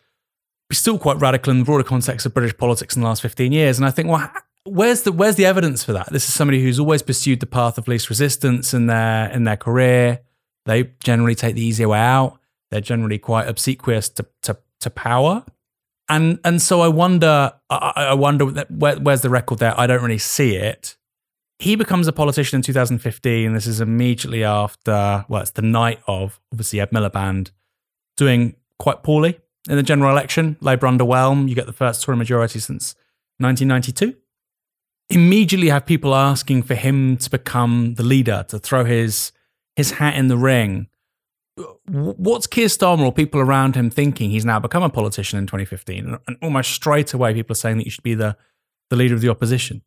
be 0.69 0.75
still 0.75 0.97
quite 0.97 1.17
radical 1.17 1.51
in 1.51 1.59
the 1.59 1.65
broader 1.65 1.83
context 1.83 2.25
of 2.25 2.33
British 2.33 2.57
politics 2.57 2.95
in 2.95 3.01
the 3.01 3.07
last 3.07 3.21
15 3.21 3.51
years. 3.51 3.77
And 3.77 3.85
I 3.85 3.91
think, 3.91 4.09
well, 4.09 4.31
where's 4.63 5.03
the 5.03 5.11
where's 5.11 5.35
the 5.35 5.45
evidence 5.45 5.83
for 5.83 5.93
that? 5.93 6.11
This 6.11 6.27
is 6.27 6.33
somebody 6.33 6.61
who's 6.61 6.79
always 6.79 7.01
pursued 7.01 7.39
the 7.39 7.45
path 7.45 7.77
of 7.77 7.87
least 7.87 8.09
resistance 8.09 8.73
in 8.73 8.87
their 8.87 9.29
in 9.31 9.43
their 9.43 9.57
career. 9.57 10.21
they 10.65 10.91
generally 11.03 11.35
take 11.35 11.55
the 11.55 11.61
easier 11.61 11.89
way 11.89 11.99
out. 11.99 12.39
They're 12.71 12.81
generally 12.81 13.19
quite 13.19 13.47
obsequious 13.47 14.09
to, 14.09 14.25
to, 14.43 14.57
to 14.79 14.89
power. 14.89 15.45
And 16.07 16.39
and 16.43 16.61
so 16.61 16.81
I 16.81 16.87
wonder, 16.87 17.53
I, 17.69 17.93
I 17.95 18.13
wonder 18.13 18.45
where, 18.45 18.97
where's 18.97 19.21
the 19.21 19.29
record 19.29 19.59
there? 19.59 19.77
I 19.79 19.87
don't 19.87 20.03
really 20.03 20.17
see 20.17 20.55
it. 20.55 20.97
He 21.57 21.75
becomes 21.75 22.07
a 22.07 22.13
politician 22.13 22.57
in 22.57 22.61
2015. 22.61 23.53
This 23.53 23.65
is 23.65 23.79
immediately 23.79 24.43
after, 24.43 25.25
well, 25.29 25.41
it's 25.41 25.51
the 25.51 25.61
night 25.61 25.99
of 26.05 26.39
obviously 26.51 26.81
Ed 26.81 26.91
Miliband 26.91 27.51
doing 28.17 28.55
quite 28.77 29.03
poorly 29.03 29.39
in 29.69 29.77
the 29.77 29.83
general 29.83 30.11
election. 30.11 30.57
Labour 30.59 30.87
underwhelm. 30.87 31.47
You 31.47 31.55
get 31.55 31.65
the 31.65 31.73
first 31.73 32.03
Tory 32.03 32.17
majority 32.17 32.59
since 32.59 32.93
1992. 33.39 34.15
Immediately 35.09 35.69
have 35.69 35.85
people 35.85 36.13
asking 36.13 36.63
for 36.63 36.75
him 36.75 37.17
to 37.17 37.29
become 37.29 37.95
the 37.95 38.03
leader, 38.03 38.45
to 38.49 38.59
throw 38.59 38.83
his 38.83 39.31
his 39.75 39.91
hat 39.91 40.15
in 40.15 40.27
the 40.27 40.37
ring. 40.37 40.87
What's 41.87 42.47
Keir 42.47 42.67
Starmer 42.67 43.05
or 43.05 43.13
people 43.13 43.39
around 43.39 43.75
him 43.75 43.89
thinking? 43.89 44.29
He's 44.29 44.45
now 44.45 44.59
become 44.59 44.83
a 44.83 44.89
politician 44.89 45.39
in 45.39 45.47
2015, 45.47 46.17
and 46.27 46.37
almost 46.41 46.71
straight 46.71 47.13
away, 47.13 47.33
people 47.33 47.53
are 47.53 47.55
saying 47.55 47.77
that 47.77 47.85
you 47.85 47.91
should 47.91 48.03
be 48.03 48.15
the 48.15 48.35
the 48.89 48.95
leader 48.95 49.15
of 49.15 49.21
the 49.21 49.29
opposition. 49.29 49.81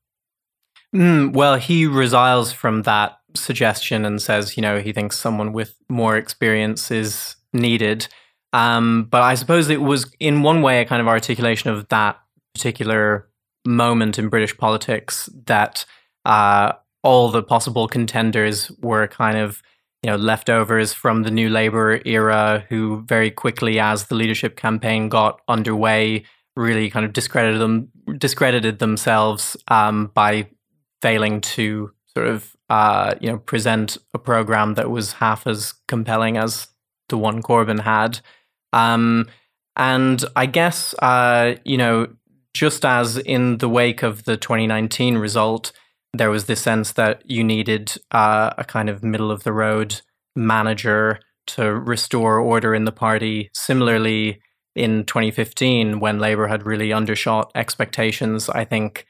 Mm, 0.94 1.32
well, 1.34 1.56
he 1.56 1.84
resiles 1.84 2.52
from 2.52 2.82
that 2.82 3.18
suggestion 3.34 4.04
and 4.04 4.20
says, 4.20 4.56
you 4.56 4.62
know, 4.62 4.80
he 4.80 4.92
thinks 4.92 5.18
someone 5.18 5.52
with 5.52 5.74
more 5.88 6.16
experience 6.16 6.90
is 6.90 7.36
needed. 7.52 8.08
Um, 8.52 9.06
but 9.10 9.22
I 9.22 9.34
suppose 9.34 9.68
it 9.68 9.82
was, 9.82 10.10
in 10.18 10.42
one 10.42 10.62
way, 10.62 10.80
a 10.80 10.86
kind 10.86 11.00
of 11.00 11.08
articulation 11.08 11.70
of 11.70 11.88
that 11.88 12.18
particular 12.54 13.28
moment 13.66 14.18
in 14.18 14.28
British 14.28 14.56
politics 14.56 15.28
that 15.46 15.84
uh, 16.24 16.72
all 17.02 17.30
the 17.30 17.42
possible 17.42 17.86
contenders 17.86 18.70
were 18.80 19.06
kind 19.06 19.36
of, 19.36 19.62
you 20.02 20.10
know, 20.10 20.16
leftovers 20.16 20.92
from 20.92 21.24
the 21.24 21.30
New 21.30 21.48
Labour 21.48 22.00
era, 22.04 22.64
who 22.68 23.02
very 23.06 23.30
quickly, 23.30 23.80
as 23.80 24.06
the 24.06 24.14
leadership 24.14 24.56
campaign 24.56 25.08
got 25.08 25.40
underway, 25.48 26.24
really 26.56 26.88
kind 26.90 27.04
of 27.04 27.12
discredited 27.12 27.60
them, 27.60 27.88
discredited 28.18 28.78
themselves 28.78 29.56
um, 29.68 30.10
by 30.14 30.48
failing 31.02 31.40
to 31.40 31.92
sort 32.06 32.28
of 32.28 32.56
uh, 32.70 33.14
you 33.20 33.30
know 33.30 33.38
present 33.38 33.96
a 34.14 34.18
program 34.18 34.74
that 34.74 34.90
was 34.90 35.14
half 35.14 35.46
as 35.46 35.74
compelling 35.88 36.36
as 36.36 36.68
the 37.08 37.18
one 37.18 37.42
Corbyn 37.42 37.80
had. 37.80 38.20
Um, 38.72 39.28
and 39.76 40.24
I 40.36 40.46
guess 40.46 40.94
uh, 41.00 41.54
you 41.64 41.76
know 41.76 42.08
just 42.54 42.84
as 42.84 43.18
in 43.18 43.58
the 43.58 43.68
wake 43.68 44.02
of 44.02 44.24
the 44.24 44.36
2019 44.36 45.18
result, 45.18 45.72
there 46.12 46.30
was 46.30 46.46
this 46.46 46.60
sense 46.60 46.92
that 46.92 47.22
you 47.28 47.44
needed 47.44 47.94
uh, 48.10 48.50
a 48.56 48.64
kind 48.64 48.88
of 48.88 49.02
middle 49.02 49.30
of 49.30 49.44
the 49.44 49.52
road 49.52 50.00
manager 50.34 51.20
to 51.48 51.74
restore 51.74 52.38
order 52.38 52.74
in 52.74 52.84
the 52.84 52.92
party. 52.92 53.50
Similarly, 53.54 54.40
in 54.74 55.04
2015, 55.04 56.00
when 56.00 56.18
Labour 56.18 56.46
had 56.46 56.64
really 56.64 56.92
undershot 56.92 57.50
expectations, 57.54 58.48
I 58.48 58.64
think 58.64 59.06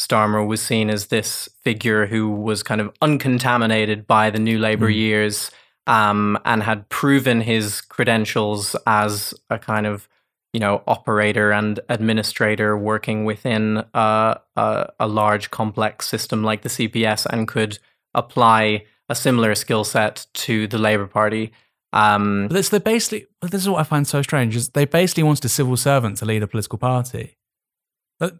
Starmer 0.00 0.46
was 0.46 0.62
seen 0.62 0.88
as 0.88 1.08
this 1.08 1.48
figure 1.62 2.06
who 2.06 2.30
was 2.30 2.62
kind 2.62 2.80
of 2.80 2.90
uncontaminated 3.02 4.06
by 4.06 4.30
the 4.30 4.38
New 4.38 4.58
Labour 4.58 4.90
mm. 4.90 4.94
years 4.94 5.50
um, 5.86 6.38
and 6.44 6.62
had 6.62 6.88
proven 6.88 7.42
his 7.42 7.80
credentials 7.80 8.74
as 8.86 9.34
a 9.50 9.58
kind 9.58 9.86
of 9.86 10.08
you 10.52 10.60
know 10.60 10.82
operator 10.86 11.52
and 11.52 11.80
administrator 11.88 12.76
working 12.76 13.24
within 13.24 13.84
a, 13.94 14.40
a, 14.56 14.92
a 15.00 15.06
large 15.06 15.50
complex 15.50 16.08
system 16.08 16.42
like 16.42 16.62
the 16.62 16.68
CPS 16.68 17.26
and 17.26 17.46
could 17.46 17.78
apply 18.14 18.84
a 19.08 19.14
similar 19.14 19.54
skill 19.54 19.84
set 19.84 20.26
to 20.34 20.66
the 20.66 20.78
Labour 20.78 21.06
Party. 21.06 21.52
Um, 21.92 22.46
but 22.48 22.54
this, 22.54 22.68
they 22.68 22.78
basically, 22.78 23.26
this 23.42 23.62
is 23.62 23.68
what 23.68 23.80
I 23.80 23.84
find 23.84 24.06
so 24.06 24.22
strange: 24.22 24.56
is 24.56 24.70
they 24.70 24.84
basically 24.84 25.24
wanted 25.24 25.44
a 25.44 25.48
civil 25.48 25.76
servant 25.76 26.18
to 26.18 26.24
lead 26.24 26.42
a 26.42 26.46
political 26.46 26.78
party. 26.78 27.36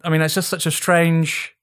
I 0.04 0.10
mean, 0.10 0.20
it's 0.20 0.34
just 0.34 0.50
such 0.50 0.66
a 0.66 0.70
strange, 0.70 1.56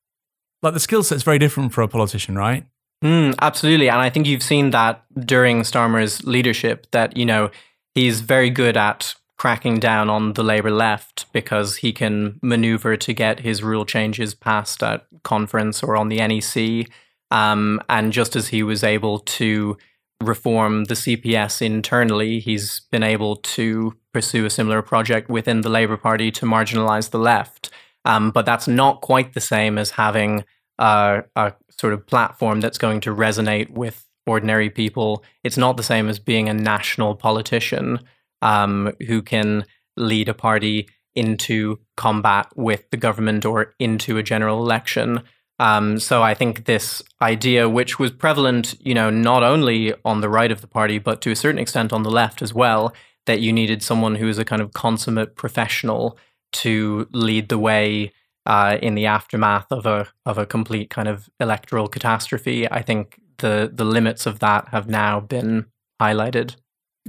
like 0.64 0.74
the 0.74 0.80
skill 0.80 1.04
set's 1.04 1.24
very 1.24 1.38
different 1.38 1.72
for 1.72 1.84
a 1.84 1.88
politician, 1.88 2.36
right? 2.36 2.66
Mm, 3.04 3.36
absolutely. 3.42 3.90
And 3.90 4.00
I 4.00 4.10
think 4.10 4.26
you've 4.26 4.44
seen 4.44 4.72
that 4.72 5.04
during 5.20 5.62
Starmer's 5.62 6.24
leadership 6.26 6.88
that, 6.92 7.16
you 7.16 7.26
know, 7.26 7.52
he's 7.94 8.22
very 8.22 8.50
good 8.50 8.76
at 8.76 9.14
cracking 9.38 9.80
down 9.80 10.10
on 10.10 10.34
the 10.34 10.44
Labour 10.44 10.72
left 10.72 11.32
because 11.32 11.78
he 11.78 11.94
can 11.94 12.40
maneuver 12.42 12.98
to 12.98 13.14
get 13.14 13.42
his 13.42 13.62
rule 13.64 13.86
changes 13.86 14.34
passed 14.34 14.82
at 14.82 15.06
conference 15.24 15.84
or 15.84 15.96
on 15.96 16.10
the 16.10 16.18
NEC. 16.18 16.90
Um, 17.30 17.82
and 17.88 18.12
just 18.12 18.36
as 18.36 18.48
he 18.48 18.64
was 18.64 18.84
able 18.84 19.20
to 19.20 19.78
reform 20.22 20.86
the 20.86 20.96
CPS 20.96 21.62
internally, 21.62 22.40
he's 22.40 22.82
been 22.92 23.04
able 23.04 23.36
to 23.36 23.96
pursue 24.12 24.46
a 24.46 24.50
similar 24.50 24.82
project 24.82 25.30
within 25.30 25.62
the 25.62 25.70
Labour 25.70 25.98
Party 25.98 26.32
to 26.32 26.46
marginalize 26.46 27.12
the 27.12 27.20
left. 27.20 27.70
Um, 28.06 28.32
but 28.32 28.46
that's 28.46 28.68
not 28.68 29.02
quite 29.02 29.34
the 29.34 29.42
same 29.42 29.78
as 29.78 29.92
having 29.92 30.46
a, 30.80 31.24
a 31.36 31.54
sort 31.70 31.94
of 31.94 32.08
platform 32.08 32.62
that's 32.62 32.78
going 32.78 33.02
to 33.02 33.14
resonate 33.14 33.70
with 33.70 34.06
ordinary 34.26 34.70
people. 34.70 35.24
It's 35.44 35.58
not 35.58 35.78
the 35.78 35.84
same 35.84 36.10
as 36.10 36.18
being 36.18 36.50
a 36.50 36.54
national 36.54 37.16
politician 37.16 38.00
um, 38.42 38.94
who 39.08 39.22
can 39.22 39.66
lead 39.96 40.30
a 40.30 40.34
party 40.34 40.88
into 41.16 41.80
combat 41.96 42.48
with 42.56 42.90
the 42.92 42.98
government 42.98 43.46
or 43.46 43.74
into 43.80 44.18
a 44.18 44.24
general 44.24 44.64
election. 44.64 45.24
Um, 45.60 46.00
so 46.00 46.22
I 46.22 46.36
think 46.36 46.66
this 46.66 47.02
idea, 47.22 47.68
which 47.68 47.98
was 47.98 48.12
prevalent, 48.12 48.76
you 48.80 48.94
know, 48.94 49.10
not 49.10 49.42
only 49.42 49.94
on 50.06 50.22
the 50.22 50.30
right 50.30 50.52
of 50.52 50.62
the 50.62 50.68
party, 50.68 51.00
but 51.00 51.22
to 51.22 51.32
a 51.32 51.36
certain 51.36 51.60
extent 51.60 51.92
on 51.92 52.04
the 52.04 52.12
left 52.12 52.44
as 52.44 52.54
well, 52.54 52.94
that 53.26 53.42
you 53.42 53.52
needed 53.52 53.82
someone 53.82 54.16
who 54.16 54.28
is 54.28 54.38
a 54.38 54.46
kind 54.46 54.62
of 54.62 54.74
consummate 54.74 55.36
professional 55.36 56.18
to 56.54 57.08
lead 57.12 57.50
the 57.50 57.58
way 57.58 58.12
uh, 58.46 58.78
in 58.82 58.96
the 58.96 59.06
aftermath 59.06 59.72
of 59.72 59.86
a 59.86 60.08
of 60.26 60.38
a 60.38 60.46
complete 60.46 60.90
kind 60.90 61.08
of 61.08 61.30
electoral 61.40 61.88
catastrophe. 61.88 62.70
I 62.72 62.82
think 62.82 63.20
the 63.38 63.70
the 63.74 63.84
limits 63.84 64.26
of 64.26 64.40
that 64.40 64.70
have 64.70 64.88
now 64.88 65.20
been 65.20 65.66
highlighted. 66.02 66.56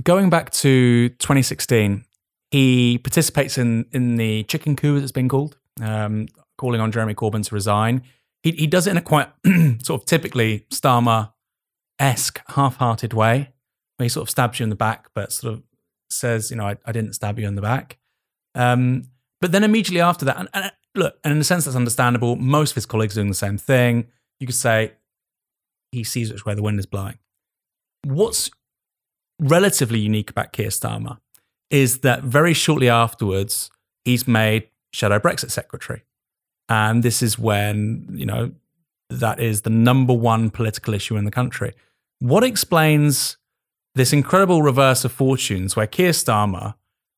Going 0.02 0.30
back 0.30 0.50
to 0.50 1.08
2016, 1.08 2.04
he 2.50 2.98
participates 2.98 3.58
in 3.58 3.86
in 3.92 4.16
the 4.16 4.44
chicken 4.44 4.76
coup, 4.76 4.96
as 4.96 5.02
it's 5.02 5.12
been 5.12 5.28
called, 5.28 5.56
um, 5.80 6.28
calling 6.56 6.80
on 6.80 6.92
Jeremy 6.92 7.14
Corbyn 7.14 7.44
to 7.46 7.54
resign. 7.54 8.02
He 8.42 8.52
he 8.52 8.66
does 8.66 8.86
it 8.86 8.92
in 8.92 8.96
a 8.96 9.02
quite 9.02 9.28
sort 9.82 10.00
of 10.00 10.04
typically 10.06 10.66
Starmer 10.70 11.32
esque, 11.98 12.40
half 12.48 12.76
hearted 12.76 13.12
way, 13.12 13.52
where 13.96 14.04
he 14.04 14.08
sort 14.08 14.22
of 14.22 14.30
stabs 14.30 14.60
you 14.60 14.64
in 14.64 14.70
the 14.70 14.76
back, 14.76 15.08
but 15.14 15.32
sort 15.32 15.54
of 15.54 15.62
says, 16.10 16.50
you 16.50 16.56
know, 16.56 16.66
I, 16.66 16.76
I 16.86 16.92
didn't 16.92 17.14
stab 17.14 17.38
you 17.38 17.46
in 17.46 17.54
the 17.54 17.62
back. 17.62 17.98
Um, 18.54 19.04
but 19.40 19.52
then 19.52 19.64
immediately 19.64 20.00
after 20.00 20.24
that, 20.24 20.38
and, 20.38 20.48
and 20.54 20.72
look, 20.94 21.18
and 21.24 21.32
in 21.32 21.40
a 21.40 21.44
sense 21.44 21.64
that's 21.64 21.76
understandable. 21.76 22.36
Most 22.36 22.70
of 22.70 22.74
his 22.76 22.86
colleagues 22.86 23.16
are 23.16 23.20
doing 23.20 23.28
the 23.28 23.34
same 23.34 23.58
thing. 23.58 24.06
You 24.40 24.46
could 24.46 24.56
say 24.56 24.92
he 25.92 26.04
sees 26.04 26.32
which 26.32 26.44
way 26.44 26.54
the 26.54 26.62
wind 26.62 26.78
is 26.78 26.86
blowing. 26.86 27.18
What's 28.04 28.50
relatively 29.38 29.98
unique 29.98 30.30
about 30.30 30.52
Keir 30.52 30.68
Starmer 30.68 31.18
is 31.70 31.98
that 31.98 32.22
very 32.22 32.54
shortly 32.54 32.88
afterwards, 32.88 33.70
he's 34.04 34.26
made 34.26 34.68
shadow 34.92 35.18
Brexit 35.18 35.50
secretary. 35.50 36.02
And 36.68 37.02
this 37.02 37.22
is 37.22 37.38
when, 37.38 38.08
you 38.12 38.26
know, 38.26 38.52
that 39.10 39.40
is 39.40 39.62
the 39.62 39.70
number 39.70 40.12
one 40.12 40.50
political 40.50 40.94
issue 40.94 41.16
in 41.16 41.24
the 41.24 41.30
country. 41.30 41.74
What 42.18 42.44
explains 42.44 43.36
this 43.94 44.12
incredible 44.12 44.62
reverse 44.62 45.04
of 45.04 45.12
fortunes 45.12 45.76
where 45.76 45.86
Keir 45.86 46.10
Starmer 46.10 46.74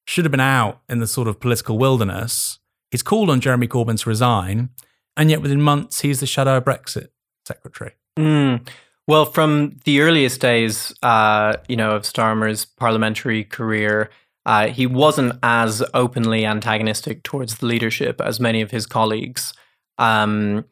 should 0.06 0.24
have 0.24 0.32
been 0.32 0.40
out 0.40 0.80
in 0.88 0.98
the 0.98 1.06
sort 1.06 1.28
of 1.28 1.40
political 1.40 1.78
wilderness 1.78 2.60
He's 2.90 3.02
called 3.02 3.30
on 3.30 3.40
Jeremy 3.40 3.68
Corbyn 3.68 3.98
to 4.00 4.08
resign, 4.08 4.70
and 5.16 5.30
yet 5.30 5.42
within 5.42 5.60
months 5.60 6.00
he's 6.00 6.20
the 6.20 6.26
shadow 6.26 6.60
Brexit 6.60 7.08
secretary. 7.46 7.92
Mm. 8.18 8.68
Well, 9.10 9.24
from 9.24 9.80
the 9.86 10.02
earliest 10.02 10.40
days, 10.40 10.94
uh, 11.02 11.54
you 11.68 11.74
know, 11.74 11.96
of 11.96 12.02
Starmer's 12.02 12.64
parliamentary 12.64 13.42
career, 13.42 14.08
uh, 14.46 14.68
he 14.68 14.86
wasn't 14.86 15.36
as 15.42 15.82
openly 15.94 16.46
antagonistic 16.46 17.24
towards 17.24 17.56
the 17.56 17.66
leadership 17.66 18.20
as 18.20 18.38
many 18.38 18.60
of 18.60 18.70
his 18.70 18.86
colleagues. 18.86 19.52
Um, 19.98 20.64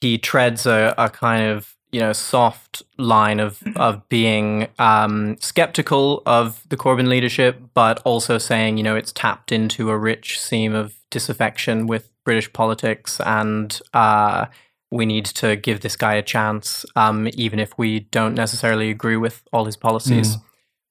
he 0.00 0.16
treads 0.16 0.64
a, 0.64 0.94
a, 0.96 1.10
kind 1.10 1.42
of 1.42 1.74
you 1.90 1.98
know 1.98 2.12
soft 2.12 2.84
line 2.98 3.40
of 3.40 3.60
of 3.74 4.08
being 4.08 4.68
um, 4.78 5.36
skeptical 5.40 6.22
of 6.24 6.62
the 6.68 6.76
Corbyn 6.76 7.08
leadership, 7.08 7.60
but 7.74 8.00
also 8.04 8.38
saying 8.38 8.76
you 8.76 8.84
know 8.84 8.94
it's 8.94 9.10
tapped 9.10 9.50
into 9.50 9.90
a 9.90 9.98
rich 9.98 10.38
seam 10.38 10.72
of 10.72 10.94
disaffection 11.10 11.88
with 11.88 12.10
British 12.24 12.52
politics, 12.52 13.18
and 13.26 13.80
uh, 13.92 14.46
we 14.92 15.06
need 15.06 15.24
to 15.24 15.56
give 15.56 15.80
this 15.80 15.96
guy 15.96 16.14
a 16.14 16.22
chance, 16.22 16.84
um, 16.96 17.28
even 17.32 17.58
if 17.58 17.76
we 17.78 18.00
don't 18.00 18.34
necessarily 18.34 18.90
agree 18.90 19.16
with 19.16 19.42
all 19.52 19.64
his 19.64 19.76
policies. 19.76 20.36
Mm. 20.36 20.42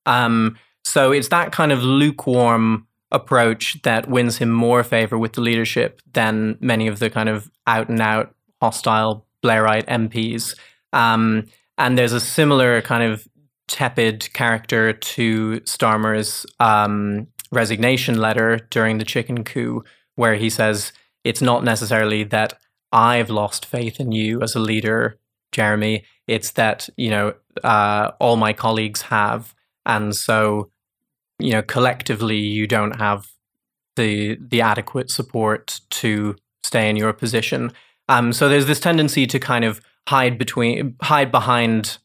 Um, 0.08 0.58
so 0.84 1.12
it's 1.12 1.28
that 1.28 1.52
kind 1.52 1.72
of 1.72 1.84
lukewarm 1.84 2.88
approach 3.12 3.80
that 3.84 4.10
wins 4.10 4.38
him 4.38 4.50
more 4.50 4.84
favor 4.84 5.18
with 5.18 5.34
the 5.34 5.42
leadership 5.42 6.02
than 6.14 6.58
many 6.60 6.88
of 6.88 6.98
the 6.98 7.12
kind 7.12 7.30
of 7.30 7.52
out 7.68 7.90
and 7.90 8.02
out 8.02 8.34
hostile 8.60 9.28
Blairite 9.44 9.86
MPs. 9.86 10.58
Um, 10.94 11.46
and 11.78 11.96
there's 11.96 12.14
a 12.14 12.20
similar 12.20 12.82
kind 12.82 13.04
of 13.04 13.28
tepid 13.68 14.34
character 14.34 14.94
to 14.94 15.60
Starmer's 15.62 16.46
um, 16.60 17.28
resignation 17.52 18.20
letter 18.20 18.68
during 18.72 18.98
the 18.98 19.06
chicken 19.06 19.44
coup, 19.44 19.84
where 20.16 20.36
he 20.36 20.50
says, 20.50 20.92
It's 21.24 21.42
not 21.42 21.64
necessarily 21.64 22.24
that 22.26 22.54
I've 22.92 23.30
lost 23.30 23.66
faith 23.66 24.00
in 24.00 24.12
you 24.12 24.42
as 24.42 24.56
a 24.56 24.60
leader, 24.60 25.20
Jeremy. 25.52 26.04
It's 26.28 26.52
that, 26.52 26.90
you 26.98 27.10
know, 27.10 27.34
uh, 27.64 28.12
all 28.20 28.36
my 28.36 28.54
colleagues 28.54 29.04
have. 29.04 29.54
And 29.86 30.16
so, 30.16 30.70
you 31.40 31.52
know, 31.52 31.62
collectively, 31.62 32.38
you 32.38 32.68
don't 32.68 32.98
have 32.98 33.28
the 33.96 34.38
the 34.40 34.62
adequate 34.62 35.10
support 35.10 35.82
to 35.90 36.36
stay 36.64 36.90
in 36.90 36.96
your 36.96 37.14
position. 37.14 37.72
Um, 38.08 38.34
so 38.34 38.48
there's 38.48 38.68
this 38.68 38.80
tendency 38.80 39.28
to 39.28 39.40
kind 39.40 39.66
of 39.66 39.82
hide 40.08 40.38
between 40.38 40.96
hide 41.02 41.32
behind 41.32 41.98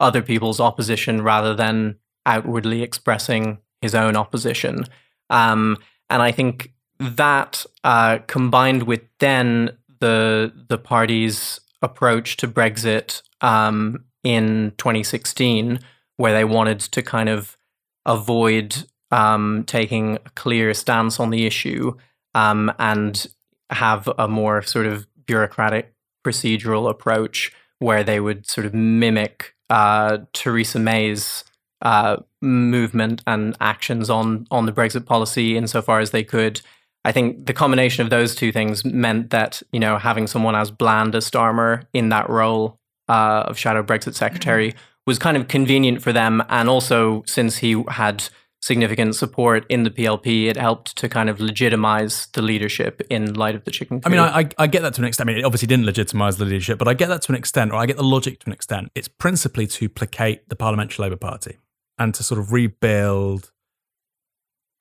other 0.00 0.22
people's 0.22 0.60
opposition 0.60 1.22
rather 1.22 1.54
than 1.54 1.96
outwardly 2.26 2.82
expressing 2.82 3.58
his 3.80 3.94
own 3.94 4.16
opposition. 4.16 4.84
Um, 5.30 5.78
and 6.08 6.22
I 6.22 6.32
think 6.32 6.72
that 6.98 7.64
uh, 7.84 8.18
combined 8.26 8.82
with 8.84 9.02
then 9.18 9.70
the 10.00 10.52
the 10.68 10.78
party's 10.78 11.60
approach 11.82 12.36
to 12.38 12.48
Brexit 12.48 13.22
um, 13.40 14.04
in 14.22 14.72
2016, 14.76 15.80
where 16.16 16.34
they 16.34 16.44
wanted 16.44 16.80
to 16.80 17.02
kind 17.02 17.28
of 17.28 17.56
avoid 18.04 18.84
um, 19.10 19.64
taking 19.66 20.16
a 20.16 20.30
clear 20.34 20.74
stance 20.74 21.18
on 21.18 21.30
the 21.30 21.46
issue 21.46 21.92
um, 22.34 22.72
and 22.78 23.26
have 23.70 24.08
a 24.18 24.28
more 24.28 24.62
sort 24.62 24.86
of 24.86 25.06
bureaucratic 25.26 25.94
procedural 26.24 26.90
approach 26.90 27.52
where 27.78 28.04
they 28.04 28.20
would 28.20 28.46
sort 28.46 28.66
of 28.66 28.74
mimic 28.74 29.54
uh, 29.70 30.18
Theresa 30.32 30.78
May's 30.78 31.44
uh, 31.82 32.16
movement 32.42 33.22
and 33.26 33.56
actions 33.60 34.10
on 34.10 34.46
on 34.50 34.66
the 34.66 34.72
Brexit 34.72 35.06
policy 35.06 35.56
insofar 35.56 36.00
as 36.00 36.10
they 36.10 36.24
could. 36.24 36.60
I 37.04 37.12
think 37.12 37.46
the 37.46 37.54
combination 37.54 38.04
of 38.04 38.10
those 38.10 38.34
two 38.34 38.52
things 38.52 38.84
meant 38.84 39.30
that 39.30 39.62
you 39.72 39.80
know 39.80 39.98
having 39.98 40.26
someone 40.26 40.54
as 40.54 40.70
bland 40.70 41.14
as 41.14 41.28
Starmer 41.30 41.84
in 41.92 42.10
that 42.10 42.28
role 42.28 42.78
uh, 43.08 43.44
of 43.46 43.58
shadow 43.58 43.82
Brexit 43.82 44.14
secretary 44.14 44.70
mm-hmm. 44.70 44.78
was 45.06 45.18
kind 45.18 45.36
of 45.36 45.48
convenient 45.48 46.02
for 46.02 46.12
them, 46.12 46.42
and 46.48 46.68
also 46.68 47.22
since 47.26 47.58
he 47.58 47.82
had 47.88 48.28
significant 48.62 49.16
support 49.16 49.64
in 49.68 49.84
the 49.84 49.90
PLP, 49.90 50.46
it 50.46 50.56
helped 50.56 50.96
to 50.96 51.08
kind 51.08 51.30
of 51.30 51.40
legitimize 51.40 52.26
the 52.34 52.42
leadership 52.42 53.00
in 53.08 53.32
light 53.34 53.54
of 53.54 53.64
the 53.64 53.70
chicken. 53.70 54.00
Coup. 54.00 54.06
I 54.06 54.10
mean, 54.10 54.20
I, 54.20 54.48
I 54.58 54.66
get 54.66 54.82
that 54.82 54.94
to 54.94 55.00
an 55.00 55.06
extent. 55.06 55.28
I 55.28 55.32
mean, 55.32 55.40
it 55.40 55.44
obviously 55.44 55.66
didn't 55.66 55.86
legitimize 55.86 56.36
the 56.36 56.44
leadership, 56.44 56.78
but 56.78 56.86
I 56.86 56.94
get 56.94 57.08
that 57.08 57.22
to 57.22 57.32
an 57.32 57.36
extent, 57.36 57.72
or 57.72 57.76
I 57.76 57.86
get 57.86 57.96
the 57.96 58.04
logic 58.04 58.40
to 58.40 58.46
an 58.46 58.52
extent. 58.52 58.90
It's 58.94 59.08
principally 59.08 59.66
to 59.68 59.88
placate 59.88 60.48
the 60.48 60.56
Parliamentary 60.56 61.04
Labour 61.04 61.16
Party 61.16 61.58
and 61.98 62.14
to 62.14 62.22
sort 62.22 62.38
of 62.38 62.52
rebuild 62.52 63.50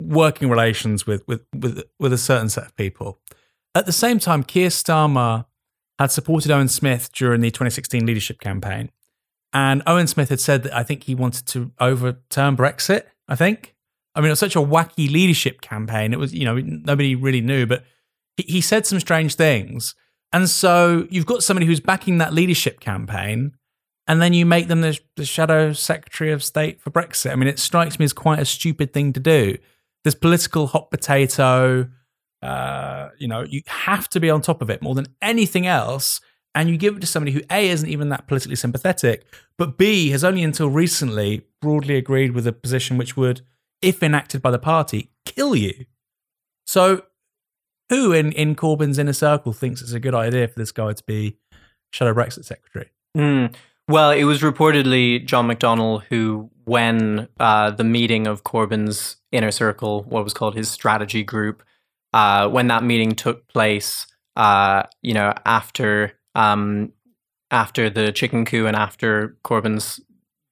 working 0.01 0.49
relations 0.49 1.05
with 1.05 1.27
with 1.27 1.41
with, 1.55 1.83
with 1.99 2.13
a 2.13 2.17
certain 2.17 2.49
set 2.49 2.65
of 2.65 2.75
people. 2.75 3.19
At 3.75 3.85
the 3.85 3.91
same 3.91 4.19
time, 4.19 4.43
Keir 4.43 4.69
Starmer 4.69 5.45
had 5.99 6.11
supported 6.11 6.51
Owen 6.51 6.69
Smith 6.69 7.11
during 7.11 7.41
the 7.41 7.51
2016 7.51 8.05
leadership 8.05 8.39
campaign. 8.39 8.89
And 9.51 9.81
Owen 9.85 10.07
Smith 10.07 10.29
had 10.29 10.39
said 10.39 10.63
that 10.63 10.75
I 10.75 10.83
think 10.83 11.03
he 11.03 11.15
wanted 11.15 11.45
to 11.47 11.71
overturn 11.79 12.55
Brexit. 12.55 13.03
I 13.27 13.35
think. 13.35 13.75
I 14.15 14.21
mean, 14.21 14.27
it 14.27 14.31
was 14.31 14.39
such 14.39 14.55
a 14.55 14.59
wacky 14.59 15.09
leadership 15.09 15.61
campaign. 15.61 16.13
It 16.13 16.19
was, 16.19 16.33
you 16.33 16.43
know, 16.43 16.57
nobody 16.57 17.15
really 17.15 17.41
knew, 17.41 17.65
but 17.65 17.83
he, 18.35 18.43
he 18.53 18.61
said 18.61 18.85
some 18.85 18.99
strange 18.99 19.35
things. 19.35 19.95
And 20.33 20.49
so 20.49 21.07
you've 21.09 21.25
got 21.25 21.43
somebody 21.43 21.65
who's 21.65 21.79
backing 21.79 22.17
that 22.17 22.33
leadership 22.33 22.79
campaign, 22.79 23.53
and 24.07 24.21
then 24.21 24.33
you 24.33 24.45
make 24.45 24.67
them 24.67 24.81
the, 24.81 24.99
the 25.15 25.25
shadow 25.25 25.73
secretary 25.73 26.31
of 26.31 26.43
state 26.43 26.81
for 26.81 26.89
Brexit. 26.89 27.31
I 27.31 27.35
mean, 27.35 27.47
it 27.47 27.59
strikes 27.59 27.99
me 27.99 28.05
as 28.05 28.13
quite 28.13 28.39
a 28.39 28.45
stupid 28.45 28.93
thing 28.93 29.13
to 29.13 29.19
do. 29.19 29.57
This 30.03 30.15
political 30.15 30.67
hot 30.67 30.91
potato. 30.91 31.89
Uh, 32.41 33.09
you 33.17 33.27
know, 33.27 33.43
you 33.43 33.61
have 33.67 34.07
to 34.09 34.19
be 34.19 34.29
on 34.29 34.41
top 34.41 34.61
of 34.61 34.69
it 34.69 34.81
more 34.81 34.95
than 34.95 35.07
anything 35.21 35.67
else 35.67 36.21
and 36.55 36.69
you 36.69 36.77
give 36.77 36.97
it 36.97 36.99
to 37.01 37.07
somebody 37.07 37.31
who 37.31 37.41
A 37.51 37.69
isn't 37.69 37.87
even 37.87 38.09
that 38.09 38.27
politically 38.27 38.55
sympathetic, 38.55 39.25
but 39.57 39.77
B 39.77 40.09
has 40.09 40.23
only 40.23 40.43
until 40.43 40.69
recently 40.69 41.45
broadly 41.61 41.95
agreed 41.95 42.31
with 42.31 42.47
a 42.47 42.53
position 42.53 42.97
which 42.97 43.15
would, 43.15 43.41
if 43.81 44.01
enacted 44.01 44.41
by 44.41 44.51
the 44.51 44.59
party, 44.59 45.11
kill 45.25 45.55
you. 45.55 45.85
So, 46.65 47.03
who 47.89 48.13
in, 48.13 48.31
in 48.33 48.55
Corbyn's 48.55 48.99
inner 48.99 49.13
circle 49.13 49.53
thinks 49.53 49.81
it's 49.81 49.93
a 49.93 49.99
good 49.99 50.15
idea 50.15 50.47
for 50.47 50.59
this 50.59 50.71
guy 50.71 50.93
to 50.93 51.03
be 51.05 51.37
shadow 51.91 52.13
Brexit 52.13 52.45
secretary? 52.45 52.91
Mm. 53.17 53.55
Well, 53.87 54.11
it 54.11 54.23
was 54.23 54.41
reportedly 54.41 55.25
John 55.25 55.47
McDonnell 55.47 56.03
who, 56.09 56.51
when 56.69 57.27
uh, 57.39 57.71
the 57.71 57.83
meeting 57.83 58.27
of 58.27 58.43
Corbyn's 58.43 59.17
inner 59.31 59.49
circle, 59.49 60.03
what 60.03 60.23
was 60.23 60.35
called 60.35 60.55
his 60.55 60.69
strategy 60.69 61.23
group, 61.23 61.63
uh, 62.13 62.47
when 62.47 62.67
that 62.67 62.83
meeting 62.83 63.15
took 63.15 63.47
place, 63.47 64.05
uh, 64.35 64.83
you 65.01 65.15
know, 65.15 65.33
after 65.45 66.13
um, 66.35 66.93
after 67.49 67.89
the 67.89 68.11
chicken 68.11 68.45
coup 68.45 68.67
and 68.67 68.75
after 68.75 69.35
Corbyn's 69.43 69.99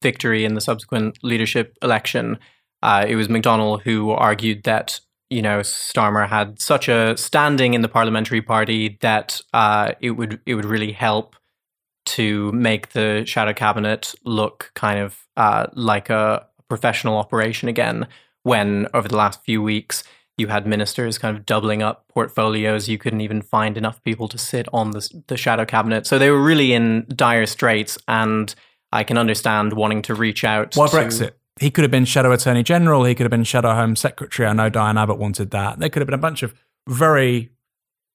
victory 0.01 0.43
in 0.43 0.55
the 0.55 0.61
subsequent 0.61 1.19
leadership 1.23 1.77
election, 1.83 2.39
uh, 2.81 3.05
it 3.07 3.15
was 3.15 3.27
McDonnell 3.27 3.79
who 3.83 4.09
argued 4.09 4.63
that 4.63 4.99
you 5.29 5.43
know 5.43 5.59
Starmer 5.59 6.27
had 6.27 6.59
such 6.59 6.89
a 6.89 7.15
standing 7.15 7.75
in 7.75 7.81
the 7.81 7.89
parliamentary 7.89 8.41
party 8.41 8.97
that 9.01 9.39
uh, 9.53 9.91
it 10.01 10.11
would 10.11 10.39
it 10.47 10.55
would 10.55 10.65
really 10.65 10.93
help 10.93 11.35
to 12.07 12.51
make 12.51 12.89
the 12.89 13.23
shadow 13.25 13.53
cabinet 13.53 14.13
look 14.23 14.71
kind 14.75 14.99
of 14.99 15.25
uh, 15.37 15.67
like 15.73 16.09
a 16.09 16.47
professional 16.67 17.17
operation 17.17 17.69
again. 17.69 18.07
When 18.43 18.87
over 18.93 19.07
the 19.07 19.17
last 19.17 19.43
few 19.43 19.61
weeks 19.61 20.03
you 20.37 20.47
had 20.47 20.67
ministers 20.67 21.17
kind 21.17 21.35
of 21.35 21.45
doubling 21.45 21.81
up 21.81 22.05
portfolios. 22.09 22.87
You 22.87 22.97
couldn't 22.97 23.21
even 23.21 23.41
find 23.41 23.75
enough 23.75 24.03
people 24.03 24.27
to 24.27 24.37
sit 24.37 24.67
on 24.71 24.91
the, 24.91 25.23
the 25.27 25.35
shadow 25.35 25.65
cabinet. 25.65 26.05
So 26.05 26.19
they 26.19 26.29
were 26.29 26.41
really 26.41 26.73
in 26.73 27.07
dire 27.09 27.47
straits. 27.47 27.97
And 28.07 28.53
I 28.91 29.03
can 29.03 29.17
understand 29.17 29.73
wanting 29.73 30.03
to 30.03 30.13
reach 30.13 30.43
out. 30.43 30.75
Why 30.75 30.87
to, 30.87 30.95
Brexit? 30.95 31.31
He 31.59 31.71
could 31.71 31.83
have 31.83 31.91
been 31.91 32.05
shadow 32.05 32.31
attorney 32.31 32.61
general. 32.61 33.03
He 33.03 33.15
could 33.15 33.23
have 33.23 33.31
been 33.31 33.43
shadow 33.43 33.73
home 33.73 33.95
secretary. 33.95 34.47
I 34.47 34.53
know 34.53 34.69
Diane 34.69 34.97
Abbott 34.97 35.17
wanted 35.17 35.49
that. 35.51 35.79
There 35.79 35.89
could 35.89 36.01
have 36.01 36.07
been 36.07 36.13
a 36.13 36.19
bunch 36.19 36.43
of 36.43 36.53
very, 36.87 37.49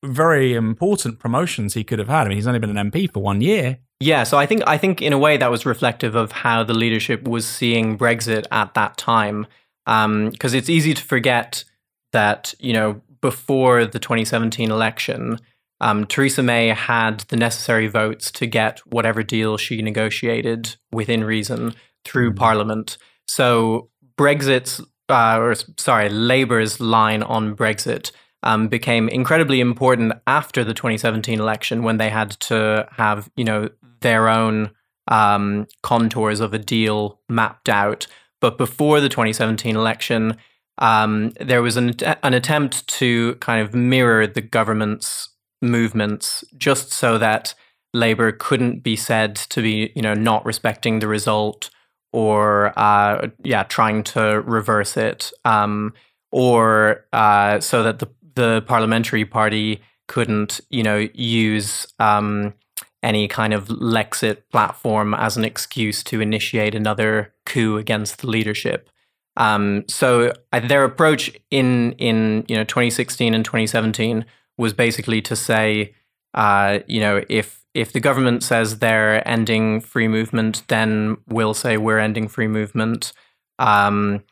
very 0.03 0.55
important 0.55 1.19
promotions 1.19 1.75
he 1.75 1.85
could 1.85 1.99
have 1.99 2.09
had. 2.09 2.27
I 2.27 2.29
mean, 2.29 2.37
he's 2.37 2.47
only 2.47 2.59
been 2.59 2.77
an 2.77 2.91
MP 2.91 3.11
for 3.11 3.23
one 3.23 3.41
year. 3.41 3.79
Yeah, 4.01 4.25
so 4.25 4.37
I 4.37 4.47
think 4.47 4.63
I 4.67 4.79
think 4.79 5.01
in 5.01 5.13
a 5.13 5.19
way 5.19 5.37
that 5.37 5.51
was 5.51 5.65
reflective 5.65 6.15
of 6.17 6.33
how 6.33 6.65
the 6.65 6.75
leadership 6.75 7.29
was 7.29 7.47
seeing 7.47 7.97
Brexit 7.97 8.47
at 8.51 8.75
that 8.75 8.97
time. 8.97 9.47
Because 9.85 10.05
um, 10.05 10.33
it's 10.59 10.69
easy 10.69 10.95
to 10.95 11.03
forget 11.03 11.65
that, 12.13 12.55
you 12.61 12.73
know, 12.73 13.01
before 13.21 13.85
the 13.85 13.99
2017 13.99 14.71
election, 14.71 15.39
um, 15.81 16.07
Theresa 16.07 16.43
May 16.43 16.69
had 16.69 17.21
the 17.29 17.37
necessary 17.37 17.89
votes 17.89 18.31
to 18.33 18.47
get 18.47 18.81
whatever 18.87 19.23
deal 19.23 19.57
she 19.57 19.83
negotiated 19.83 20.77
within 20.93 21.25
reason 21.25 21.75
through 22.05 22.33
mm. 22.33 22.37
Parliament. 22.37 22.99
So 23.27 23.91
Brexit's, 24.17 24.81
uh, 25.09 25.39
or 25.39 25.55
sorry, 25.77 26.09
Labour's 26.09 26.81
line 26.81 27.23
on 27.23 27.57
Brexit 27.57 28.13
um, 28.43 28.69
became 28.69 29.09
incredibly 29.09 29.61
important 29.61 30.13
after 30.27 30.65
the 30.65 30.75
2017 30.75 31.39
election 31.39 31.83
when 31.83 31.99
they 31.99 32.11
had 32.11 32.31
to 32.33 32.89
have, 32.93 33.31
you 33.37 33.45
know, 33.45 33.69
their 34.01 34.29
own 34.29 34.71
um, 35.09 35.67
contours 35.83 36.41
of 36.41 36.55
a 36.55 36.59
deal 36.59 37.21
mapped 37.29 37.69
out. 37.69 38.07
But 38.41 38.59
before 38.59 39.01
the 39.01 39.09
2017 39.09 39.77
election, 39.77 40.37
um, 40.79 41.33
there 41.41 41.63
was 41.63 41.77
an, 41.77 41.95
an 42.23 42.35
attempt 42.35 42.87
to 42.89 43.37
kind 43.37 43.61
of 43.61 43.75
mirror 43.75 44.27
the 44.27 44.41
government's 44.41 45.29
movements 45.61 46.45
just 46.59 46.93
so 46.93 47.19
that 47.19 47.55
Labour 47.95 48.33
couldn't 48.33 48.83
be 48.83 48.97
said 48.97 49.37
to 49.37 49.63
be, 49.63 49.93
you 49.95 50.03
know, 50.03 50.15
not 50.15 50.45
respecting 50.45 50.99
the 50.99 51.09
result 51.09 51.71
or, 52.13 52.77
uh, 52.79 53.29
yeah, 53.45 53.63
trying 53.65 54.03
to 54.03 54.43
reverse 54.45 54.97
it, 54.97 55.31
um, 55.45 55.95
or 56.31 57.05
uh, 57.13 57.61
so 57.61 57.83
that 57.83 57.99
the 58.01 58.09
the 58.35 58.63
parliamentary 58.63 59.25
party 59.25 59.81
couldn't, 60.09 60.61
you 60.71 60.83
know, 60.83 61.09
use 61.15 61.87
um, 61.99 62.55
any 63.03 63.29
kind 63.29 63.53
of 63.53 63.69
Lexit 63.69 64.43
platform 64.51 65.15
as 65.15 65.37
an 65.37 65.45
excuse 65.45 66.03
to 66.05 66.21
initiate 66.21 66.75
another 66.75 67.35
coup 67.47 67.77
against 67.77 68.19
the 68.19 68.29
leadership. 68.29 68.89
Um, 69.37 69.85
so 69.89 70.33
uh, 70.53 70.61
their 70.61 70.85
approach 70.85 71.31
in 71.51 71.93
in 71.93 72.45
you 72.49 72.57
know 72.57 72.65
2016 72.65 73.33
and 73.35 73.45
2017 73.45 74.25
was 74.59 74.73
basically 74.73 75.23
to 75.23 75.35
say, 75.35 75.95
uh, 76.35 76.81
you 76.87 77.01
know, 77.01 77.23
if 77.29 77.63
if 77.75 77.93
the 77.93 78.01
government 78.01 78.43
says 78.43 78.79
they're 78.79 79.27
ending 79.27 79.81
free 79.81 80.09
movement, 80.09 80.63
then 80.69 81.17
we'll 81.29 81.55
say 81.55 81.77
we're 81.77 81.99
ending 81.99 82.29
free 82.29 82.49
movement. 82.49 83.13
Um, 83.59 84.23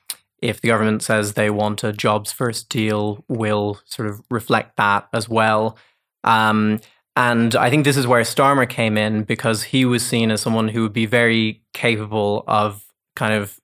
if 0.43 0.61
the 0.61 0.69
government 0.69 1.03
says 1.03 1.35
they 1.35 1.51
want 1.51 1.85
a 1.85 1.93
jobs 1.93 2.33
first 2.33 2.69
deal, 2.69 3.25
we'll 3.29 3.81
sort 3.85 4.09
of 4.09 4.23
reflect 4.31 4.77
that 4.77 5.09
as 5.13 5.29
well. 5.29 5.77
Um, 6.25 6.81
and 7.17 7.55
I 7.57 7.71
think 7.71 7.85
this 7.85 7.97
is 7.97 8.07
where 8.07 8.23
Starmer 8.23 8.69
came 8.69 8.97
in 8.97 9.25
because 9.25 9.65
he 9.65 9.85
was 9.85 10.07
seen 10.07 10.31
as 10.31 10.41
someone 10.41 10.69
who 10.69 10.83
would 10.83 10.93
be 10.93 11.07
very 11.07 11.63
capable 11.75 12.45
of 12.47 12.85
kind 13.17 13.35
of 13.35 13.59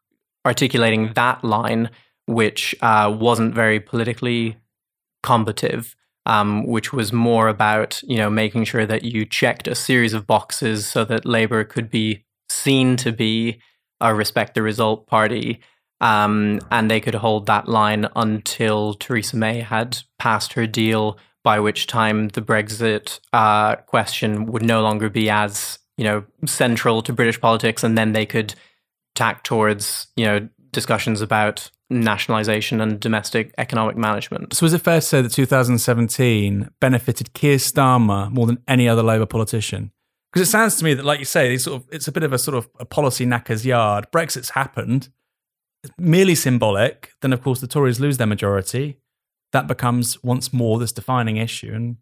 articulating 0.45 1.13
that 1.15 1.43
line, 1.45 1.91
which 2.27 2.75
uh, 2.83 3.15
wasn't 3.19 3.55
very 3.55 3.81
politically 3.81 4.57
combative. 5.23 5.95
Um, 6.29 6.67
which 6.67 6.93
was 6.93 7.13
more 7.13 7.47
about 7.47 8.03
you 8.03 8.17
know 8.17 8.29
making 8.29 8.65
sure 8.65 8.85
that 8.85 9.05
you 9.05 9.25
checked 9.25 9.69
a 9.69 9.77
series 9.77 10.13
of 10.13 10.27
boxes 10.27 10.85
so 10.85 11.05
that 11.05 11.25
Labour 11.25 11.63
could 11.63 11.89
be 11.89 12.25
seen 12.49 12.97
to 12.97 13.13
be 13.13 13.61
a 14.01 14.13
respect 14.13 14.55
the 14.55 14.63
result 14.63 15.07
party, 15.07 15.61
um, 16.01 16.61
and 16.71 16.91
they 16.91 17.01
could 17.01 17.15
hold 17.15 17.47
that 17.47 17.69
line 17.69 18.07
until 18.17 18.95
Theresa 18.95 19.37
May 19.37 19.61
had 19.61 19.99
passed 20.19 20.53
her 20.55 20.67
deal, 20.67 21.19
by 21.43 21.61
which 21.61 21.87
time 21.87 22.29
the 22.29 22.43
Brexit 22.43 23.21
uh, 23.33 23.77
question 23.77 24.47
would 24.47 24.63
no 24.63 24.83
longer 24.83 25.09
be 25.09 25.31
as 25.31 25.79
you 25.97 26.05
know 26.05 26.25
central 26.45 27.03
to 27.03 27.13
British 27.13 27.41
politics, 27.41 27.83
and 27.83 27.97
then 27.97 28.13
they 28.13 28.27
could 28.27 28.55
tack 29.15 29.43
towards 29.45 30.09
you 30.17 30.25
know 30.25 30.49
discussions 30.73 31.21
about 31.21 31.71
nationalisation 31.89 32.81
and 32.81 32.99
domestic 32.99 33.55
economic 33.59 33.97
management. 33.97 34.55
So, 34.55 34.67
is 34.67 34.73
it 34.73 34.83
fair 34.83 35.01
to 35.01 35.07
say 35.07 35.23
that 35.23 35.33
2017 35.33 36.71
benefited 36.81 37.33
Keir 37.33 37.57
Starmer 37.57 38.31
more 38.31 38.47
than 38.47 38.59
any 38.67 38.89
other 38.89 39.03
Labour 39.03 39.27
politician? 39.27 39.93
Because 40.33 40.49
it 40.49 40.51
sounds 40.51 40.77
to 40.77 40.85
me 40.85 40.95
that, 40.95 41.05
like 41.05 41.19
you 41.19 41.25
say, 41.25 41.57
sort 41.57 41.81
of, 41.81 41.89
it's 41.91 42.09
a 42.09 42.13
bit 42.13 42.23
of 42.23 42.33
a 42.33 42.39
sort 42.39 42.57
of 42.57 42.69
a 42.79 42.85
policy 42.85 43.25
knacker's 43.25 43.65
yard. 43.65 44.07
Brexit's 44.13 44.51
happened, 44.51 45.09
merely 45.99 46.35
symbolic. 46.35 47.13
Then, 47.23 47.33
of 47.33 47.43
course, 47.43 47.61
the 47.61 47.67
Tories 47.67 48.01
lose 48.01 48.19
their 48.19 48.27
majority. 48.27 48.99
That 49.53 49.67
becomes 49.67 50.23
once 50.23 50.53
more 50.53 50.79
this 50.79 50.93
defining 50.93 51.37
issue, 51.37 51.73
and 51.73 51.97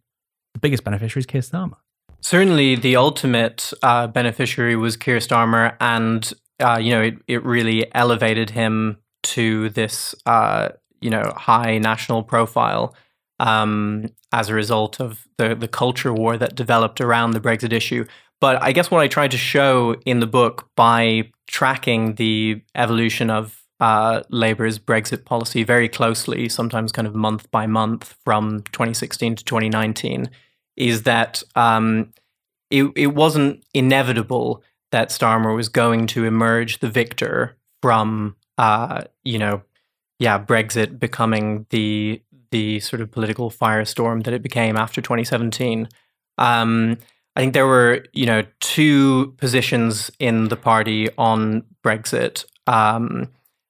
the 0.55 0.61
biggest 0.61 0.85
beneficiary 0.85 1.21
is 1.21 1.27
Keir 1.27 1.43
Starmer. 1.43 1.77
Certainly, 2.21 2.77
the 2.77 2.97
ultimate 2.97 3.73
uh, 3.83 4.07
beneficiary 4.07 4.77
was 4.77 4.97
Keir 4.97 5.19
Starmer, 5.19 5.77
and 5.81 6.33
uh, 6.61 6.79
you 6.81 6.91
know 6.91 7.03
it, 7.03 7.15
it 7.29 7.45
really 7.45 7.95
elevated 7.95 8.51
him 8.51 8.99
to 9.25 9.69
this 9.71 10.15
uh, 10.27 10.71
you 11.01 11.11
know 11.11 11.33
high 11.37 11.79
national 11.79 12.23
profile 12.23 12.95
um, 13.41 14.09
as 14.33 14.49
a 14.49 14.55
result 14.55 15.01
of 15.01 15.27
the 15.37 15.55
the 15.55 15.69
culture 15.69 16.13
war 16.13 16.39
that 16.39 16.55
developed 16.55 17.01
around 17.01 17.33
the 17.33 17.41
Brexit 17.41 17.73
issue. 17.73 18.07
But 18.41 18.63
I 18.63 18.73
guess 18.73 18.91
what 18.91 19.01
I 19.01 19.09
tried 19.09 19.31
to 19.31 19.39
show 19.39 19.95
in 20.05 20.21
the 20.21 20.27
book 20.27 20.69
by 20.77 21.31
tracking 21.47 22.15
the 22.15 22.63
evolution 22.75 23.31
of 23.31 23.64
uh, 23.81 24.23
Labour's 24.31 24.79
Brexit 24.79 25.25
policy 25.25 25.65
very 25.65 25.89
closely, 25.89 26.49
sometimes 26.49 26.93
kind 26.93 27.09
of 27.09 27.15
month 27.15 27.51
by 27.51 27.67
month 27.67 28.17
from 28.25 28.61
2016 28.73 29.37
to 29.37 29.45
2019, 29.45 30.31
is 30.77 31.03
that 31.03 31.43
um, 31.55 32.13
it, 32.71 32.91
it 32.97 33.09
wasn't 33.09 33.65
inevitable 33.75 34.63
that 34.93 35.09
Starmer 35.09 35.55
was 35.55 35.69
going 35.69 36.07
to 36.09 36.25
emerge 36.25 36.79
the 36.79 36.89
victor 36.89 37.57
from, 37.83 38.37
uh, 38.59 39.03
you 39.25 39.39
know, 39.39 39.63
yeah, 40.19 40.39
Brexit 40.39 40.99
becoming 40.99 41.67
the 41.71 42.23
the 42.51 42.79
sort 42.79 43.03
of 43.03 43.11
political 43.11 43.51
firestorm 43.51 44.23
that 44.23 44.33
it 44.33 44.41
became 44.41 44.77
after 44.77 45.01
2017. 45.01 45.89
Um, 46.39 46.99
I 47.35 47.41
think 47.41 47.53
there 47.53 47.67
were, 47.67 48.05
you 48.13 48.27
know, 48.27 48.45
two 48.61 49.35
positions 49.39 50.09
in 50.21 50.49
the 50.49 50.57
party 50.57 51.09
on 51.19 51.65
Brexit. 51.83 52.45
Um, 52.69 53.29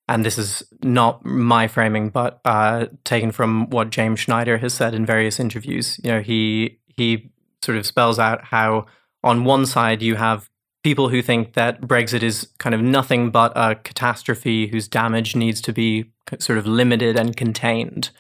and 0.09 0.25
this 0.25 0.39
is 0.39 0.63
not 0.83 1.25
my 1.25 1.67
framing, 1.67 2.11
but 2.11 2.41
uh, 2.45 2.87
taken 3.05 3.33
from 3.33 3.71
what 3.71 3.91
James 3.91 4.21
Schneider 4.21 4.59
has 4.59 4.75
said 4.75 4.95
in 4.95 5.07
various 5.07 5.41
interviews. 5.41 5.99
You 6.03 6.13
know, 6.13 6.21
he 6.21 6.79
he 6.97 7.31
sort 7.63 7.79
of 7.79 7.87
spells 7.87 8.19
out 8.19 8.45
how 8.45 8.87
on 9.23 9.45
one 9.45 9.65
side 9.65 10.03
you 10.03 10.17
have 10.17 10.51
people 10.83 11.09
who 11.09 11.23
think 11.23 11.55
that 11.55 11.81
Brexit 11.81 12.23
is 12.23 12.49
kind 12.59 12.75
of 12.75 12.83
nothing 12.83 13.31
but 13.31 13.53
a 13.57 13.75
catastrophe 13.75 14.67
whose 14.67 14.87
damage 14.87 15.35
needs 15.35 15.63
to 15.63 15.73
be 15.73 16.13
sort 16.39 16.59
of 16.59 16.67
limited 16.67 17.19
and 17.19 17.35
contained. 17.37 18.11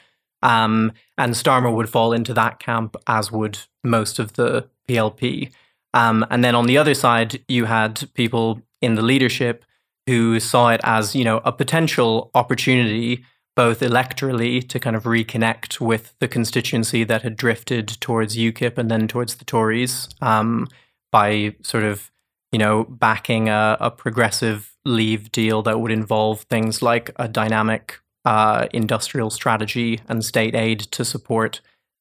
Um, 0.43 0.93
and 1.19 1.35
Starmer 1.35 1.75
would 1.75 1.91
fall 1.91 2.13
into 2.13 2.33
that 2.35 2.59
camp, 2.59 2.97
as 3.07 3.31
would 3.31 3.59
most 3.83 4.19
of 4.19 4.33
the 4.35 4.69
PLP. 4.89 5.53
Um, 5.93 6.27
and 6.31 6.43
then 6.43 6.55
on 6.55 6.67
the 6.67 6.79
other 6.79 6.95
side, 6.95 7.43
you 7.49 7.67
had 7.67 8.09
people 8.15 8.61
in 8.81 8.95
the 8.95 9.03
leadership 9.03 9.65
who 10.07 10.39
saw 10.41 10.69
it 10.69 10.81
as, 10.85 11.15
you 11.15 11.25
know, 11.25 11.41
a 11.45 11.53
potential 11.53 12.31
opportunity, 12.35 13.25
both 13.57 13.81
electorally 13.81 14.67
to 14.69 14.79
kind 14.79 14.97
of 14.97 15.05
reconnect 15.05 15.81
with 15.81 16.15
the 16.19 16.29
constituency 16.29 17.05
that 17.05 17.23
had 17.23 17.37
drifted 17.37 17.89
towards 18.01 18.37
UKIP 18.37 18.79
and 18.79 18.91
then 18.91 19.09
towards 19.09 19.37
the 19.37 19.45
Tories 19.45 20.09
um, 20.21 20.69
by 21.11 21.55
sort 21.63 21.85
of 21.85 22.11
you 22.55 22.59
know, 22.59 22.85
backing 22.85 23.49
a, 23.49 23.77
a, 23.81 23.91
progressive 23.91 24.77
leave 24.85 25.33
deal 25.33 25.61
that 25.61 25.81
would 25.81 25.91
involve 25.91 26.43
things 26.43 26.83
like 26.83 27.11
a 27.17 27.27
dynamic 27.27 27.99
uh, 28.25 28.69
industrial 28.73 29.29
strategy 29.29 30.01
and 30.09 30.25
state 30.25 30.55
aid 30.55 30.79
to 30.79 31.05
support 31.05 31.61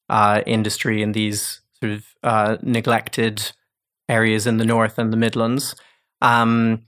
uh, 0.10 0.43
industry 0.45 1.01
in 1.01 1.14
these 1.14 1.62
sort 1.82 1.91
of 1.91 2.06
uh, 2.22 2.58
neglected 2.62 3.51
areas 4.08 4.45
in 4.45 4.58
the 4.58 4.66
north 4.66 4.99
and 4.99 5.12
the 5.12 5.18
Midlands. 5.18 5.74
Um, 6.22 6.84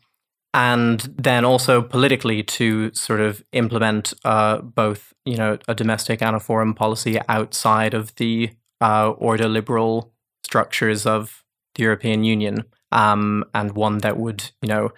and 0.55 1.01
then 1.17 1.43
also 1.43 1.81
politically 1.81 2.41
to 2.41 2.89
sort 2.93 3.19
of 3.19 3.43
implement 3.51 4.13
uh, 4.23 4.59
both, 4.59 5.13
you 5.25 5.35
know, 5.35 5.57
a 5.67 5.75
domestic 5.75 6.21
and 6.21 6.33
a 6.33 6.39
foreign 6.39 6.73
policy 6.73 7.19
outside 7.27 7.93
of 7.93 8.15
the 8.15 8.49
uh, 8.79 9.11
ordoliberal 9.15 10.11
structures 10.45 11.05
of 11.05 11.43
the 11.75 11.83
European 11.83 12.23
Union 12.23 12.63
um, 12.93 13.43
and 13.53 13.73
one 13.73 13.97
that 13.97 14.17
would, 14.17 14.49
you 14.61 14.69
know, 14.69 14.93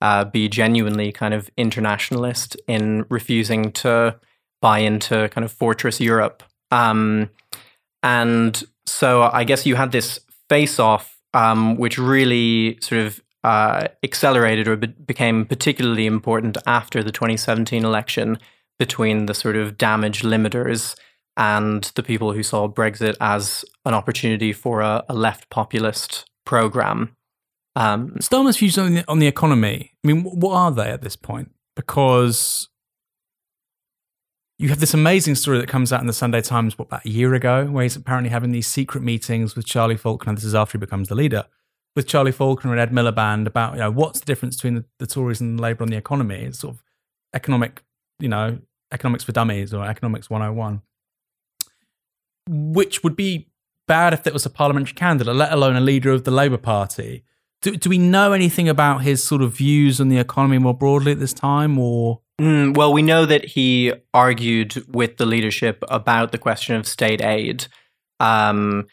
uh, 0.00 0.24
be 0.24 0.48
genuinely 0.48 1.10
kind 1.10 1.34
of 1.34 1.50
internationalist 1.56 2.56
in 2.68 3.04
refusing 3.10 3.72
to 3.72 4.16
buy 4.62 4.78
into 4.78 5.28
kind 5.30 5.44
of 5.44 5.50
fortress 5.50 6.00
Europe. 6.00 6.44
Um, 6.70 7.30
and 8.04 8.62
so 8.86 9.22
I 9.22 9.42
guess 9.42 9.66
you 9.66 9.74
had 9.74 9.90
this 9.90 10.20
face 10.48 10.78
off, 10.78 11.18
um, 11.34 11.76
which 11.78 11.98
really 11.98 12.78
sort 12.80 13.00
of 13.00 13.20
uh, 13.44 13.88
accelerated 14.02 14.68
or 14.68 14.76
be- 14.76 14.86
became 14.86 15.46
particularly 15.46 16.06
important 16.06 16.58
after 16.66 17.02
the 17.02 17.12
2017 17.12 17.84
election 17.84 18.38
between 18.78 19.26
the 19.26 19.34
sort 19.34 19.56
of 19.56 19.78
damage 19.78 20.22
limiters 20.22 20.96
and 21.36 21.84
the 21.94 22.02
people 22.02 22.32
who 22.32 22.42
saw 22.42 22.68
Brexit 22.68 23.16
as 23.20 23.64
an 23.84 23.94
opportunity 23.94 24.52
for 24.52 24.80
a, 24.80 25.04
a 25.08 25.14
left 25.14 25.48
populist 25.50 26.28
program. 26.44 27.16
Um, 27.76 28.16
Starmer's 28.20 28.56
views 28.58 28.76
on 28.76 28.94
the, 28.94 29.04
on 29.08 29.20
the 29.20 29.26
economy. 29.26 29.92
I 30.04 30.08
mean, 30.08 30.22
what 30.22 30.54
are 30.54 30.70
they 30.72 30.90
at 30.90 31.02
this 31.02 31.16
point? 31.16 31.52
Because 31.76 32.68
you 34.58 34.68
have 34.68 34.80
this 34.80 34.92
amazing 34.92 35.36
story 35.36 35.58
that 35.58 35.68
comes 35.68 35.92
out 35.92 36.00
in 36.00 36.06
the 36.06 36.12
Sunday 36.12 36.42
Times 36.42 36.76
what, 36.76 36.88
about 36.88 37.06
a 37.06 37.10
year 37.10 37.32
ago, 37.32 37.66
where 37.66 37.84
he's 37.84 37.96
apparently 37.96 38.30
having 38.30 38.52
these 38.52 38.66
secret 38.66 39.02
meetings 39.02 39.56
with 39.56 39.64
Charlie 39.64 39.96
Falconer. 39.96 40.34
This 40.34 40.44
is 40.44 40.54
after 40.54 40.76
he 40.76 40.80
becomes 40.80 41.08
the 41.08 41.14
leader 41.14 41.46
with 41.96 42.06
Charlie 42.06 42.32
Falconer 42.32 42.72
and 42.72 42.80
Ed 42.80 42.92
Miliband 42.92 43.46
about 43.46 43.74
you 43.74 43.80
know 43.80 43.90
what's 43.90 44.20
the 44.20 44.26
difference 44.26 44.56
between 44.56 44.74
the, 44.74 44.84
the 44.98 45.06
Tories 45.06 45.40
and 45.40 45.58
Labour 45.60 45.82
on 45.82 45.90
the 45.90 45.96
economy. 45.96 46.44
It's 46.44 46.60
sort 46.60 46.76
of 46.76 46.82
economic, 47.34 47.82
you 48.18 48.28
know, 48.28 48.58
economics 48.92 49.24
for 49.24 49.32
dummies 49.32 49.72
or 49.74 49.84
economics 49.84 50.30
101, 50.30 50.82
which 52.48 53.02
would 53.02 53.16
be 53.16 53.50
bad 53.86 54.12
if 54.12 54.26
it 54.26 54.32
was 54.32 54.46
a 54.46 54.50
parliamentary 54.50 54.94
candidate, 54.94 55.34
let 55.34 55.52
alone 55.52 55.76
a 55.76 55.80
leader 55.80 56.10
of 56.10 56.24
the 56.24 56.30
Labour 56.30 56.58
Party. 56.58 57.24
Do, 57.62 57.76
do 57.76 57.90
we 57.90 57.98
know 57.98 58.32
anything 58.32 58.68
about 58.68 59.02
his 59.02 59.22
sort 59.22 59.42
of 59.42 59.56
views 59.56 60.00
on 60.00 60.08
the 60.08 60.18
economy 60.18 60.58
more 60.58 60.74
broadly 60.74 61.12
at 61.12 61.18
this 61.18 61.34
time, 61.34 61.78
or? 61.78 62.20
Mm, 62.40 62.76
well, 62.76 62.92
we 62.92 63.02
know 63.02 63.26
that 63.26 63.44
he 63.44 63.92
argued 64.14 64.86
with 64.88 65.18
the 65.18 65.26
leadership 65.26 65.84
about 65.88 66.32
the 66.32 66.38
question 66.38 66.76
of 66.76 66.86
state 66.86 67.20
aid. 67.20 67.66
Um, 68.18 68.86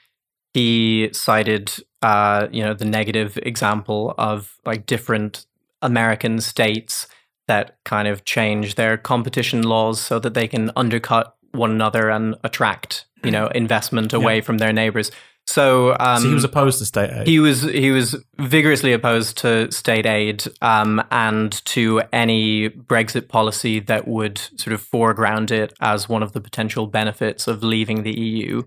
he 0.54 1.10
cited, 1.14 1.72
uh, 2.02 2.48
you 2.52 2.64
know, 2.64 2.74
the 2.74 2.86
negative 2.86 3.38
example 3.44 4.14
of 4.18 4.58
like 4.66 4.86
different 4.86 5.46
American 5.82 6.42
states 6.42 7.08
that 7.48 7.78
kind 7.86 8.08
of 8.08 8.26
change 8.26 8.76
their 8.76 8.98
competition 8.98 9.64
laws 9.64 10.00
so 10.00 10.20
that 10.20 10.34
they 10.34 10.48
can 10.48 10.72
undercut 10.76 11.36
one 11.54 11.72
another 11.72 12.10
and 12.10 12.36
attract, 12.44 13.06
you 13.24 13.32
know, 13.32 13.48
investment 13.48 14.14
away 14.14 14.36
yeah. 14.36 14.42
from 14.42 14.58
their 14.58 14.74
neighbors. 14.74 15.12
So, 15.48 15.96
um, 16.00 16.22
so, 16.22 16.28
he 16.28 16.34
was 16.34 16.44
opposed 16.44 16.80
to 16.80 16.86
state 16.86 17.10
aid. 17.10 17.26
He 17.26 17.40
was 17.40 17.62
he 17.62 17.90
was 17.90 18.22
vigorously 18.38 18.92
opposed 18.92 19.38
to 19.40 19.72
state 19.72 20.06
aid 20.06 20.44
um, 20.62 21.02
and 21.10 21.54
to 21.66 22.02
any 22.12 22.70
Brexit 22.70 23.30
policy 23.30 23.80
that 23.80 24.10
would 24.10 24.38
sort 24.38 24.74
of 24.74 24.82
foreground 24.82 25.50
it 25.50 25.74
as 25.80 26.10
one 26.10 26.22
of 26.22 26.34
the 26.34 26.42
potential 26.42 26.86
benefits 26.86 27.48
of 27.48 27.64
leaving 27.64 28.04
the 28.04 28.12
EU. 28.12 28.64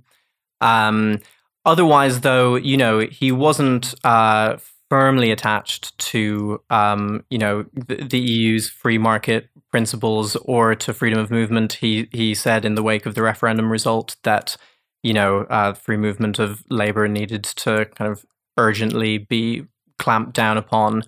Um, 0.63 1.21
otherwise, 1.65 2.21
though, 2.21 2.57
you 2.57 2.77
know, 2.77 3.01
he 3.01 3.33
wasn't 3.33 3.95
uh, 4.05 4.57
firmly 4.89 5.31
attached 5.31 5.97
to 5.99 6.61
um, 6.71 7.25
you 7.31 7.39
know 7.39 7.65
the, 7.75 7.97
the 7.97 8.19
EU's 8.19 8.69
free 8.69 8.99
market 8.99 9.49
principles 9.71 10.37
or 10.37 10.75
to 10.75 10.93
freedom 10.93 11.19
of 11.19 11.31
movement. 11.31 11.75
He 11.75 12.09
he 12.13 12.35
said 12.35 12.65
in 12.65 12.75
the 12.75 12.83
wake 12.83 13.07
of 13.07 13.15
the 13.15 13.23
referendum 13.23 13.71
result 13.71 14.17
that 14.25 14.57
you 15.03 15.13
know, 15.13 15.41
uh, 15.43 15.73
free 15.73 15.97
movement 15.97 16.39
of 16.39 16.63
labor 16.69 17.09
needed 17.09 17.45
to 17.45 17.87
kind 17.95 18.11
of 18.11 18.25
urgently 18.59 19.19
be 19.19 19.65
clamped 19.99 20.35
down 20.35 20.57
upon. 20.57 21.03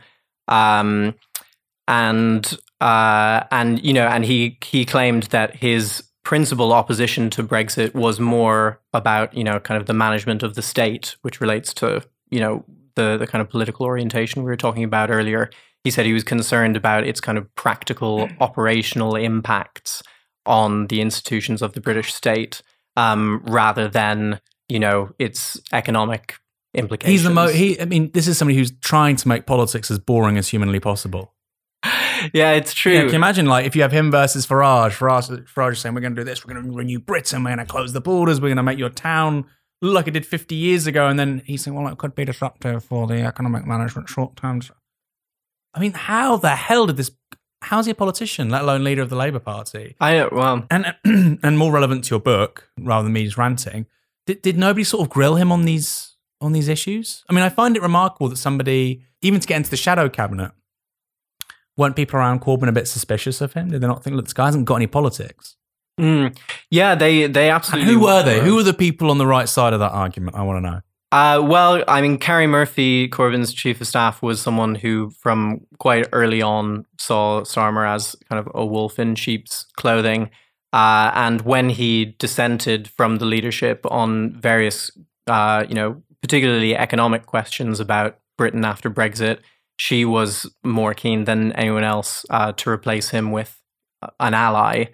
Um, 0.48 1.14
and 1.88 2.58
uh, 2.80 3.44
and 3.50 3.84
you 3.84 3.92
know, 3.92 4.06
and 4.06 4.24
he 4.24 4.58
he 4.62 4.84
claimed 4.84 5.24
that 5.24 5.56
his 5.56 6.04
principal 6.24 6.72
opposition 6.72 7.30
to 7.30 7.42
Brexit 7.42 7.94
was 7.94 8.20
more 8.20 8.80
about 8.92 9.34
you 9.34 9.44
know 9.44 9.58
kind 9.60 9.80
of 9.80 9.86
the 9.86 9.94
management 9.94 10.42
of 10.42 10.54
the 10.54 10.62
state, 10.62 11.16
which 11.22 11.40
relates 11.40 11.74
to 11.74 12.02
you 12.30 12.40
know 12.40 12.64
the 12.94 13.16
the 13.16 13.26
kind 13.26 13.42
of 13.42 13.48
political 13.48 13.86
orientation 13.86 14.42
we 14.42 14.50
were 14.50 14.56
talking 14.56 14.84
about 14.84 15.10
earlier. 15.10 15.50
He 15.84 15.90
said 15.90 16.06
he 16.06 16.12
was 16.12 16.24
concerned 16.24 16.76
about 16.76 17.04
its 17.06 17.20
kind 17.20 17.36
of 17.36 17.52
practical 17.56 18.28
operational 18.40 19.16
impacts 19.16 20.02
on 20.46 20.86
the 20.86 21.00
institutions 21.00 21.60
of 21.62 21.72
the 21.72 21.80
British 21.80 22.14
state, 22.14 22.62
um, 22.96 23.42
rather 23.46 23.88
than 23.88 24.40
you 24.68 24.78
know 24.78 25.10
its 25.18 25.60
economic 25.72 26.36
implications. 26.74 27.12
He's 27.12 27.24
the 27.24 27.30
mo. 27.30 27.48
He, 27.48 27.80
I 27.80 27.84
mean, 27.84 28.10
this 28.12 28.28
is 28.28 28.38
somebody 28.38 28.56
who's 28.56 28.72
trying 28.80 29.16
to 29.16 29.28
make 29.28 29.46
politics 29.46 29.90
as 29.90 29.98
boring 29.98 30.38
as 30.38 30.48
humanly 30.48 30.80
possible. 30.80 31.31
Yeah, 32.32 32.52
it's 32.52 32.72
true. 32.74 32.92
Yeah, 32.92 33.00
can 33.02 33.10
you 33.10 33.16
imagine, 33.16 33.46
like, 33.46 33.66
if 33.66 33.76
you 33.76 33.82
have 33.82 33.92
him 33.92 34.10
versus 34.10 34.46
Farage, 34.46 34.92
Farage, 34.92 35.46
Farage 35.48 35.78
saying, 35.78 35.94
"We're 35.94 36.00
going 36.00 36.14
to 36.14 36.20
do 36.20 36.24
this. 36.24 36.44
We're 36.44 36.54
going 36.54 36.64
to 36.66 36.76
renew 36.76 36.98
Britain. 36.98 37.44
We're 37.44 37.54
going 37.54 37.66
to 37.66 37.70
close 37.70 37.92
the 37.92 38.00
borders. 38.00 38.40
We're 38.40 38.48
going 38.48 38.56
to 38.56 38.62
make 38.62 38.78
your 38.78 38.90
town 38.90 39.46
look 39.80 39.94
like 39.94 40.08
it 40.08 40.12
did 40.12 40.26
50 40.26 40.54
years 40.54 40.86
ago," 40.86 41.08
and 41.08 41.18
then 41.18 41.42
he's 41.46 41.64
saying, 41.64 41.74
"Well, 41.74 41.90
it 41.92 41.98
could 41.98 42.14
be 42.14 42.24
disruptive 42.24 42.84
for 42.84 43.06
the 43.06 43.22
economic 43.22 43.66
management 43.66 44.08
short 44.08 44.36
term." 44.36 44.60
I 45.74 45.80
mean, 45.80 45.92
how 45.92 46.36
the 46.36 46.56
hell 46.56 46.86
did 46.86 46.96
this? 46.96 47.10
How's 47.62 47.86
he 47.86 47.92
a 47.92 47.94
politician, 47.94 48.50
let 48.50 48.62
alone 48.62 48.82
leader 48.82 49.02
of 49.02 49.08
the 49.08 49.16
Labour 49.16 49.38
Party? 49.38 49.94
I 50.00 50.26
well, 50.26 50.66
and 50.70 50.94
and 51.04 51.58
more 51.58 51.72
relevant 51.72 52.04
to 52.04 52.10
your 52.10 52.20
book, 52.20 52.68
rather 52.78 53.04
than 53.04 53.12
me 53.12 53.24
just 53.24 53.38
ranting, 53.38 53.86
did, 54.26 54.42
did 54.42 54.58
nobody 54.58 54.84
sort 54.84 55.02
of 55.02 55.10
grill 55.10 55.36
him 55.36 55.52
on 55.52 55.64
these 55.64 56.16
on 56.40 56.52
these 56.52 56.68
issues? 56.68 57.24
I 57.28 57.32
mean, 57.32 57.44
I 57.44 57.48
find 57.48 57.76
it 57.76 57.82
remarkable 57.82 58.28
that 58.28 58.36
somebody, 58.36 59.02
even 59.20 59.40
to 59.40 59.46
get 59.46 59.56
into 59.56 59.70
the 59.70 59.76
shadow 59.76 60.08
cabinet, 60.08 60.52
weren't 61.82 61.96
people 61.96 62.18
around 62.18 62.40
Corbyn 62.40 62.68
a 62.68 62.72
bit 62.72 62.88
suspicious 62.88 63.40
of 63.40 63.52
him? 63.52 63.70
Did 63.70 63.80
they 63.80 63.86
not 63.86 64.02
think, 64.02 64.16
look, 64.16 64.24
this 64.24 64.32
guy 64.32 64.46
hasn't 64.46 64.64
got 64.64 64.76
any 64.76 64.86
politics? 64.86 65.56
Mm. 66.00 66.36
Yeah, 66.70 66.94
they 66.94 67.26
they 67.26 67.50
absolutely. 67.50 67.92
And 67.92 68.00
who 68.00 68.06
were 68.06 68.22
they? 68.22 68.40
Who 68.40 68.56
were 68.56 68.62
the 68.62 68.72
people 68.72 69.10
on 69.10 69.18
the 69.18 69.26
right 69.26 69.48
side 69.48 69.72
of 69.72 69.80
that 69.80 69.92
argument? 69.92 70.36
I 70.36 70.42
want 70.42 70.64
to 70.64 70.70
know. 70.70 70.80
Uh, 71.12 71.42
well, 71.42 71.84
I 71.86 72.00
mean, 72.00 72.16
Karie 72.16 72.46
Murphy, 72.46 73.06
Corbyn's 73.06 73.52
chief 73.52 73.82
of 73.82 73.86
staff, 73.86 74.22
was 74.22 74.40
someone 74.40 74.74
who, 74.74 75.10
from 75.20 75.60
quite 75.78 76.08
early 76.12 76.40
on, 76.40 76.86
saw 76.98 77.42
Starmer 77.42 77.86
as 77.86 78.16
kind 78.30 78.40
of 78.40 78.50
a 78.54 78.64
wolf 78.64 78.98
in 78.98 79.14
sheep's 79.14 79.66
clothing. 79.76 80.30
Uh, 80.72 81.10
and 81.14 81.42
when 81.42 81.68
he 81.68 82.16
dissented 82.18 82.88
from 82.88 83.18
the 83.18 83.26
leadership 83.26 83.84
on 83.90 84.32
various, 84.40 84.90
uh, 85.26 85.66
you 85.68 85.74
know, 85.74 86.02
particularly 86.22 86.74
economic 86.74 87.26
questions 87.26 87.78
about 87.78 88.18
Britain 88.38 88.64
after 88.64 88.88
Brexit, 88.90 89.40
she 89.82 90.04
was 90.04 90.46
more 90.62 90.94
keen 90.94 91.24
than 91.24 91.50
anyone 91.54 91.82
else 91.82 92.24
uh, 92.30 92.52
to 92.52 92.70
replace 92.70 93.10
him 93.10 93.32
with 93.32 93.60
an 94.20 94.32
ally. 94.32 94.84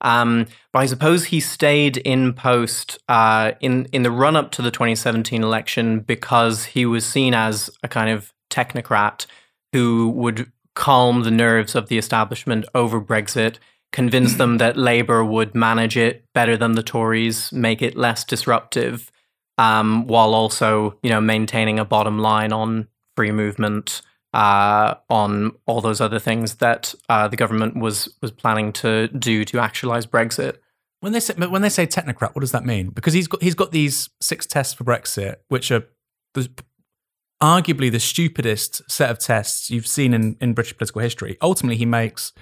Um, 0.00 0.46
but 0.72 0.78
I 0.78 0.86
suppose 0.86 1.26
he 1.26 1.38
stayed 1.38 1.98
in 1.98 2.32
post 2.32 2.98
uh, 3.10 3.52
in 3.60 3.84
in 3.92 4.04
the 4.04 4.10
run 4.10 4.36
up 4.36 4.50
to 4.52 4.62
the 4.62 4.70
2017 4.70 5.42
election 5.42 6.00
because 6.00 6.64
he 6.64 6.86
was 6.86 7.04
seen 7.04 7.34
as 7.34 7.68
a 7.82 7.88
kind 7.88 8.08
of 8.08 8.32
technocrat 8.48 9.26
who 9.74 10.08
would 10.16 10.50
calm 10.74 11.24
the 11.24 11.30
nerves 11.30 11.74
of 11.74 11.88
the 11.88 11.98
establishment 11.98 12.64
over 12.74 13.02
Brexit, 13.02 13.56
convince 13.92 14.34
them 14.34 14.56
that 14.56 14.78
Labour 14.78 15.22
would 15.22 15.54
manage 15.54 15.98
it 15.98 16.24
better 16.32 16.56
than 16.56 16.72
the 16.72 16.82
Tories, 16.82 17.52
make 17.52 17.82
it 17.82 17.98
less 17.98 18.24
disruptive, 18.24 19.12
um, 19.58 20.06
while 20.06 20.32
also 20.32 20.96
you 21.02 21.10
know 21.10 21.20
maintaining 21.20 21.78
a 21.78 21.84
bottom 21.84 22.18
line 22.18 22.54
on 22.54 22.88
free 23.14 23.32
movement 23.32 24.00
uh, 24.34 24.94
on 25.08 25.52
all 25.66 25.80
those 25.80 26.00
other 26.00 26.18
things 26.18 26.56
that 26.56 26.94
uh, 27.08 27.28
the 27.28 27.36
government 27.36 27.76
was 27.76 28.08
was 28.20 28.30
planning 28.30 28.72
to 28.74 29.08
do 29.08 29.44
to 29.46 29.58
actualize 29.58 30.06
Brexit. 30.06 30.56
When 31.00 31.12
they 31.12 31.20
say 31.20 31.34
when 31.34 31.62
they 31.62 31.68
say 31.68 31.86
technocrat, 31.86 32.34
what 32.34 32.40
does 32.40 32.52
that 32.52 32.64
mean? 32.64 32.90
Because 32.90 33.12
he's 33.12 33.28
got 33.28 33.42
he's 33.42 33.54
got 33.54 33.72
these 33.72 34.10
six 34.20 34.46
tests 34.46 34.74
for 34.74 34.84
Brexit, 34.84 35.36
which 35.48 35.70
are 35.70 35.84
arguably 37.42 37.90
the 37.90 38.00
stupidest 38.00 38.88
set 38.90 39.10
of 39.10 39.18
tests 39.18 39.70
you've 39.70 39.86
seen 39.86 40.12
in, 40.12 40.36
in 40.40 40.54
British 40.54 40.76
political 40.76 41.00
history. 41.00 41.38
Ultimately, 41.40 41.76
he 41.76 41.86
makes 41.86 42.32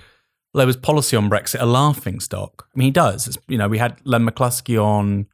Labour's 0.55 0.77
policy 0.77 1.17
on 1.17 1.29
Brexit 1.29 1.61
a 1.61 1.67
laughing 1.67 2.19
stock. 2.19 2.67
I 2.75 2.79
mean, 2.79 2.87
he 2.87 2.93
does. 2.93 3.29
It's, 3.29 3.39
you 3.47 3.59
know, 3.59 3.69
we 3.69 3.79
had 3.79 3.99
Len 4.05 4.27
McCluskey 4.27 4.83
on 4.83 5.27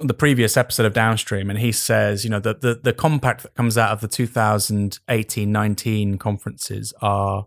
the 0.00 0.14
previous 0.14 0.56
episode 0.56 0.86
of 0.86 0.92
Downstream, 0.92 1.50
and 1.50 1.58
he 1.58 1.72
says, 1.72 2.22
you 2.24 2.30
know, 2.30 2.40
the, 2.40 2.54
the, 2.54 2.80
the 2.82 2.92
compact 2.92 3.42
that 3.42 3.54
comes 3.54 3.78
out 3.78 3.92
of 3.92 4.00
the 4.00 4.08
2018-19 4.08 6.18
conferences 6.18 6.92
are 7.00 7.46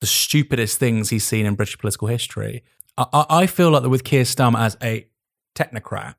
the 0.00 0.06
stupidest 0.06 0.78
things 0.78 1.10
he's 1.10 1.24
seen 1.24 1.46
in 1.46 1.54
British 1.54 1.78
political 1.78 2.08
history. 2.08 2.64
I, 2.98 3.26
I 3.28 3.46
feel 3.46 3.70
like 3.70 3.82
that 3.82 3.90
with 3.90 4.02
Keir 4.04 4.24
Starmer 4.24 4.58
as 4.58 4.76
a 4.82 5.06
technocrat, 5.54 6.16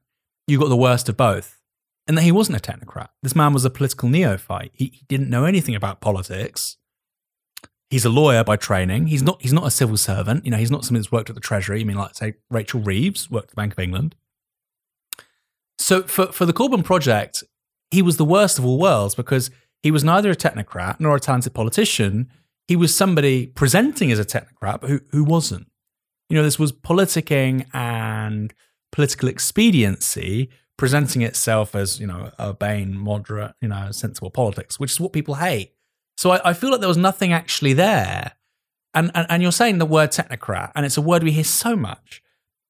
you 0.48 0.60
got 0.60 0.70
the 0.70 0.78
worst 0.78 1.10
of 1.10 1.18
both. 1.18 1.56
And 2.08 2.18
that 2.18 2.22
he 2.22 2.32
wasn't 2.32 2.58
a 2.58 2.62
technocrat. 2.62 3.10
This 3.22 3.36
man 3.36 3.52
was 3.52 3.66
a 3.66 3.70
political 3.70 4.08
neophyte. 4.08 4.72
He, 4.74 4.86
he 4.86 5.04
didn't 5.10 5.30
know 5.30 5.44
anything 5.44 5.76
about 5.76 6.00
politics. 6.00 6.78
He's 7.90 8.06
a 8.06 8.10
lawyer 8.10 8.46
by 8.46 8.56
training. 8.56 9.08
He's 9.08 9.24
not. 9.24 9.42
He's 9.42 9.52
not 9.52 9.68
a 9.68 9.72
civil 9.72 9.98
servant. 9.98 10.46
You 10.46 10.52
know, 10.52 10.58
he's 10.58 10.72
not 10.72 10.86
someone 10.86 11.02
that's 11.02 11.12
worked 11.12 11.30
at 11.30 11.36
the 11.36 11.42
Treasury. 11.42 11.82
I 11.82 11.84
mean, 11.84 11.98
like 11.98 12.16
say 12.16 12.36
Rachel 12.50 12.80
Reeves 12.80 13.30
worked 13.30 13.48
at 13.48 13.50
the 13.52 13.56
Bank 13.58 13.74
of 13.74 13.80
England. 13.80 14.16
So 15.80 16.04
for, 16.04 16.28
for 16.32 16.46
the 16.46 16.54
Corbyn 16.54 16.84
project, 16.84 17.44
he 17.92 18.02
was 18.02 18.18
the 18.18 18.26
worst 18.26 18.60
of 18.60 18.66
all 18.66 18.80
worlds 18.80 19.16
because 19.16 19.52
he 19.84 19.92
was 19.92 20.04
neither 20.04 20.32
a 20.32 20.36
technocrat 20.36 21.00
nor 21.00 21.16
a 21.16 21.20
talented 21.20 21.54
politician. 21.54 22.30
He 22.68 22.76
was 22.76 22.96
somebody 22.96 23.48
presenting 23.48 24.12
as 24.12 24.20
a 24.20 24.26
technocrat, 24.26 24.82
but 24.82 24.90
who, 24.90 25.00
who 25.12 25.24
wasn't. 25.24 25.68
You 26.30 26.38
know, 26.38 26.44
this 26.44 26.60
was 26.60 26.72
politicking 26.72 27.66
and 27.74 28.54
political 28.92 29.30
expediency 29.30 30.50
presenting 30.78 31.22
itself 31.22 31.74
as, 31.76 32.00
you 32.00 32.06
know, 32.06 32.32
urbane, 32.40 32.96
moderate, 32.96 33.54
you 33.62 33.68
know, 33.68 33.92
sensible 33.92 34.30
politics, 34.30 34.80
which 34.80 34.92
is 34.92 35.00
what 35.00 35.14
people 35.14 35.36
hate. 35.36 35.74
So 36.18 36.32
I, 36.32 36.50
I 36.50 36.54
feel 36.54 36.72
like 36.72 36.80
there 36.80 36.88
was 36.88 36.98
nothing 36.98 37.34
actually 37.34 37.74
there. 37.74 38.34
And, 38.94 39.12
and, 39.16 39.26
and 39.30 39.42
you're 39.42 39.52
saying 39.52 39.78
the 39.78 39.86
word 39.86 40.12
technocrat, 40.12 40.72
and 40.76 40.86
it's 40.86 40.98
a 40.98 41.02
word 41.02 41.24
we 41.24 41.32
hear 41.32 41.44
so 41.44 41.76
much. 41.76 42.22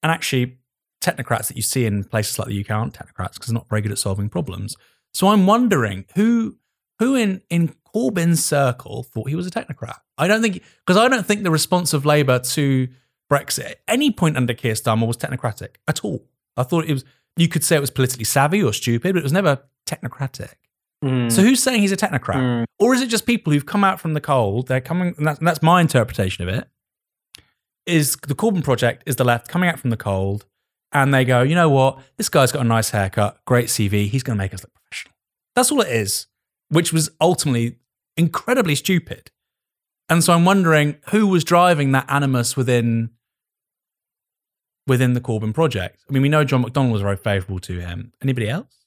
And 0.03 0.12
actually, 0.12 0.58
technocrats 1.02 1.48
that 1.48 1.56
you 1.56 1.62
see 1.62 1.86
in 1.86 2.04
places 2.04 2.39
like 2.39 2.48
the 2.48 2.60
UK 2.60 2.72
aren't 2.72 2.93
technocrats 2.93 3.34
because 3.34 3.48
they're 3.48 3.54
not 3.54 3.70
very 3.70 3.82
good 3.82 3.91
at 3.91 4.00
solving 4.00 4.30
problems. 4.30 4.76
So 5.14 5.28
I'm 5.28 5.45
wondering 5.45 6.06
who 6.16 6.58
who 7.00 7.16
in 7.16 7.41
in 7.50 7.76
Corbyn's 7.93 8.43
circle 8.43 9.04
thought 9.04 9.30
he 9.30 9.36
was 9.36 9.48
a 9.48 9.52
technocrat. 9.52 10.00
I 10.18 10.28
don't 10.28 10.41
think 10.41 10.64
because 10.86 10.98
I 10.98 11.08
don't 11.08 11.26
think 11.26 11.43
the 11.43 11.52
response 11.52 11.93
of 11.93 12.06
Labour 12.06 12.39
to 12.39 12.88
Brexit 13.32 13.72
at 13.72 13.80
any 13.88 14.12
point 14.12 14.38
under 14.38 14.54
Keir 14.54 14.74
Starmer 14.74 15.08
was 15.08 15.18
technocratic 15.18 15.76
at 15.88 16.04
all. 16.04 16.26
I 16.56 16.64
thought 16.64 16.86
it 16.86 16.93
was 16.93 17.06
you 17.36 17.48
could 17.48 17.64
say 17.64 17.76
it 17.76 17.82
was 17.82 17.89
politically 17.89 18.26
savvy 18.26 18.64
or 18.64 18.74
stupid, 18.74 19.14
but 19.14 19.20
it 19.20 19.24
was 19.24 19.34
never 19.34 19.60
technocratic. 19.86 20.54
Mm. 21.04 21.32
So 21.32 21.43
who's 21.43 21.62
saying 21.62 21.82
he's 21.82 21.91
a 21.91 21.98
technocrat, 21.98 22.36
mm. 22.36 22.66
or 22.80 22.95
is 22.95 23.02
it 23.02 23.08
just 23.08 23.28
people 23.28 23.54
who've 23.54 23.66
come 23.66 23.84
out 23.84 24.00
from 24.00 24.16
the 24.16 24.22
cold? 24.22 24.68
They're 24.68 24.82
coming, 24.82 25.14
and 25.18 25.28
that's, 25.28 25.38
and 25.38 25.48
that's 25.48 25.62
my 25.62 25.80
interpretation 25.80 26.48
of 26.48 26.54
it. 26.54 26.68
Is 27.86 28.16
the 28.28 28.34
Corbyn 28.34 28.64
project 28.64 29.04
is 29.06 29.16
the 29.16 29.24
left 29.24 29.48
coming 29.48 29.70
out 29.70 29.80
from 29.80 29.91
the 29.91 29.98
cold? 29.98 30.45
And 31.04 31.14
they 31.14 31.26
go, 31.26 31.41
you 31.41 31.56
know 31.56 31.70
what? 31.70 32.00
This 32.18 32.30
guy's 32.30 32.52
got 32.52 32.62
a 32.62 32.68
nice 32.68 32.89
haircut, 32.89 33.39
great 33.45 33.68
CV. 33.68 34.08
He's 34.08 34.24
going 34.24 34.38
to 34.38 34.43
make 34.43 34.54
us 34.54 34.64
look 34.64 34.74
professional. 34.74 35.16
That's 35.56 35.72
all 35.72 35.82
it 35.82 35.89
is, 35.89 36.28
which 36.70 36.93
was 36.93 37.10
ultimately 37.20 37.78
incredibly 38.16 38.76
stupid. 38.76 39.32
And 40.10 40.24
so 40.24 40.34
I'm 40.34 40.45
wondering 40.45 40.98
who 41.10 41.28
was 41.28 41.43
driving 41.43 41.91
that 41.91 42.06
animus 42.10 42.56
within 42.56 43.12
within 44.88 45.14
the 45.14 45.22
Corbyn 45.22 45.54
project. 45.54 46.02
I 46.10 46.14
mean, 46.14 46.22
we 46.22 46.30
know 46.30 46.45
John 46.45 46.64
McDonnell 46.64 46.93
was 46.93 47.02
very 47.02 47.18
favourable 47.18 47.60
to 47.60 47.80
him. 47.80 48.14
Anybody 48.22 48.48
else? 48.48 48.86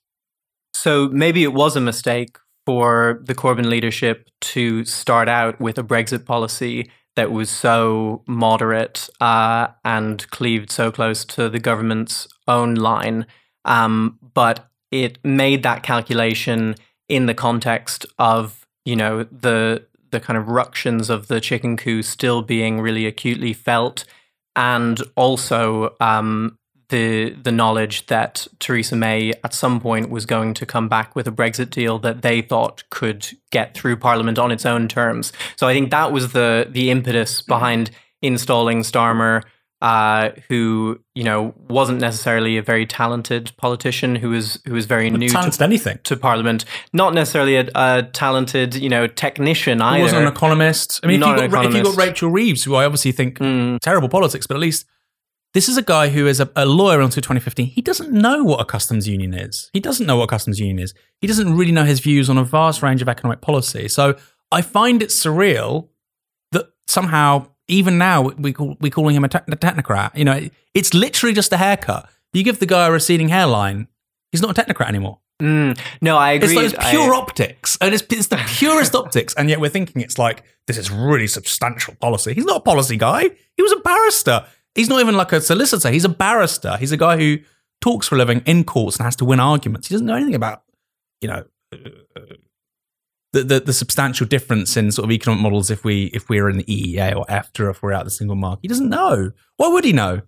So 0.73 1.09
maybe 1.09 1.43
it 1.43 1.53
was 1.53 1.77
a 1.77 1.81
mistake 1.81 2.39
for 2.65 3.21
the 3.25 3.35
Corbyn 3.35 3.67
leadership 3.67 4.31
to 4.41 4.85
start 4.87 5.29
out 5.29 5.61
with 5.61 5.79
a 5.79 5.83
Brexit 5.83 6.25
policy 6.25 6.91
that 7.17 7.33
was 7.33 7.51
so 7.51 8.23
moderate 8.27 9.09
uh, 9.21 9.69
and 9.85 10.29
cleaved 10.31 10.71
so 10.71 10.91
close 10.91 11.25
to 11.27 11.49
the 11.49 11.59
government's 11.59 12.29
own 12.47 12.75
line. 12.75 13.27
Um, 13.65 14.19
but 14.35 14.69
it 14.91 15.19
made 15.25 15.63
that 15.63 15.83
calculation 15.83 16.77
in 17.09 17.27
the 17.27 17.35
context 17.35 18.07
of 18.19 18.67
you 18.85 18.97
know 18.97 19.25
the 19.25 19.87
the 20.11 20.21
kind 20.21 20.37
of 20.37 20.49
ructions 20.49 21.11
of 21.11 21.29
the 21.29 21.41
chicken 21.41 21.77
coup 21.77 22.03
still 22.03 22.43
being 22.43 22.81
really 22.81 23.07
acutely 23.07 23.53
felt, 23.53 24.05
and 24.57 25.01
also 25.17 25.95
um, 26.01 26.59
the 26.91 27.30
the 27.30 27.53
knowledge 27.53 28.07
that 28.07 28.47
Theresa 28.59 28.97
May 28.97 29.32
at 29.43 29.55
some 29.55 29.80
point 29.80 30.11
was 30.11 30.26
going 30.26 30.55
to 30.55 30.66
come 30.66 30.88
back 30.88 31.16
with 31.16 31.26
a 31.26 31.32
Brexit 31.32 31.70
deal 31.70 31.99
that 32.01 32.22
they 32.22 32.43
thought 32.43 32.84
could 32.91 33.26
get 33.51 33.74
through 33.74 33.97
Parliament 33.97 34.38
on 34.38 34.53
its 34.53 34.66
own 34.66 34.88
terms. 34.88 35.32
So 35.57 35.66
I 35.66 35.72
think 35.72 35.91
that 35.91 36.12
was 36.12 36.32
the 36.32 36.66
the 36.68 36.91
impetus 36.91 37.41
behind 37.41 37.91
installing 38.22 38.80
Starmer 38.80 39.43
uh, 39.82 40.30
who 40.49 41.01
you 41.14 41.24
know 41.24 41.55
wasn't 41.68 42.01
necessarily 42.01 42.59
a 42.59 42.62
very 42.62 42.84
talented 42.84 43.53
politician 43.57 44.14
who 44.14 44.30
was 44.30 44.61
who 44.66 44.74
was 44.74 44.86
very 44.86 45.09
new 45.11 45.28
to, 45.28 45.64
anything. 45.64 45.99
to 46.05 46.16
Parliament, 46.16 46.64
not 46.93 47.14
necessarily 47.14 47.57
a, 47.57 47.68
a 47.74 48.03
talented 48.12 48.74
you 48.74 48.88
know 48.88 49.07
technician 49.07 49.80
either. 49.80 49.97
He 49.97 50.03
wasn't 50.03 50.22
an 50.22 50.28
economist. 50.28 51.01
I 51.03 51.07
mean, 51.07 51.22
if 51.22 51.28
you, 51.28 51.49
got, 51.49 51.64
if 51.64 51.74
you 51.74 51.82
got. 51.82 51.97
Rachel 51.97 52.30
Reeves, 52.30 52.64
who 52.64 52.74
I 52.74 52.84
obviously 52.84 53.12
think 53.12 53.38
Mm, 53.41 53.78
terrible 53.80 54.09
politics, 54.09 54.47
but 54.47 54.55
at 54.55 54.61
least 54.61 54.86
this 55.55 55.69
is 55.69 55.77
a 55.77 55.83
guy 55.83 56.09
who 56.11 56.27
is 56.27 56.39
a, 56.41 56.49
a 56.55 56.65
lawyer 56.67 57.01
until 57.01 57.21
2015. 57.23 57.67
He 57.67 57.83
doesn't 57.83 58.13
know 58.13 58.45
what 58.45 58.61
a 58.61 58.65
customs 58.65 59.09
union 59.09 59.35
is. 59.35 59.71
He 59.73 59.81
doesn't 59.81 60.07
know 60.07 60.17
what 60.17 60.25
a 60.25 60.29
customs 60.29 60.59
union 60.61 60.79
is. 60.79 60.95
He 61.21 61.27
doesn't 61.27 61.57
really 61.57 61.73
know 61.73 61.85
his 61.85 62.01
views 62.01 62.31
on 62.31 62.39
a 62.39 62.45
vast 62.45 62.83
range 62.83 63.03
of 63.03 63.09
economic 63.09 63.41
policy. 63.41 63.89
So 63.89 64.17
I 64.53 64.63
find 64.63 65.03
it 65.03 65.09
surreal 65.11 65.89
that 66.53 66.67
somehow, 66.87 67.49
even 67.69 67.99
now, 67.99 68.23
we 68.23 68.53
call 68.53 68.77
we 68.81 68.91
calling 68.91 69.17
him 69.17 69.25
a, 69.25 69.29
te- 69.29 69.39
a 69.39 69.57
technocrat. 69.57 70.17
You 70.17 70.25
know, 70.25 70.49
it's 70.75 70.95
literally 70.95 71.35
just 71.35 71.53
a 71.53 71.57
haircut. 71.57 72.09
You 72.33 72.45
give 72.45 72.61
the 72.61 72.67
guy 72.67 72.87
a 72.87 72.91
receding 72.93 73.29
hairline, 73.29 73.89
he's 74.31 74.43
not 74.43 74.57
a 74.57 74.63
technocrat 74.63 74.89
anymore. 74.89 75.19
mm. 75.43 75.77
No, 76.01 76.17
I 76.17 76.33
agree. 76.33 76.49
It's 76.49 76.57
like 76.57 76.65
it's 76.67 76.75
I- 76.79 76.91
pure 76.93 77.13
optics, 77.15 77.77
and 77.81 77.93
it's, 77.93 78.05
it's 78.11 78.29
the 78.29 78.37
purest 78.47 78.95
optics, 78.95 79.35
and 79.35 79.49
yet 79.51 79.61
we're 79.61 79.69
thinking 79.71 80.01
it's 80.03 80.17
like 80.19 80.45
this 80.69 80.79
is 80.79 80.91
really 80.93 81.27
substantial 81.27 81.95
policy. 81.97 82.35
He's 82.35 82.45
not 82.45 82.59
a 82.59 82.61
policy 82.61 82.97
guy. 82.97 83.23
He 83.57 83.63
was 83.63 83.73
a 83.73 83.81
barrister. 83.81 84.47
He's 84.75 84.89
not 84.89 85.01
even 85.01 85.16
like 85.16 85.33
a 85.33 85.41
solicitor. 85.41 85.91
He's 85.91 86.05
a 86.05 86.09
barrister. 86.09 86.77
He's 86.77 86.93
a 86.93 86.97
guy 86.97 87.16
who 87.16 87.39
talks 87.81 88.09
for 88.09 88.14
a 88.14 88.18
living 88.18 88.43
in 88.47 88.64
courts 88.64 88.97
and 88.97 89.05
has 89.05 89.16
to 89.16 89.25
win 89.25 89.41
arguments. 89.41 89.89
He 89.89 89.95
doesn't 89.95 90.07
know 90.07 90.14
anything 90.14 90.35
about, 90.35 90.62
you 91.21 91.29
know, 91.29 91.45
uh, 91.73 91.79
the, 93.33 93.45
the 93.45 93.61
the 93.61 93.73
substantial 93.73 94.27
difference 94.27 94.77
in 94.77 94.91
sort 94.91 95.05
of 95.05 95.12
economic 95.12 95.43
models 95.43 95.71
if 95.71 95.85
we 95.85 96.07
if 96.07 96.29
we're 96.29 96.49
in 96.49 96.57
the 96.57 96.64
EEA 96.64 97.16
or 97.16 97.25
EFTA 97.27 97.71
if 97.71 97.83
we're 97.83 97.93
out 97.93 98.05
the 98.05 98.11
single 98.11 98.37
market. 98.37 98.61
He 98.62 98.68
doesn't 98.68 98.89
know. 98.89 99.33
Why 99.57 99.68
would 99.68 99.85
he 99.85 99.93
know? 99.93 100.23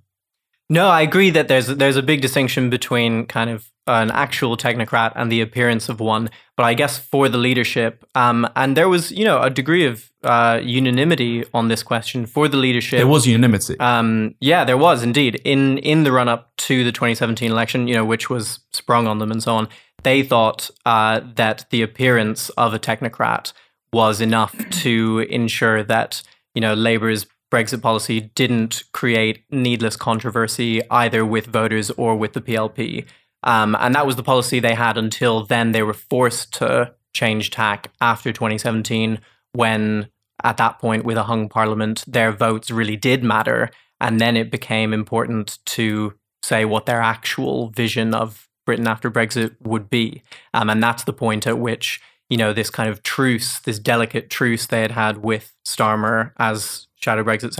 No, 0.73 0.89
I 0.89 1.03
agree 1.03 1.29
that 1.29 1.49
there's 1.49 1.66
there's 1.66 1.97
a 1.97 2.03
big 2.03 2.23
distinction 2.23 2.70
between 2.70 3.27
kind 3.27 3.51
of 3.51 3.70
an 3.87 4.11
actual 4.11 4.57
technocrat 4.57 5.12
and 5.16 5.31
the 5.31 5.43
appearance 5.43 5.91
of 5.91 6.01
one. 6.01 6.31
But 6.57 6.64
I 6.64 6.73
guess 6.73 6.99
for 6.99 7.29
the 7.29 7.37
leadership, 7.37 8.07
um, 8.14 8.49
and 8.57 8.75
there 8.75 8.89
was 8.89 9.12
you 9.12 9.27
know 9.27 9.43
a 9.43 9.51
degree 9.51 9.85
of 9.85 10.11
uh, 10.25 10.61
unanimity 10.62 11.45
on 11.53 11.68
this 11.68 11.83
question 11.83 12.25
for 12.25 12.49
the 12.49 12.57
leadership. 12.57 12.97
There 12.97 13.07
was 13.07 13.27
unanimity. 13.27 13.79
Um, 13.81 14.35
yeah, 14.41 14.64
there 14.64 14.79
was 14.79 15.03
indeed 15.03 15.43
in 15.45 15.77
in 15.77 16.05
the 16.05 16.12
run 16.12 16.31
up 16.31 16.57
to 16.68 16.85
the 16.85 16.93
2017 16.93 17.51
election, 17.51 17.87
you 17.87 17.95
know, 17.95 18.07
which 18.07 18.31
was 18.31 18.61
sprung 18.73 19.07
on 19.07 19.18
them 19.18 19.31
and 19.31 19.43
so 19.43 19.55
on. 19.55 19.68
They 20.05 20.23
thought 20.23 20.70
uh, 20.87 21.20
that 21.35 21.66
the 21.68 21.83
appearance 21.83 22.49
of 22.57 22.73
a 22.73 22.79
technocrat 22.79 23.53
was 23.93 24.23
enough 24.23 24.57
to 24.85 25.27
ensure 25.29 25.83
that 25.83 26.23
you 26.55 26.62
know 26.62 26.73
Labour's 26.73 27.27
Brexit 27.53 27.82
policy 27.82 28.32
didn't 28.34 28.82
create 28.92 29.44
needless 29.50 29.94
controversy 29.94 30.80
either 30.90 31.26
with 31.26 31.46
voters 31.46 31.90
or 31.90 32.16
with 32.16 32.32
the 32.32 32.40
PLP. 32.40 33.05
Um, 33.42 33.76
and 33.78 33.94
that 33.94 34.07
was 34.07 34.16
the 34.16 34.22
policy 34.22 34.59
they 34.59 34.74
had 34.74 34.96
until 34.96 35.44
then. 35.44 35.72
They 35.72 35.82
were 35.82 35.92
forced 35.92 36.55
to 36.55 36.94
change 37.12 37.50
tack 37.50 37.92
after 38.00 38.32
2017 38.32 39.20
when 39.53 40.09
at 40.42 40.57
that 40.57 40.78
point 40.78 41.05
with 41.05 41.16
a 41.16 41.24
hung 41.24 41.48
parliament 41.48 42.05
their 42.07 42.32
votes 42.32 42.70
really 42.70 42.96
did 42.96 43.22
matter 43.22 43.70
and 44.00 44.20
then 44.20 44.36
it 44.36 44.50
became 44.50 44.92
important 44.92 45.59
to 45.66 46.14
say 46.42 46.64
what 46.64 46.86
their 46.86 47.00
actual 47.00 47.68
vision 47.68 48.14
of 48.14 48.48
britain 48.64 48.88
after 48.88 49.11
brexit 49.11 49.55
would 49.61 49.90
be 49.90 50.22
um, 50.55 50.70
and 50.70 50.82
that's 50.82 51.05
the 51.05 51.12
point 51.12 51.46
at 51.46 51.59
which 51.59 52.00
you 52.30 52.36
know 52.36 52.53
this 52.53 52.70
kind 52.70 52.88
of 52.88 53.03
truce 53.03 53.61
this 53.61 53.78
delicate 53.78 54.30
truce 54.30 54.66
they 54.66 54.80
had 54.80 54.92
had 54.92 55.18
with 55.18 55.55
starmer 55.66 56.32
as 56.38 56.88
shadow 57.03 57.24
brexit 57.24 57.53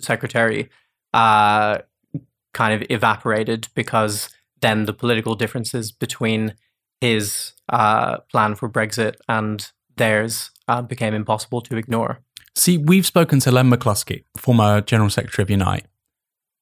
secretary, 0.00 0.70
uh, 1.12 1.78
kind 2.54 2.74
of 2.74 2.88
evaporated 2.90 3.68
because 3.74 4.30
then 4.60 4.86
the 4.86 4.92
political 4.92 5.34
differences 5.34 5.92
between 5.92 6.54
his 7.00 7.52
uh, 7.68 8.18
plan 8.32 8.54
for 8.54 8.68
brexit 8.68 9.16
and 9.28 9.72
theirs 9.96 10.50
uh, 10.68 10.82
became 10.82 11.14
impossible 11.14 11.60
to 11.60 11.76
ignore 11.76 12.20
See, 12.58 12.78
we've 12.78 13.04
spoken 13.04 13.38
to 13.40 13.50
Len 13.50 13.70
McCluskey, 13.70 14.24
former 14.38 14.80
General 14.80 15.10
Secretary 15.10 15.42
of 15.42 15.50
Unite, 15.50 15.84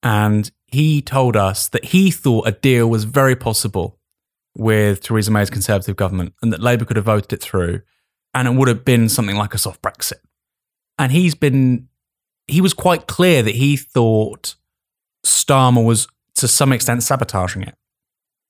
and 0.02 0.50
he 0.66 1.00
told 1.00 1.36
us 1.36 1.68
that 1.68 1.86
he 1.86 2.10
thought 2.10 2.48
a 2.48 2.52
deal 2.52 2.90
was 2.90 3.04
very 3.04 3.36
possible 3.36 4.00
with 4.56 5.00
Theresa 5.00 5.30
May's 5.30 5.50
Conservative 5.50 5.94
government 5.94 6.34
and 6.42 6.52
that 6.52 6.60
Labour 6.60 6.84
could 6.84 6.96
have 6.96 7.06
voted 7.06 7.32
it 7.32 7.40
through 7.40 7.82
and 8.34 8.48
it 8.48 8.54
would 8.54 8.66
have 8.66 8.84
been 8.84 9.08
something 9.08 9.36
like 9.36 9.54
a 9.54 9.58
soft 9.58 9.80
Brexit. 9.82 10.20
And 10.98 11.12
he's 11.12 11.36
been, 11.36 11.88
he 12.46 12.60
was 12.60 12.74
quite 12.74 13.06
clear 13.06 13.42
that 13.42 13.54
he 13.54 13.76
thought 13.76 14.56
Starmer 15.24 15.84
was 15.84 16.06
to 16.36 16.48
some 16.48 16.72
extent 16.72 17.02
sabotaging 17.02 17.62
it. 17.62 17.74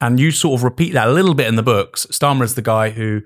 And 0.01 0.19
you 0.19 0.31
sort 0.31 0.59
of 0.59 0.65
repeat 0.65 0.93
that 0.93 1.09
a 1.09 1.13
little 1.13 1.35
bit 1.35 1.47
in 1.47 1.57
the 1.57 1.63
books. 1.63 2.07
Starmer 2.11 2.43
is 2.43 2.55
the 2.55 2.63
guy 2.63 2.91
who 2.91 3.23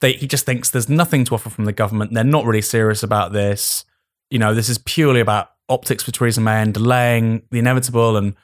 they, 0.00 0.12
he 0.12 0.26
just 0.26 0.44
thinks 0.44 0.70
there's 0.70 0.88
nothing 0.88 1.24
to 1.24 1.34
offer 1.34 1.48
from 1.48 1.64
the 1.64 1.72
government. 1.72 2.12
They're 2.12 2.24
not 2.24 2.44
really 2.44 2.62
serious 2.62 3.02
about 3.02 3.32
this. 3.32 3.84
You 4.30 4.38
know, 4.38 4.54
this 4.54 4.68
is 4.68 4.78
purely 4.78 5.20
about 5.20 5.50
optics 5.68 6.02
for 6.02 6.10
Theresa 6.10 6.40
May 6.40 6.60
and 6.60 6.74
delaying 6.74 7.42
the 7.50 7.60
inevitable. 7.60 8.16
And 8.16 8.34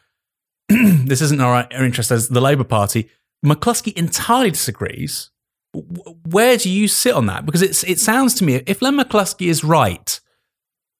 this 1.08 1.20
isn't 1.20 1.40
our, 1.40 1.68
interest 1.72 2.10
as 2.10 2.28
the 2.28 2.40
Labour 2.40 2.64
Party. 2.64 3.10
McCluskey 3.44 3.92
entirely 3.94 4.50
disagrees. 4.50 5.30
Where 5.74 6.56
do 6.56 6.70
you 6.70 6.88
sit 6.88 7.14
on 7.14 7.26
that? 7.26 7.44
Because 7.44 7.62
it's, 7.62 7.84
it 7.84 8.00
sounds 8.00 8.34
to 8.34 8.44
me, 8.44 8.62
if 8.66 8.80
Len 8.80 8.96
McCluskey 8.96 9.48
is 9.48 9.62
right, 9.62 10.18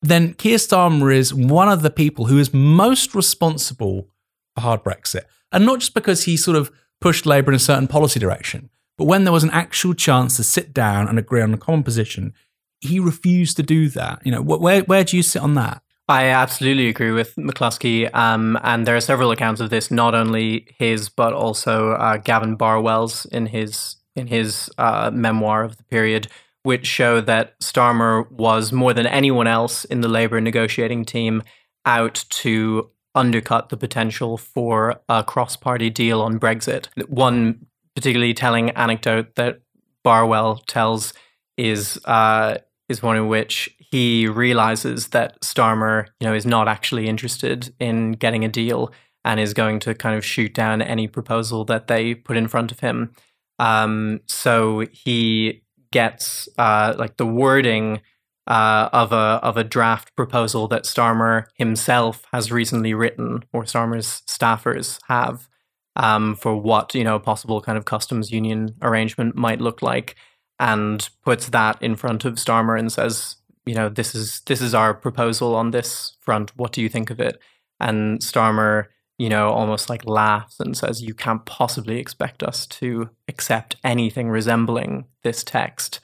then 0.03 0.35
Keir 0.35 0.57
Starmer 0.57 1.15
is 1.15 1.35
one 1.35 1.69
of 1.69 1.83
the 1.83 1.91
people 1.91 2.27
who 2.27 2.39
is 2.39 2.55
most 2.55 3.15
responsible 3.15 4.09
for 4.55 4.61
hard 4.63 4.85
Brexit. 4.85 5.23
And 5.51 5.65
not 5.65 5.81
just 5.81 5.95
because 5.95 6.25
he 6.25 6.37
sort 6.37 6.57
of 6.57 6.71
pushed 7.01 7.27
Labour 7.27 7.51
in 7.53 7.57
a 7.57 7.61
certain 7.61 7.89
policy 7.89 8.21
direction, 8.21 8.71
but 8.97 9.05
when 9.05 9.25
there 9.25 9.33
was 9.33 9.45
an 9.45 9.51
actual 9.51 9.95
chance 9.95 10.37
to 10.37 10.45
sit 10.45 10.75
down 10.75 11.09
and 11.09 11.19
agree 11.19 11.41
on 11.41 11.55
a 11.55 11.59
common 11.59 11.83
position, 11.83 12.35
he 12.81 13.01
refused 13.01 13.57
to 13.57 13.63
do 13.63 13.89
that. 13.91 14.21
You 14.25 14.33
know, 14.33 14.43
wh- 14.43 14.61
where 14.61 14.83
where 14.83 15.05
do 15.05 15.17
you 15.17 15.23
sit 15.23 15.43
on 15.43 15.55
that? 15.55 15.83
I 16.09 16.27
absolutely 16.27 16.89
agree 16.89 17.11
with 17.11 17.37
McCluskey, 17.37 18.13
um, 18.15 18.59
and 18.63 18.87
there 18.87 18.97
are 18.97 19.01
several 19.01 19.31
accounts 19.31 19.61
of 19.61 19.69
this, 19.69 19.91
not 19.91 20.15
only 20.15 20.67
his 20.79 21.09
but 21.09 21.33
also 21.33 21.93
uh, 21.93 22.17
Gavin 22.17 22.57
Barwell's 22.57 23.25
in 23.27 23.47
his 23.47 23.97
in 24.17 24.27
his 24.27 24.69
uh, 24.79 25.11
memoir 25.13 25.63
of 25.63 25.77
the 25.77 25.85
period, 25.85 26.29
which 26.69 26.87
show 26.87 27.19
that 27.23 27.59
Starmer 27.61 28.31
was 28.31 28.75
more 28.75 28.93
than 28.93 29.07
anyone 29.07 29.47
else 29.47 29.87
in 29.87 30.03
the 30.03 30.09
Labour 30.09 30.39
negotiating 30.39 31.03
team 31.07 31.43
out 31.87 32.27
to 32.29 32.91
undercut 33.15 33.71
the 33.71 33.77
potential 33.79 34.37
for 34.37 35.01
a 35.09 35.25
cross-party 35.25 35.89
deal 35.89 36.21
on 36.21 36.39
Brexit. 36.39 36.89
One 37.09 37.65
particularly 37.95 38.35
telling 38.35 38.69
anecdote 38.73 39.35
that 39.37 39.63
Barwell 40.05 40.59
tells 40.67 41.15
is 41.57 41.99
uh, 42.05 42.59
is 42.91 43.03
one 43.03 43.17
in 43.17 43.29
which 43.29 43.75
he 43.79 44.29
realizes 44.29 45.09
that 45.09 45.41
Starmer, 45.41 46.09
you 46.21 46.27
know, 46.27 46.35
is 46.35 46.45
not 46.45 46.69
actually 46.69 47.09
interested 47.09 47.75
in 47.81 48.13
getting 48.13 48.45
a 48.45 48.49
deal 48.49 48.93
and 49.25 49.41
is 49.41 49.55
going 49.55 49.81
to 49.81 49.95
kind 49.95 50.17
of 50.19 50.23
shoot 50.23 50.53
down 50.53 50.83
any 50.83 51.09
proposal 51.09 51.65
that 51.65 51.87
they 51.87 52.15
put 52.15 52.37
in 52.37 52.47
front 52.47 52.71
of 52.71 52.81
him. 52.81 53.15
Um, 53.59 54.21
so 54.27 54.85
he 54.93 55.63
gets 55.93 56.49
uh, 56.59 56.95
like 56.99 57.17
the 57.17 57.27
wording 57.27 58.01
uh, 58.47 58.89
of 58.93 59.13
a 59.13 59.41
of 59.43 59.57
a 59.57 59.65
draft 59.65 60.15
proposal 60.17 60.69
that 60.69 60.85
Starmer 60.85 61.45
himself 61.55 62.25
has 62.33 62.51
recently 62.51 62.95
written, 62.95 63.45
or 63.53 63.65
Starmer's 63.65 64.23
staffers 64.27 64.99
have, 65.09 65.49
um, 65.97 66.35
for 66.35 66.57
what 66.57 66.95
you 66.95 67.05
know 67.05 67.17
a 67.17 67.21
possible 67.21 67.61
kind 67.61 67.77
of 67.77 67.85
customs 67.85 68.31
union 68.31 68.75
arrangement 68.83 69.37
might 69.37 69.61
look 69.61 69.83
like, 69.83 70.17
and 70.59 71.09
puts 71.25 71.49
that 71.51 71.81
in 71.83 71.95
front 71.95 72.25
of 72.25 72.35
Starmer 72.35 72.79
and 72.79 72.91
says, 72.91 73.37
you 73.67 73.75
know, 73.75 73.89
this 73.89 74.15
is 74.15 74.41
this 74.47 74.63
is 74.63 74.75
our 74.75 74.95
proposal 74.95 75.55
on 75.55 75.71
this 75.71 76.17
front. 76.21 76.57
What 76.57 76.73
do 76.73 76.81
you 76.81 76.89
think 76.89 77.11
of 77.11 77.21
it? 77.21 77.39
And 77.81 78.21
Starmer, 78.21 78.87
you 79.19 79.29
know, 79.29 79.51
almost 79.51 79.91
like 79.91 80.05
laughs 80.07 80.61
and 80.61 80.77
says, 80.77 81.03
"You 81.03 81.15
can't 81.15 81.45
possibly 81.45 81.99
expect 81.99 82.43
us 82.43 82.67
to 82.67 83.11
accept 83.29 83.77
anything 83.85 84.31
resembling 84.31 85.07
this 85.23 85.45
text." 85.45 86.01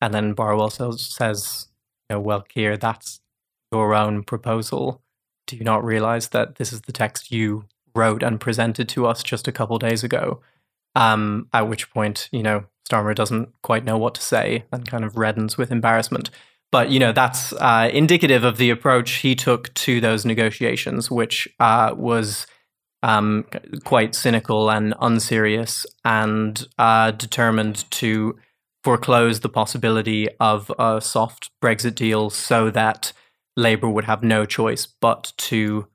And 0.00 0.14
then 0.14 0.32
Barwell 0.32 0.70
says, 0.70 1.68
you 2.08 2.16
know, 2.16 2.20
well, 2.20 2.42
Keir, 2.42 2.76
that's 2.76 3.20
your 3.72 3.94
own 3.94 4.22
proposal. 4.22 5.02
Do 5.46 5.56
you 5.56 5.64
not 5.64 5.84
realize 5.84 6.28
that 6.28 6.56
this 6.56 6.72
is 6.72 6.82
the 6.82 6.92
text 6.92 7.32
you 7.32 7.64
wrote 7.94 8.22
and 8.22 8.40
presented 8.40 8.88
to 8.90 9.06
us 9.06 9.22
just 9.22 9.48
a 9.48 9.52
couple 9.52 9.78
days 9.78 10.04
ago? 10.04 10.40
Um, 10.94 11.48
at 11.52 11.68
which 11.68 11.90
point, 11.90 12.28
you 12.32 12.42
know, 12.42 12.64
Starmer 12.88 13.14
doesn't 13.14 13.50
quite 13.62 13.84
know 13.84 13.98
what 13.98 14.14
to 14.14 14.22
say 14.22 14.64
and 14.72 14.88
kind 14.88 15.04
of 15.04 15.14
reddens 15.14 15.58
with 15.58 15.70
embarrassment. 15.70 16.30
But, 16.70 16.90
you 16.90 17.00
know, 17.00 17.12
that's 17.12 17.52
uh, 17.54 17.90
indicative 17.92 18.44
of 18.44 18.58
the 18.58 18.70
approach 18.70 19.10
he 19.16 19.34
took 19.34 19.72
to 19.74 20.00
those 20.00 20.24
negotiations, 20.24 21.10
which 21.10 21.48
uh, 21.60 21.94
was 21.96 22.46
um, 23.02 23.44
quite 23.84 24.14
cynical 24.14 24.70
and 24.70 24.94
unserious 25.00 25.86
and 26.04 26.66
uh, 26.78 27.10
determined 27.12 27.90
to 27.92 28.36
foreclose 28.84 29.40
the 29.40 29.48
possibility 29.48 30.28
of 30.40 30.72
a 30.78 31.00
soft 31.00 31.50
Brexit 31.62 31.94
deal 31.94 32.30
so 32.30 32.70
that 32.70 33.12
Labour 33.56 33.88
would 33.88 34.04
have 34.04 34.22
no 34.22 34.44
choice 34.44 34.86
but 34.86 35.32
to 35.36 35.88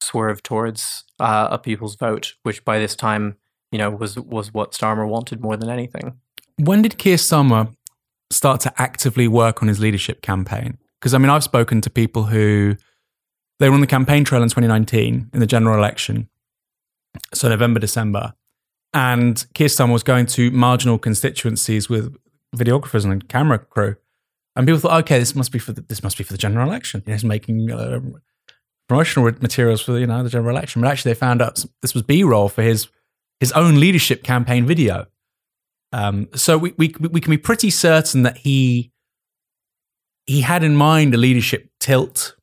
swerve 0.00 0.42
towards 0.42 1.04
uh, 1.20 1.48
a 1.50 1.58
people's 1.58 1.96
vote, 1.96 2.34
which 2.42 2.64
by 2.64 2.78
this 2.78 2.94
time, 2.94 3.36
you 3.70 3.78
know, 3.78 3.90
was 3.90 4.18
was 4.18 4.52
what 4.52 4.72
Starmer 4.72 5.08
wanted 5.08 5.40
more 5.40 5.56
than 5.56 5.70
anything. 5.70 6.18
When 6.58 6.82
did 6.82 6.98
Keir 6.98 7.16
Starmer 7.16 7.74
start 8.30 8.60
to 8.62 8.72
actively 8.80 9.28
work 9.28 9.62
on 9.62 9.68
his 9.68 9.80
leadership 9.80 10.22
campaign? 10.22 10.78
Because 11.00 11.14
I 11.14 11.18
mean, 11.18 11.30
I've 11.30 11.44
spoken 11.44 11.80
to 11.82 11.90
people 11.90 12.24
who 12.24 12.76
they 13.60 13.68
were 13.68 13.74
on 13.74 13.80
the 13.80 13.86
campaign 13.86 14.24
trail 14.24 14.42
in 14.42 14.48
2019 14.48 15.30
in 15.32 15.40
the 15.40 15.46
general 15.46 15.76
election, 15.78 16.28
so 17.32 17.48
November, 17.48 17.80
December, 17.80 18.34
and 18.92 19.44
Keir 19.54 19.68
Starmer 19.68 19.92
was 19.92 20.02
going 20.02 20.26
to 20.26 20.50
marginal 20.50 20.98
constituencies 20.98 21.88
with 21.88 22.16
videographers 22.56 23.04
and 23.04 23.28
camera 23.28 23.58
crew, 23.58 23.96
and 24.56 24.66
people 24.66 24.80
thought, 24.80 25.00
okay, 25.04 25.18
this 25.18 25.34
must 25.34 25.52
be 25.52 25.58
for 25.58 25.72
the, 25.72 25.80
this 25.82 26.02
must 26.02 26.16
be 26.16 26.24
for 26.24 26.32
the 26.32 26.38
general 26.38 26.68
election. 26.68 27.02
You 27.06 27.10
know, 27.10 27.14
he's 27.14 27.24
making 27.24 27.70
uh, 27.70 28.00
promotional 28.88 29.30
materials 29.40 29.80
for 29.80 29.98
you 29.98 30.06
know 30.06 30.22
the 30.22 30.30
general 30.30 30.56
election, 30.56 30.82
but 30.82 30.90
actually 30.90 31.12
they 31.12 31.18
found 31.18 31.42
out 31.42 31.64
this 31.82 31.94
was 31.94 32.02
B-roll 32.02 32.48
for 32.48 32.62
his 32.62 32.88
his 33.40 33.52
own 33.52 33.80
leadership 33.80 34.22
campaign 34.22 34.66
video. 34.66 35.06
Um, 35.92 36.28
so 36.34 36.58
we, 36.58 36.74
we 36.76 36.94
we 37.00 37.20
can 37.20 37.30
be 37.30 37.38
pretty 37.38 37.70
certain 37.70 38.22
that 38.22 38.38
he 38.38 38.92
he 40.26 40.40
had 40.40 40.62
in 40.62 40.76
mind 40.76 41.14
a 41.14 41.18
leadership 41.18 41.70
tilt 41.80 42.33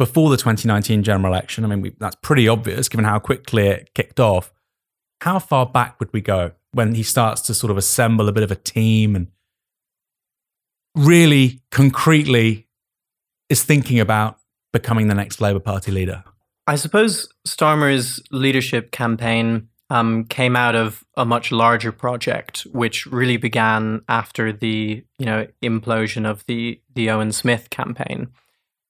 before 0.00 0.30
the 0.30 0.36
2019 0.38 1.02
general 1.02 1.30
election. 1.30 1.62
I 1.62 1.68
mean, 1.68 1.82
we, 1.82 1.90
that's 1.98 2.16
pretty 2.22 2.48
obvious 2.48 2.88
given 2.88 3.04
how 3.04 3.18
quickly 3.18 3.66
it 3.66 3.90
kicked 3.94 4.18
off. 4.18 4.50
How 5.20 5.38
far 5.38 5.66
back 5.66 6.00
would 6.00 6.10
we 6.10 6.22
go 6.22 6.52
when 6.72 6.94
he 6.94 7.02
starts 7.02 7.42
to 7.42 7.52
sort 7.52 7.70
of 7.70 7.76
assemble 7.76 8.26
a 8.26 8.32
bit 8.32 8.42
of 8.42 8.50
a 8.50 8.54
team 8.56 9.14
and 9.14 9.26
really 10.96 11.60
concretely 11.70 12.66
is 13.50 13.62
thinking 13.62 14.00
about 14.00 14.38
becoming 14.72 15.08
the 15.08 15.14
next 15.14 15.38
Labour 15.38 15.60
Party 15.60 15.90
leader? 15.90 16.24
I 16.66 16.76
suppose 16.76 17.28
Starmer's 17.46 18.22
leadership 18.30 18.92
campaign 18.92 19.68
um, 19.90 20.24
came 20.24 20.56
out 20.56 20.76
of 20.76 21.04
a 21.18 21.26
much 21.26 21.52
larger 21.52 21.92
project, 21.92 22.62
which 22.72 23.04
really 23.04 23.36
began 23.36 24.00
after 24.08 24.50
the 24.50 25.04
you 25.18 25.26
know 25.26 25.46
implosion 25.62 26.26
of 26.26 26.46
the 26.46 26.80
the 26.94 27.10
Owen 27.10 27.32
Smith 27.32 27.68
campaign, 27.68 28.28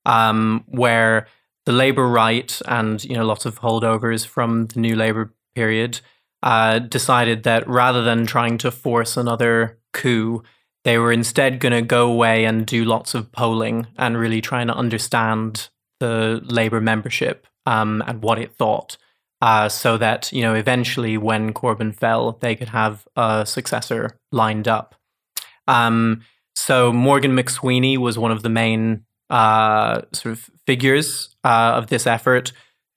um, 0.07 0.65
where 0.67 1.27
the 1.67 1.73
Labour 1.73 2.09
right 2.09 2.61
and 2.67 3.03
you 3.05 3.15
know 3.15 3.25
lots 3.25 3.45
of 3.45 3.61
holdovers 3.61 4.27
from 4.27 4.67
the 4.67 4.81
New 4.81 4.97
Labour 4.97 5.35
period 5.55 6.01
uh, 6.43 6.79
decided 6.79 7.43
that 7.43 7.69
rather 7.69 8.03
than 8.03 8.27
trying 8.27 8.59
to 8.59 8.71
force 8.71 9.17
another 9.17 9.79
coup, 9.93 10.43
they 10.85 10.97
were 10.97 11.13
instead 11.13 11.61
going 11.61 11.73
to 11.73 11.83
go 11.83 12.11
away 12.11 12.45
and 12.45 12.67
do 12.67 12.85
lots 12.85 13.15
of 13.15 13.31
polling 13.33 13.87
and 13.99 14.17
really 14.17 14.41
trying 14.41 14.67
to 14.67 14.75
understand 14.75 15.69
the 15.99 16.41
Labour 16.45 16.81
membership 16.81 17.47
um, 17.67 18.03
and 18.07 18.23
what 18.23 18.39
it 18.39 18.55
thought, 18.55 18.97
uh, 19.43 19.69
so 19.69 19.99
that 19.99 20.33
you 20.33 20.43
know 20.43 20.55
eventually, 20.55 21.19
when 21.19 21.53
Corbyn 21.53 21.95
fell, 21.95 22.33
they 22.41 22.57
could 22.57 22.71
have 22.71 23.07
a 23.17 23.45
successor 23.45 24.17
lined 24.33 24.67
up. 24.67 24.95
Um, 25.67 26.23
so 26.57 26.93
Morgan 26.93 27.33
McSweeney 27.37 27.97
was 27.97 28.19
one 28.19 28.33
of 28.33 28.43
the 28.43 28.49
main 28.49 29.05
uh, 29.31 30.03
sort 30.13 30.33
of 30.33 30.51
figures 30.67 31.35
uh, 31.45 31.73
of 31.77 31.87
this 31.87 32.07
effort, 32.07 32.53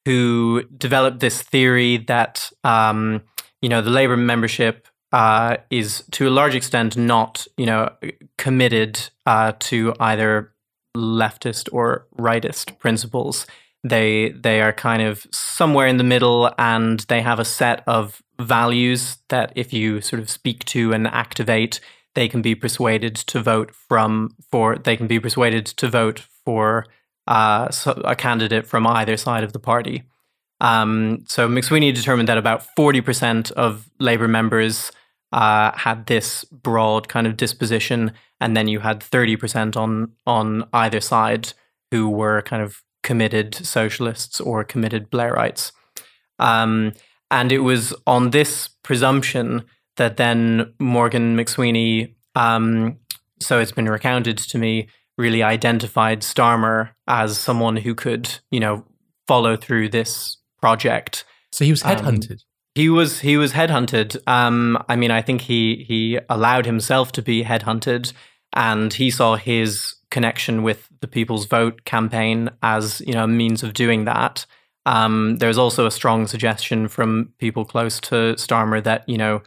who 0.05 0.63
developed 0.77 1.19
this 1.19 1.41
theory 1.41 1.97
that 1.97 2.51
um, 2.63 3.21
you 3.61 3.69
know 3.69 3.81
the 3.81 3.89
Labour 3.89 4.17
membership 4.17 4.87
uh, 5.13 5.57
is 5.69 6.03
to 6.11 6.27
a 6.27 6.31
large 6.31 6.55
extent 6.55 6.97
not, 6.97 7.47
you 7.55 7.65
know, 7.65 7.89
committed 8.37 9.09
uh, 9.25 9.53
to 9.59 9.93
either 9.99 10.51
leftist 10.97 11.69
or 11.71 12.07
rightist 12.17 12.77
principles. 12.79 13.45
They 13.83 14.29
they 14.29 14.61
are 14.61 14.73
kind 14.73 15.03
of 15.03 15.27
somewhere 15.31 15.87
in 15.87 15.97
the 15.97 16.03
middle, 16.03 16.51
and 16.57 16.99
they 17.01 17.21
have 17.21 17.39
a 17.39 17.45
set 17.45 17.83
of 17.85 18.21
values 18.39 19.17
that, 19.29 19.53
if 19.55 19.71
you 19.71 20.01
sort 20.01 20.21
of 20.21 20.29
speak 20.29 20.65
to 20.65 20.93
and 20.93 21.07
activate, 21.07 21.79
they 22.15 22.27
can 22.27 22.41
be 22.41 22.55
persuaded 22.55 23.15
to 23.15 23.41
vote 23.41 23.73
from 23.73 24.35
for. 24.51 24.77
They 24.77 24.97
can 24.97 25.07
be 25.07 25.19
persuaded 25.19 25.65
to 25.65 25.89
vote 25.89 26.19
for 26.45 26.85
uh, 27.27 27.69
a 28.03 28.15
candidate 28.15 28.67
from 28.67 28.85
either 28.85 29.17
side 29.17 29.43
of 29.43 29.53
the 29.53 29.59
party. 29.59 30.03
Um, 30.61 31.23
so 31.27 31.47
McSweeney 31.47 31.93
determined 31.93 32.27
that 32.29 32.37
about 32.37 32.63
forty 32.75 33.01
percent 33.01 33.51
of 33.51 33.89
Labour 33.99 34.27
members 34.27 34.91
uh, 35.31 35.71
had 35.75 36.05
this 36.05 36.43
broad 36.45 37.07
kind 37.07 37.27
of 37.27 37.35
disposition, 37.37 38.11
and 38.39 38.55
then 38.55 38.67
you 38.67 38.79
had 38.79 39.01
thirty 39.01 39.35
percent 39.35 39.75
on 39.75 40.11
on 40.25 40.67
either 40.73 41.01
side 41.01 41.53
who 41.91 42.09
were 42.09 42.41
kind 42.41 42.63
of 42.63 42.81
committed 43.03 43.53
socialists 43.53 44.39
or 44.39 44.63
committed 44.63 45.11
Blairites. 45.11 45.71
Um, 46.39 46.93
and 47.29 47.51
it 47.51 47.59
was 47.59 47.93
on 48.05 48.29
this 48.29 48.69
presumption 48.83 49.63
that 49.97 50.17
then 50.17 50.73
Morgan 50.79 51.35
McSweeney, 51.37 52.13
um, 52.35 52.97
so 53.39 53.59
it's 53.59 53.71
been 53.71 53.89
recounted 53.89 54.37
to 54.37 54.57
me, 54.57 54.87
really 55.17 55.43
identified 55.43 56.21
Starmer 56.21 56.91
as 57.07 57.37
someone 57.37 57.77
who 57.77 57.93
could, 57.93 58.39
you 58.51 58.59
know, 58.59 58.85
follow 59.27 59.55
through 59.55 59.89
this 59.89 60.37
project. 60.59 61.25
So 61.51 61.65
he 61.65 61.71
was 61.71 61.83
um, 61.83 61.95
headhunted. 61.97 62.31
Um, 62.31 62.37
he 62.75 62.89
was 62.89 63.19
he 63.19 63.37
was 63.37 63.53
headhunted. 63.53 64.17
Um, 64.27 64.83
I 64.89 64.95
mean, 64.95 65.11
I 65.11 65.21
think 65.21 65.41
he 65.41 65.85
he 65.87 66.19
allowed 66.29 66.65
himself 66.65 67.11
to 67.13 67.21
be 67.21 67.43
headhunted, 67.43 68.13
and 68.53 68.93
he 68.93 69.11
saw 69.11 69.35
his 69.35 69.95
connection 70.09 70.63
with 70.63 70.87
the 71.01 71.07
People's 71.07 71.45
Vote 71.45 71.85
campaign 71.85 72.49
as 72.61 73.01
you 73.01 73.13
know 73.13 73.25
a 73.25 73.27
means 73.27 73.63
of 73.63 73.73
doing 73.73 74.05
that. 74.05 74.45
Um, 74.85 75.37
there's 75.37 75.57
also 75.57 75.85
a 75.85 75.91
strong 75.91 76.27
suggestion 76.27 76.87
from 76.87 77.31
people 77.37 77.63
close 77.63 77.99
to 78.01 78.35
Starmer 78.35 78.83
that 78.83 79.07
you 79.07 79.17
know 79.17 79.41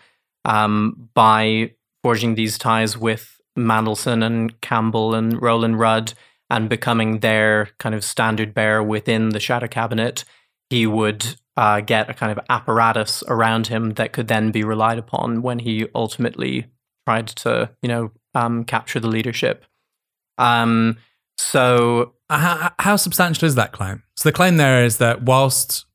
um, 0.47 1.11
by 1.13 1.73
forging 2.03 2.37
these 2.37 2.57
ties 2.57 2.97
with 2.97 3.39
Mandelson 3.59 4.25
and 4.25 4.59
Campbell 4.63 5.15
and 5.15 5.43
Roland 5.43 5.79
Rudd 5.79 6.15
and 6.49 6.69
becoming 6.69 7.19
their 7.19 7.71
kind 7.79 7.95
of 7.95 8.05
standard 8.05 8.55
bearer 8.55 8.83
within 8.83 9.31
the 9.31 9.41
shadow 9.41 9.67
cabinet, 9.67 10.25
he 10.71 10.87
would 10.87 11.35
uh, 11.57 11.81
get 11.81 12.09
a 12.09 12.15
kind 12.15 12.31
of 12.31 12.45
apparatus 12.49 13.25
around 13.29 13.67
him 13.67 13.95
that 13.95 14.13
could 14.13 14.29
then 14.29 14.53
be 14.53 14.63
relied 14.63 14.99
upon 14.99 15.43
when 15.43 15.59
he 15.59 15.87
ultimately 15.95 16.67
tried 17.07 17.27
to, 17.27 17.71
you 17.83 17.89
know, 17.89 18.13
um, 18.35 18.65
capture 18.65 19.01
the 19.01 19.09
leadership. 19.09 19.65
Um, 20.39 20.99
so, 21.39 22.15
how, 22.31 22.73
how, 22.79 22.97
substantial 22.97 23.47
is 23.47 23.55
that 23.55 23.73
claim? 23.73 24.03
So 24.17 24.29
the 24.29 24.33
claim 24.33 24.57
there 24.57 24.85
is 24.85 24.99
that 24.99 25.23
whilst, 25.23 25.86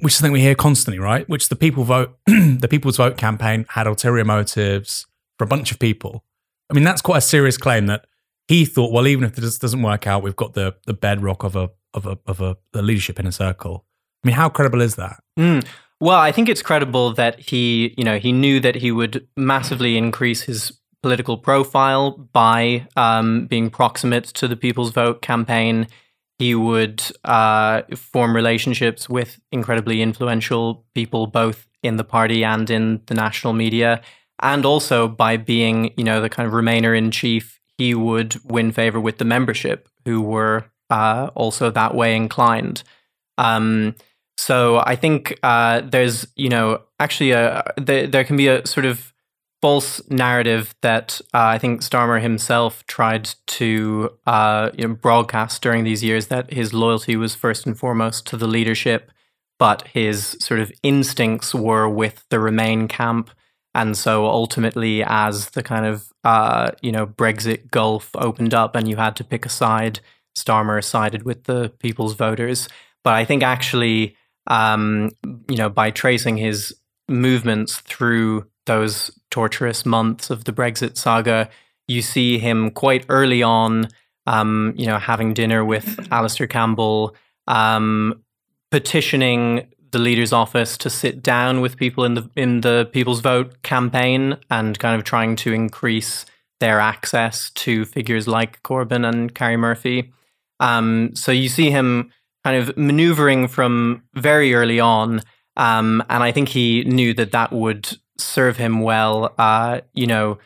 which 0.00 0.12
is 0.12 0.18
something 0.18 0.32
we 0.32 0.40
hear 0.40 0.54
constantly, 0.54 0.98
right? 0.98 1.28
Which 1.28 1.48
the 1.48 1.56
people 1.56 1.84
vote, 1.84 2.16
the 2.26 2.68
People's 2.68 2.96
Vote 2.96 3.16
campaign 3.16 3.66
had 3.70 3.86
ulterior 3.86 4.24
motives 4.24 5.06
for 5.38 5.44
a 5.44 5.48
bunch 5.48 5.70
of 5.70 5.78
people. 5.78 6.24
I 6.70 6.74
mean, 6.74 6.84
that's 6.84 7.02
quite 7.02 7.18
a 7.18 7.22
serious 7.22 7.56
claim 7.56 7.86
that 7.86 8.06
he 8.48 8.64
thought, 8.64 8.92
well, 8.92 9.06
even 9.06 9.24
if 9.24 9.36
this 9.36 9.58
doesn't 9.58 9.82
work 9.82 10.06
out, 10.06 10.22
we've 10.22 10.36
got 10.36 10.54
the 10.54 10.76
the 10.86 10.94
bedrock 10.94 11.44
of 11.44 11.56
a 11.56 11.70
of 11.92 12.06
a 12.06 12.18
of 12.26 12.40
a, 12.40 12.56
a 12.74 12.82
leadership 12.82 13.18
in 13.18 13.26
a 13.26 13.32
circle. 13.32 13.84
I 14.22 14.28
mean, 14.28 14.36
how 14.36 14.48
credible 14.48 14.80
is 14.80 14.96
that? 14.96 15.22
Mm. 15.38 15.66
Well, 16.00 16.18
I 16.18 16.32
think 16.32 16.48
it's 16.48 16.62
credible 16.62 17.12
that 17.14 17.38
he, 17.38 17.94
you 17.96 18.04
know, 18.04 18.18
he 18.18 18.32
knew 18.32 18.60
that 18.60 18.74
he 18.74 18.90
would 18.90 19.26
massively 19.36 19.96
increase 19.96 20.42
his 20.42 20.72
political 21.02 21.38
profile 21.38 22.12
by 22.32 22.86
um, 22.96 23.46
being 23.46 23.70
proximate 23.70 24.24
to 24.24 24.48
the 24.48 24.56
People's 24.56 24.90
Vote 24.90 25.22
campaign. 25.22 25.86
He 26.38 26.54
would 26.54 27.02
uh, 27.24 27.82
form 27.96 28.34
relationships 28.34 29.08
with 29.08 29.38
incredibly 29.52 30.02
influential 30.02 30.84
people, 30.94 31.26
both 31.26 31.68
in 31.82 31.96
the 31.96 32.04
party 32.04 32.44
and 32.44 32.68
in 32.70 33.00
the 33.06 33.14
national 33.14 33.52
media. 33.52 34.02
And 34.42 34.66
also 34.66 35.06
by 35.06 35.36
being, 35.36 35.94
you 35.96 36.04
know, 36.04 36.20
the 36.20 36.28
kind 36.28 36.46
of 36.46 36.52
Remainer 36.52 36.98
in 36.98 37.12
chief, 37.12 37.60
he 37.78 37.94
would 37.94 38.34
win 38.44 38.72
favor 38.72 39.00
with 39.00 39.18
the 39.18 39.24
membership, 39.24 39.88
who 40.04 40.20
were 40.20 40.64
uh, 40.90 41.30
also 41.34 41.70
that 41.70 41.94
way 41.94 42.16
inclined. 42.16 42.82
Um, 43.38 43.94
so 44.36 44.82
I 44.84 44.96
think 44.96 45.38
uh, 45.44 45.82
there's, 45.82 46.26
you 46.34 46.48
know, 46.48 46.82
actually 46.98 47.30
a, 47.30 47.62
there, 47.76 48.08
there 48.08 48.24
can 48.24 48.36
be 48.36 48.48
a 48.48 48.66
sort 48.66 48.86
of 48.86 49.13
false 49.64 50.06
narrative 50.10 50.74
that 50.82 51.22
uh, 51.32 51.56
I 51.56 51.56
think 51.56 51.80
Starmer 51.80 52.20
himself 52.20 52.84
tried 52.86 53.30
to 53.46 54.10
uh, 54.26 54.68
you 54.76 54.86
know, 54.86 54.92
broadcast 54.92 55.62
during 55.62 55.84
these 55.84 56.04
years 56.04 56.26
that 56.26 56.52
his 56.52 56.74
loyalty 56.74 57.16
was 57.16 57.34
first 57.34 57.64
and 57.64 57.74
foremost 57.74 58.26
to 58.26 58.36
the 58.36 58.46
leadership, 58.46 59.10
but 59.58 59.88
his 59.88 60.36
sort 60.38 60.60
of 60.60 60.70
instincts 60.82 61.54
were 61.54 61.88
with 61.88 62.26
the 62.28 62.40
Remain 62.40 62.88
camp. 62.88 63.30
And 63.74 63.96
so 63.96 64.26
ultimately, 64.26 65.02
as 65.02 65.48
the 65.48 65.62
kind 65.62 65.86
of 65.86 66.12
uh, 66.24 66.72
you 66.82 66.92
know 66.92 67.06
Brexit 67.06 67.70
gulf 67.70 68.10
opened 68.16 68.52
up, 68.52 68.76
and 68.76 68.86
you 68.86 68.96
had 68.96 69.16
to 69.16 69.24
pick 69.24 69.46
a 69.46 69.48
side, 69.48 70.00
Starmer 70.36 70.84
sided 70.84 71.22
with 71.22 71.44
the 71.44 71.72
People's 71.78 72.12
Voters. 72.12 72.68
But 73.02 73.14
I 73.14 73.24
think 73.24 73.42
actually 73.42 74.14
um, 74.46 75.08
you 75.48 75.56
know, 75.56 75.70
by 75.70 75.90
tracing 75.90 76.36
his 76.36 76.74
movements 77.08 77.78
through 77.80 78.44
those 78.66 79.10
torturous 79.34 79.84
months 79.84 80.30
of 80.30 80.44
the 80.44 80.52
Brexit 80.52 80.96
saga, 80.96 81.48
you 81.88 82.02
see 82.02 82.38
him 82.38 82.70
quite 82.70 83.04
early 83.08 83.42
on, 83.42 83.88
um, 84.28 84.72
you 84.76 84.86
know, 84.86 84.96
having 84.96 85.34
dinner 85.34 85.64
with 85.64 86.06
Alastair 86.12 86.46
Campbell, 86.46 87.16
um, 87.48 88.22
petitioning 88.70 89.66
the 89.90 89.98
leader's 89.98 90.32
office 90.32 90.78
to 90.78 90.88
sit 90.88 91.20
down 91.20 91.60
with 91.60 91.76
people 91.76 92.04
in 92.04 92.14
the 92.14 92.30
in 92.36 92.60
the 92.60 92.88
People's 92.92 93.20
Vote 93.20 93.60
campaign 93.64 94.36
and 94.50 94.78
kind 94.78 94.96
of 94.96 95.02
trying 95.02 95.34
to 95.34 95.52
increase 95.52 96.24
their 96.60 96.78
access 96.78 97.50
to 97.64 97.84
figures 97.84 98.28
like 98.28 98.62
Corbyn 98.62 99.04
and 99.04 99.34
Karie 99.34 99.56
Murphy. 99.56 100.12
Um, 100.60 101.10
so 101.16 101.32
you 101.32 101.48
see 101.48 101.70
him 101.70 102.12
kind 102.44 102.56
of 102.56 102.76
maneuvering 102.76 103.48
from 103.48 104.04
very 104.14 104.54
early 104.54 104.78
on, 104.78 105.22
um, 105.56 106.04
and 106.08 106.22
I 106.22 106.30
think 106.30 106.50
he 106.50 106.84
knew 106.84 107.12
that 107.14 107.32
that 107.32 107.50
would 107.50 107.98
serve 108.18 108.56
him 108.56 108.80
well. 108.80 109.34
Uh, 109.38 109.80
you 109.92 110.06
know, 110.06 110.38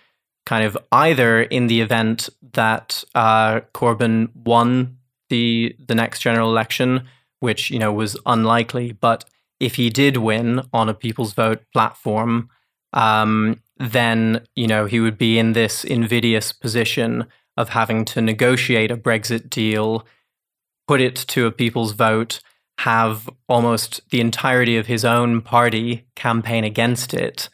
kind 0.46 0.64
of 0.64 0.78
either 0.92 1.42
in 1.42 1.66
the 1.66 1.80
event 1.80 2.28
that 2.52 3.04
uh, 3.14 3.60
Corbyn 3.74 4.34
won 4.34 4.96
the 5.28 5.76
the 5.86 5.94
next 5.94 6.20
general 6.20 6.50
election, 6.50 7.06
which 7.40 7.70
you 7.70 7.78
know 7.78 7.92
was 7.92 8.16
unlikely, 8.26 8.92
but 8.92 9.24
if 9.60 9.74
he 9.74 9.90
did 9.90 10.16
win 10.16 10.62
on 10.72 10.88
a 10.88 10.94
People's 10.94 11.32
Vote 11.34 11.62
platform, 11.72 12.48
um, 12.92 13.60
then 13.76 14.46
you 14.56 14.66
know 14.66 14.86
he 14.86 15.00
would 15.00 15.18
be 15.18 15.38
in 15.38 15.52
this 15.52 15.84
invidious 15.84 16.52
position 16.52 17.26
of 17.56 17.70
having 17.70 18.04
to 18.06 18.20
negotiate 18.20 18.90
a 18.90 18.96
Brexit 18.96 19.50
deal, 19.50 20.06
put 20.86 21.00
it 21.00 21.16
to 21.16 21.46
a 21.46 21.52
People's 21.52 21.92
Vote, 21.92 22.40
have 22.78 23.28
almost 23.48 24.00
the 24.10 24.20
entirety 24.20 24.76
of 24.76 24.86
his 24.86 25.04
own 25.04 25.42
party 25.42 26.06
campaign 26.14 26.64
against 26.64 27.12
it, 27.12 27.48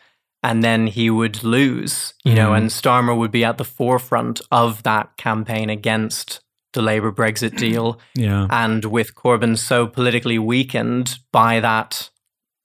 and 0.44 0.62
then 0.62 0.86
he 0.86 1.08
would 1.08 1.42
lose, 1.42 2.12
you 2.22 2.32
mm. 2.32 2.36
know, 2.36 2.52
and 2.52 2.68
Starmer 2.68 3.16
would 3.16 3.30
be 3.30 3.44
at 3.44 3.56
the 3.56 3.64
forefront 3.64 4.42
of 4.52 4.82
that 4.82 5.16
campaign 5.16 5.70
against 5.70 6.40
the 6.74 6.82
Labour 6.82 7.10
Brexit 7.10 7.56
deal. 7.58 7.98
Yeah. 8.14 8.46
And 8.50 8.84
with 8.84 9.14
Corbyn 9.14 9.56
so 9.56 9.86
politically 9.86 10.38
weakened 10.38 11.18
by 11.32 11.60
that 11.60 12.10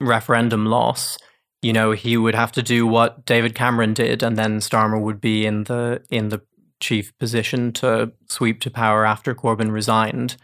referendum 0.01 0.65
loss, 0.65 1.17
you 1.61 1.71
know, 1.71 1.91
he 1.91 2.17
would 2.17 2.35
have 2.35 2.51
to 2.53 2.61
do 2.61 2.85
what 2.85 3.25
David 3.25 3.55
Cameron 3.55 3.93
did, 3.93 4.23
and 4.23 4.35
then 4.37 4.59
Starmer 4.59 5.01
would 5.01 5.21
be 5.21 5.45
in 5.45 5.63
the 5.63 6.03
in 6.09 6.29
the 6.29 6.41
chief 6.81 7.17
position 7.17 7.71
to 7.73 8.11
sweep 8.27 8.59
to 8.61 8.69
power 8.69 9.05
after 9.05 9.33
Corbyn 9.33 9.71
resigned. 9.71 10.35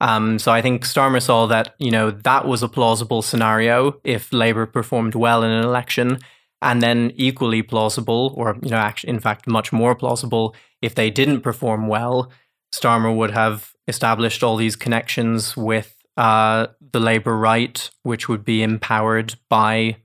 Um, 0.00 0.38
so 0.38 0.50
I 0.50 0.60
think 0.60 0.84
Starmer 0.84 1.22
saw 1.22 1.46
that 1.46 1.74
you 1.78 1.90
know 1.90 2.10
that 2.10 2.46
was 2.46 2.62
a 2.62 2.68
plausible 2.68 3.22
scenario 3.22 3.98
if 4.04 4.30
Labour 4.32 4.66
performed 4.66 5.14
well 5.14 5.42
in 5.42 5.50
an 5.50 5.64
election, 5.64 6.18
and 6.62 6.80
then 6.80 7.12
equally 7.16 7.62
plausible, 7.62 8.32
or 8.36 8.56
you 8.62 8.70
know, 8.70 8.76
actually, 8.76 9.10
in 9.10 9.20
fact, 9.20 9.46
much 9.46 9.72
more 9.72 9.94
plausible 9.94 10.54
if 10.80 10.94
they 10.94 11.10
didn't 11.10 11.40
perform 11.40 11.88
well. 11.88 12.30
Starmer 12.74 13.14
would 13.14 13.32
have 13.32 13.72
established 13.88 14.42
all 14.42 14.56
these 14.56 14.76
connections 14.76 15.56
with 15.56 15.96
uh, 16.16 16.68
the 16.92 17.00
Labour 17.00 17.36
right, 17.36 17.90
which 18.04 18.28
would 18.28 18.44
be 18.44 18.62
empowered 18.62 19.34
by 19.50 19.96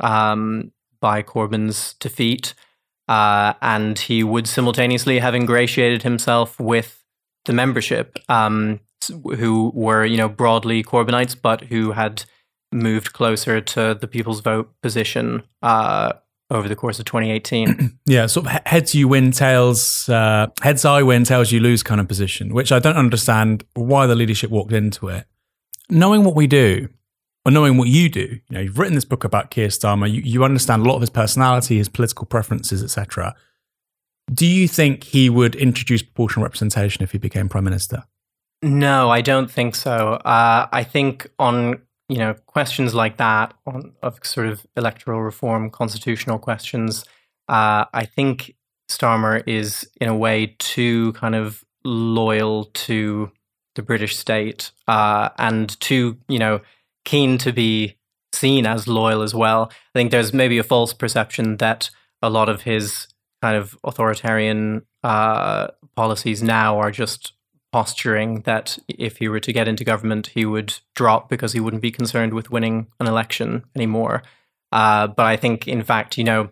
um, 0.00 0.72
by 1.00 1.22
Corbyn's 1.22 1.94
defeat, 1.94 2.54
uh, 3.08 3.52
and 3.60 3.98
he 3.98 4.24
would 4.24 4.48
simultaneously 4.48 5.18
have 5.18 5.34
ingratiated 5.34 6.02
himself 6.02 6.58
with 6.58 7.04
the 7.44 7.52
membership, 7.52 8.18
um, 8.28 8.80
who 9.36 9.70
were 9.74 10.04
you 10.04 10.16
know 10.16 10.28
broadly 10.28 10.82
Corbynites, 10.82 11.36
but 11.40 11.64
who 11.64 11.92
had 11.92 12.24
moved 12.76 13.12
closer 13.12 13.60
to 13.60 13.96
the 14.00 14.06
People's 14.06 14.40
Vote 14.40 14.72
position 14.82 15.42
uh, 15.62 16.12
over 16.50 16.68
the 16.68 16.76
course 16.76 16.98
of 16.98 17.04
2018. 17.06 17.98
yeah, 18.06 18.26
sort 18.26 18.46
of 18.46 18.52
heads 18.66 18.94
you 18.94 19.08
win, 19.08 19.32
tails 19.32 20.08
uh, 20.08 20.48
heads 20.62 20.84
I 20.84 21.02
win, 21.02 21.24
tails 21.24 21.52
you 21.52 21.60
lose 21.60 21.82
kind 21.82 22.00
of 22.00 22.08
position, 22.08 22.54
which 22.54 22.72
I 22.72 22.78
don't 22.78 22.96
understand 22.96 23.64
why 23.74 24.06
the 24.06 24.14
leadership 24.14 24.50
walked 24.50 24.72
into 24.72 25.08
it. 25.08 25.26
Knowing 25.88 26.24
what 26.24 26.34
we 26.34 26.46
do, 26.46 26.88
or 27.44 27.52
knowing 27.52 27.76
what 27.76 27.88
you 27.88 28.08
do, 28.08 28.20
you 28.20 28.40
know, 28.50 28.60
you've 28.60 28.78
written 28.78 28.96
this 28.96 29.04
book 29.04 29.22
about 29.22 29.50
Keir 29.50 29.68
Starmer, 29.68 30.10
you, 30.10 30.20
you 30.20 30.44
understand 30.44 30.84
a 30.84 30.88
lot 30.88 30.96
of 30.96 31.00
his 31.00 31.10
personality, 31.10 31.78
his 31.78 31.88
political 31.88 32.26
preferences, 32.26 32.82
etc. 32.82 33.36
Do 34.32 34.46
you 34.46 34.66
think 34.66 35.04
he 35.04 35.30
would 35.30 35.54
introduce 35.54 36.02
proportional 36.02 36.42
representation 36.42 37.04
if 37.04 37.12
he 37.12 37.18
became 37.18 37.48
prime 37.48 37.62
minister? 37.62 38.02
No, 38.62 39.10
I 39.10 39.20
don't 39.20 39.48
think 39.48 39.76
so. 39.76 40.14
Uh, 40.24 40.66
I 40.72 40.82
think 40.82 41.30
on 41.38 41.80
you 42.08 42.18
know 42.18 42.34
questions 42.46 42.94
like 42.94 43.16
that 43.16 43.54
on, 43.66 43.92
of 44.02 44.18
sort 44.22 44.46
of 44.46 44.66
electoral 44.76 45.22
reform, 45.22 45.70
constitutional 45.70 46.38
questions, 46.38 47.04
uh, 47.48 47.84
I 47.92 48.04
think 48.04 48.54
Starmer 48.90 49.42
is 49.46 49.88
in 50.00 50.08
a 50.08 50.16
way 50.16 50.54
too 50.58 51.12
kind 51.14 51.34
of 51.34 51.64
loyal 51.84 52.66
to 52.74 53.30
the 53.74 53.82
British 53.82 54.16
state 54.16 54.72
uh, 54.88 55.30
and 55.38 55.78
too 55.80 56.18
you 56.28 56.38
know 56.38 56.60
keen 57.04 57.38
to 57.38 57.52
be 57.52 57.96
seen 58.32 58.66
as 58.66 58.86
loyal 58.86 59.22
as 59.22 59.34
well. 59.34 59.70
I 59.70 59.98
think 59.98 60.10
there's 60.10 60.32
maybe 60.32 60.58
a 60.58 60.64
false 60.64 60.92
perception 60.92 61.56
that 61.58 61.90
a 62.22 62.30
lot 62.30 62.48
of 62.48 62.62
his 62.62 63.08
kind 63.42 63.56
of 63.56 63.76
authoritarian 63.84 64.82
uh, 65.02 65.68
policies 65.94 66.42
now 66.42 66.78
are 66.78 66.90
just 66.90 67.32
posturing 67.76 68.40
that 68.44 68.78
if 68.88 69.18
he 69.18 69.28
were 69.28 69.38
to 69.38 69.52
get 69.52 69.68
into 69.68 69.84
government, 69.84 70.28
he 70.28 70.46
would 70.46 70.78
drop 70.94 71.28
because 71.28 71.52
he 71.52 71.60
wouldn't 71.60 71.82
be 71.82 71.90
concerned 71.90 72.32
with 72.32 72.50
winning 72.50 72.86
an 73.00 73.06
election 73.06 73.62
anymore. 73.76 74.22
Uh, 74.72 75.06
but 75.08 75.26
I 75.26 75.36
think, 75.36 75.68
in 75.68 75.82
fact, 75.82 76.16
you 76.16 76.24
know, 76.24 76.48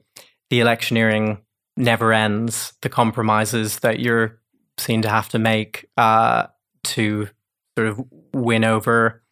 the 0.51 0.61
electioneering 0.61 1.39
never 1.79 2.12
ends. 2.12 2.75
The 2.83 2.91
compromises 2.91 3.79
that 3.79 4.01
you're 4.01 4.39
seen 4.77 5.01
to 5.01 5.09
have 5.09 5.31
to 5.31 5.39
make 5.39 5.89
uh, 5.97 6.49
to 6.93 7.31
sort 7.79 7.89
of 7.89 8.05
win 8.35 8.62
over 8.62 9.22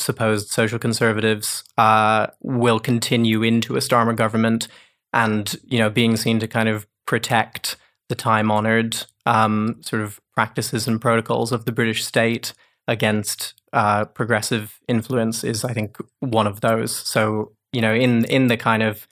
supposed 0.00 0.48
social 0.48 0.80
conservatives 0.80 1.62
uh, 1.78 2.26
will 2.40 2.80
continue 2.80 3.44
into 3.44 3.76
a 3.76 3.80
Starmer 3.80 4.16
government, 4.16 4.66
and 5.12 5.54
you 5.62 5.78
know, 5.78 5.88
being 5.88 6.16
seen 6.16 6.40
to 6.40 6.48
kind 6.48 6.68
of 6.68 6.84
protect 7.06 7.76
the 8.08 8.16
time 8.16 8.50
honored 8.50 8.96
um, 9.24 9.76
sort 9.82 10.02
of 10.02 10.20
practices 10.36 10.86
and 10.86 11.00
protocols 11.00 11.50
of 11.50 11.64
the 11.64 11.72
British 11.72 12.04
state 12.04 12.52
against 12.86 13.54
uh, 13.72 14.04
progressive 14.04 14.78
influence 14.86 15.42
is, 15.42 15.64
I 15.64 15.72
think, 15.72 15.96
one 16.20 16.46
of 16.46 16.60
those. 16.60 16.94
So 16.94 17.52
you 17.72 17.80
know, 17.80 17.92
in 17.92 18.24
in 18.26 18.46
the 18.46 18.56
kind 18.56 18.82
of 18.82 19.06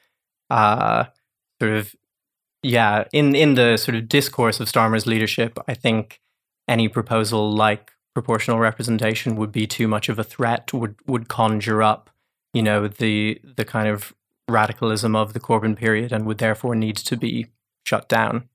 uh, 0.50 1.04
sort 1.60 1.72
of 1.72 1.94
yeah, 2.62 3.04
in 3.12 3.34
in 3.34 3.54
the 3.54 3.76
sort 3.76 3.96
of 3.96 4.08
discourse 4.08 4.60
of 4.60 4.68
Starmer's 4.68 5.06
leadership, 5.06 5.58
I 5.68 5.74
think 5.74 6.20
any 6.66 6.88
proposal 6.88 7.52
like 7.52 7.92
proportional 8.14 8.58
representation 8.58 9.36
would 9.36 9.52
be 9.52 9.66
too 9.66 9.88
much 9.88 10.08
of 10.08 10.18
a 10.18 10.24
threat. 10.24 10.72
Would 10.72 10.96
would 11.06 11.28
conjure 11.28 11.82
up, 11.82 12.10
you 12.54 12.62
know, 12.62 12.88
the 12.88 13.40
the 13.42 13.64
kind 13.64 13.88
of 13.88 14.14
radicalism 14.48 15.14
of 15.14 15.32
the 15.32 15.40
Corbyn 15.40 15.76
period, 15.76 16.12
and 16.12 16.24
would 16.26 16.38
therefore 16.38 16.74
need 16.74 16.96
to 16.96 17.16
be 17.16 17.48
shut 17.84 18.08
down. 18.08 18.48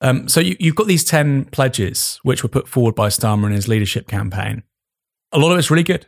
Um, 0.00 0.28
so 0.28 0.40
you, 0.40 0.56
have 0.60 0.74
got 0.74 0.86
these 0.86 1.04
10 1.04 1.46
pledges 1.46 2.20
which 2.22 2.42
were 2.42 2.48
put 2.48 2.68
forward 2.68 2.94
by 2.94 3.08
Starmer 3.08 3.46
in 3.46 3.52
his 3.52 3.68
leadership 3.68 4.06
campaign. 4.08 4.62
A 5.32 5.38
lot 5.38 5.52
of 5.52 5.58
it's 5.58 5.70
really 5.70 5.82
good. 5.82 6.06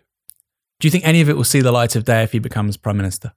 Do 0.80 0.86
you 0.86 0.90
think 0.92 1.06
any 1.06 1.20
of 1.20 1.28
it 1.28 1.36
will 1.36 1.44
see 1.44 1.60
the 1.60 1.72
light 1.72 1.96
of 1.96 2.04
day 2.04 2.22
if 2.22 2.32
he 2.32 2.38
becomes 2.38 2.76
prime 2.76 2.96
minister? 2.96 3.32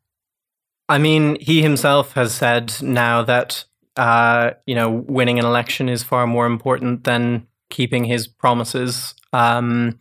I 0.88 0.98
mean, 0.98 1.38
he 1.40 1.62
himself 1.62 2.14
has 2.14 2.34
said 2.34 2.74
now 2.82 3.24
that 3.24 3.64
uh, 3.96 4.52
you 4.66 4.76
know 4.76 4.90
winning 4.90 5.40
an 5.40 5.46
election 5.46 5.90
is 5.90 6.04
far 6.04 6.28
more 6.28 6.46
important 6.46 7.04
than 7.04 7.48
keeping 7.70 8.04
his 8.04 8.28
promises. 8.28 9.16
Um, 9.34 10.00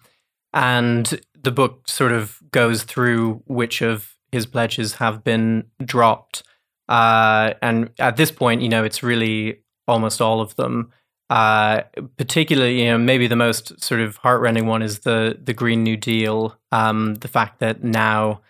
and 0.52 1.20
the 1.42 1.52
book 1.52 1.88
sort 1.88 2.12
of 2.12 2.38
goes 2.50 2.82
through 2.82 3.42
which 3.46 3.80
of 3.80 4.14
his 4.32 4.46
pledges 4.46 4.94
have 4.94 5.24
been 5.24 5.64
dropped. 5.82 6.42
Uh, 6.88 7.54
and 7.62 7.90
at 7.98 8.16
this 8.16 8.30
point, 8.30 8.62
you 8.62 8.68
know, 8.68 8.84
it's 8.84 9.02
really 9.02 9.60
almost 9.90 10.20
all 10.20 10.40
of 10.40 10.56
them. 10.56 10.92
Uh, 11.28 11.82
particularly, 12.16 12.82
you 12.82 12.86
know, 12.86 12.98
maybe 12.98 13.28
the 13.28 13.36
most 13.36 13.80
sort 13.82 14.00
of 14.00 14.16
heartrending 14.16 14.66
one 14.66 14.82
is 14.82 15.00
the 15.00 15.38
the 15.40 15.54
Green 15.54 15.84
New 15.84 15.96
Deal. 15.96 16.56
Um, 16.72 17.16
the 17.16 17.28
fact 17.28 17.60
that 17.60 17.84
now, 17.84 18.40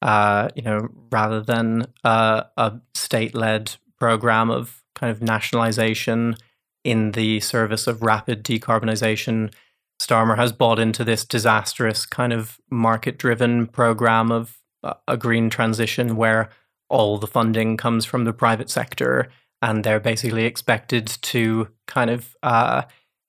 uh, 0.00 0.48
you 0.54 0.62
know, 0.62 0.88
rather 1.10 1.42
than 1.42 1.86
uh, 2.04 2.44
a 2.56 2.80
state 2.94 3.34
led 3.34 3.76
program 3.98 4.50
of 4.50 4.82
kind 4.94 5.10
of 5.10 5.20
nationalization 5.20 6.36
in 6.82 7.12
the 7.12 7.40
service 7.40 7.86
of 7.86 8.02
rapid 8.02 8.42
decarbonization, 8.42 9.52
Starmer 10.00 10.36
has 10.36 10.50
bought 10.50 10.78
into 10.78 11.04
this 11.04 11.26
disastrous 11.26 12.06
kind 12.06 12.32
of 12.32 12.58
market 12.70 13.18
driven 13.18 13.66
program 13.66 14.32
of 14.32 14.58
a 15.06 15.18
green 15.18 15.50
transition 15.50 16.16
where 16.16 16.48
all 16.88 17.18
the 17.18 17.26
funding 17.26 17.76
comes 17.76 18.06
from 18.06 18.24
the 18.24 18.32
private 18.32 18.70
sector 18.70 19.30
and 19.62 19.84
they're 19.84 20.00
basically 20.00 20.44
expected 20.44 21.06
to 21.06 21.68
kind 21.86 22.10
of, 22.10 22.36
uh, 22.42 22.82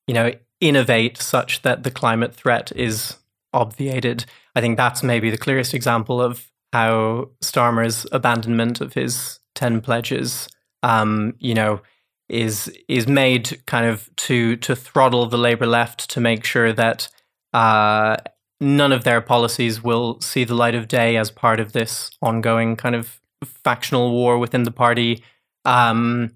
you 0.07 0.13
know, 0.13 0.31
innovate 0.59 1.17
such 1.17 1.61
that 1.63 1.83
the 1.83 1.91
climate 1.91 2.33
threat 2.33 2.71
is 2.75 3.17
obviated. 3.53 4.25
I 4.55 4.61
think 4.61 4.77
that's 4.77 5.03
maybe 5.03 5.29
the 5.29 5.37
clearest 5.37 5.73
example 5.73 6.21
of 6.21 6.51
how 6.71 7.29
Starmer's 7.43 8.05
abandonment 8.11 8.79
of 8.79 8.93
his 8.93 9.39
10 9.55 9.81
pledges, 9.81 10.47
um, 10.83 11.33
you 11.39 11.53
know, 11.53 11.81
is 12.29 12.71
is 12.87 13.07
made 13.07 13.61
kind 13.65 13.85
of 13.85 14.09
to 14.15 14.55
to 14.55 14.73
throttle 14.73 15.25
the 15.25 15.37
Labour 15.37 15.67
left 15.67 16.09
to 16.09 16.21
make 16.21 16.45
sure 16.45 16.71
that 16.71 17.09
uh, 17.53 18.15
none 18.61 18.93
of 18.93 19.03
their 19.03 19.19
policies 19.19 19.83
will 19.83 20.19
see 20.21 20.45
the 20.45 20.55
light 20.55 20.73
of 20.73 20.87
day 20.87 21.17
as 21.17 21.29
part 21.29 21.59
of 21.59 21.73
this 21.73 22.09
ongoing 22.21 22.77
kind 22.77 22.95
of 22.95 23.19
factional 23.43 24.11
war 24.11 24.37
within 24.37 24.63
the 24.63 24.71
party, 24.71 25.21
um, 25.65 26.31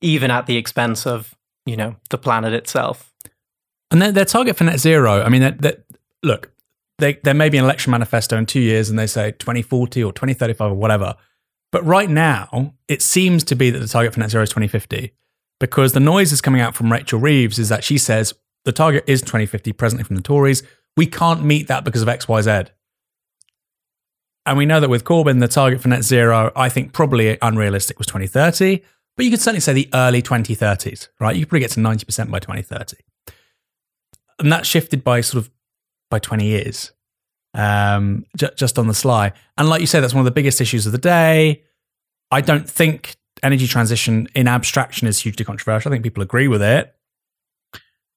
even 0.00 0.30
at 0.30 0.46
the 0.46 0.56
expense 0.56 1.06
of 1.06 1.34
you 1.66 1.76
know 1.76 1.96
the 2.10 2.18
planet 2.18 2.52
itself. 2.52 3.12
And 3.90 4.00
their, 4.00 4.12
their 4.12 4.24
target 4.24 4.56
for 4.56 4.64
net 4.64 4.80
zero, 4.80 5.22
I 5.22 5.28
mean, 5.28 5.42
that, 5.42 5.60
that 5.60 5.84
look, 6.22 6.50
they, 6.98 7.14
there 7.24 7.34
may 7.34 7.50
be 7.50 7.58
an 7.58 7.64
election 7.64 7.90
manifesto 7.90 8.38
in 8.38 8.46
two 8.46 8.60
years, 8.60 8.88
and 8.88 8.98
they 8.98 9.06
say 9.06 9.32
2040 9.32 10.02
or 10.02 10.12
2035 10.12 10.72
or 10.72 10.74
whatever. 10.74 11.14
But 11.72 11.84
right 11.84 12.08
now, 12.08 12.74
it 12.88 13.02
seems 13.02 13.44
to 13.44 13.54
be 13.54 13.70
that 13.70 13.78
the 13.78 13.88
target 13.88 14.14
for 14.14 14.20
net 14.20 14.30
zero 14.30 14.42
is 14.42 14.50
2050 14.50 15.12
because 15.58 15.92
the 15.92 16.00
noise 16.00 16.32
is 16.32 16.40
coming 16.40 16.60
out 16.60 16.74
from 16.74 16.92
Rachel 16.92 17.18
Reeves 17.18 17.58
is 17.58 17.68
that 17.68 17.84
she 17.84 17.96
says 17.98 18.34
the 18.64 18.72
target 18.72 19.04
is 19.06 19.20
2050 19.22 19.72
presently 19.72 20.04
from 20.04 20.16
the 20.16 20.22
Tories. 20.22 20.62
We 20.96 21.06
can't 21.06 21.44
meet 21.44 21.68
that 21.68 21.84
because 21.84 22.02
of 22.02 22.08
X, 22.08 22.28
Y, 22.28 22.42
Z. 22.42 22.64
And 24.44 24.58
we 24.58 24.66
know 24.66 24.80
that 24.80 24.90
with 24.90 25.04
Corbyn, 25.04 25.40
the 25.40 25.48
target 25.48 25.80
for 25.80 25.88
net 25.88 26.02
zero, 26.02 26.50
I 26.56 26.68
think 26.68 26.92
probably 26.92 27.38
unrealistic 27.40 27.98
was 27.98 28.06
2030, 28.08 28.82
but 29.16 29.24
you 29.24 29.30
could 29.30 29.40
certainly 29.40 29.60
say 29.60 29.72
the 29.72 29.88
early 29.94 30.20
2030s, 30.22 31.08
right? 31.20 31.36
You 31.36 31.42
could 31.42 31.50
probably 31.50 31.60
get 31.60 31.70
to 31.72 31.80
90% 31.80 32.30
by 32.30 32.38
2030. 32.38 32.96
And 34.38 34.50
that 34.50 34.66
shifted 34.66 35.04
by 35.04 35.20
sort 35.20 35.44
of 35.44 35.50
by 36.10 36.18
20 36.18 36.44
years, 36.44 36.92
um, 37.54 38.24
just 38.36 38.78
on 38.78 38.88
the 38.88 38.94
sly. 38.94 39.32
And 39.56 39.68
like 39.68 39.80
you 39.80 39.86
say, 39.86 40.00
that's 40.00 40.14
one 40.14 40.22
of 40.22 40.24
the 40.24 40.32
biggest 40.32 40.60
issues 40.60 40.86
of 40.86 40.92
the 40.92 40.98
day. 40.98 41.62
I 42.30 42.40
don't 42.40 42.68
think 42.68 43.16
energy 43.42 43.66
transition 43.66 44.28
in 44.34 44.48
abstraction 44.48 45.06
is 45.06 45.20
hugely 45.20 45.44
controversial. 45.44 45.90
I 45.90 45.94
think 45.94 46.04
people 46.04 46.22
agree 46.22 46.48
with 46.48 46.62
it. 46.62 46.94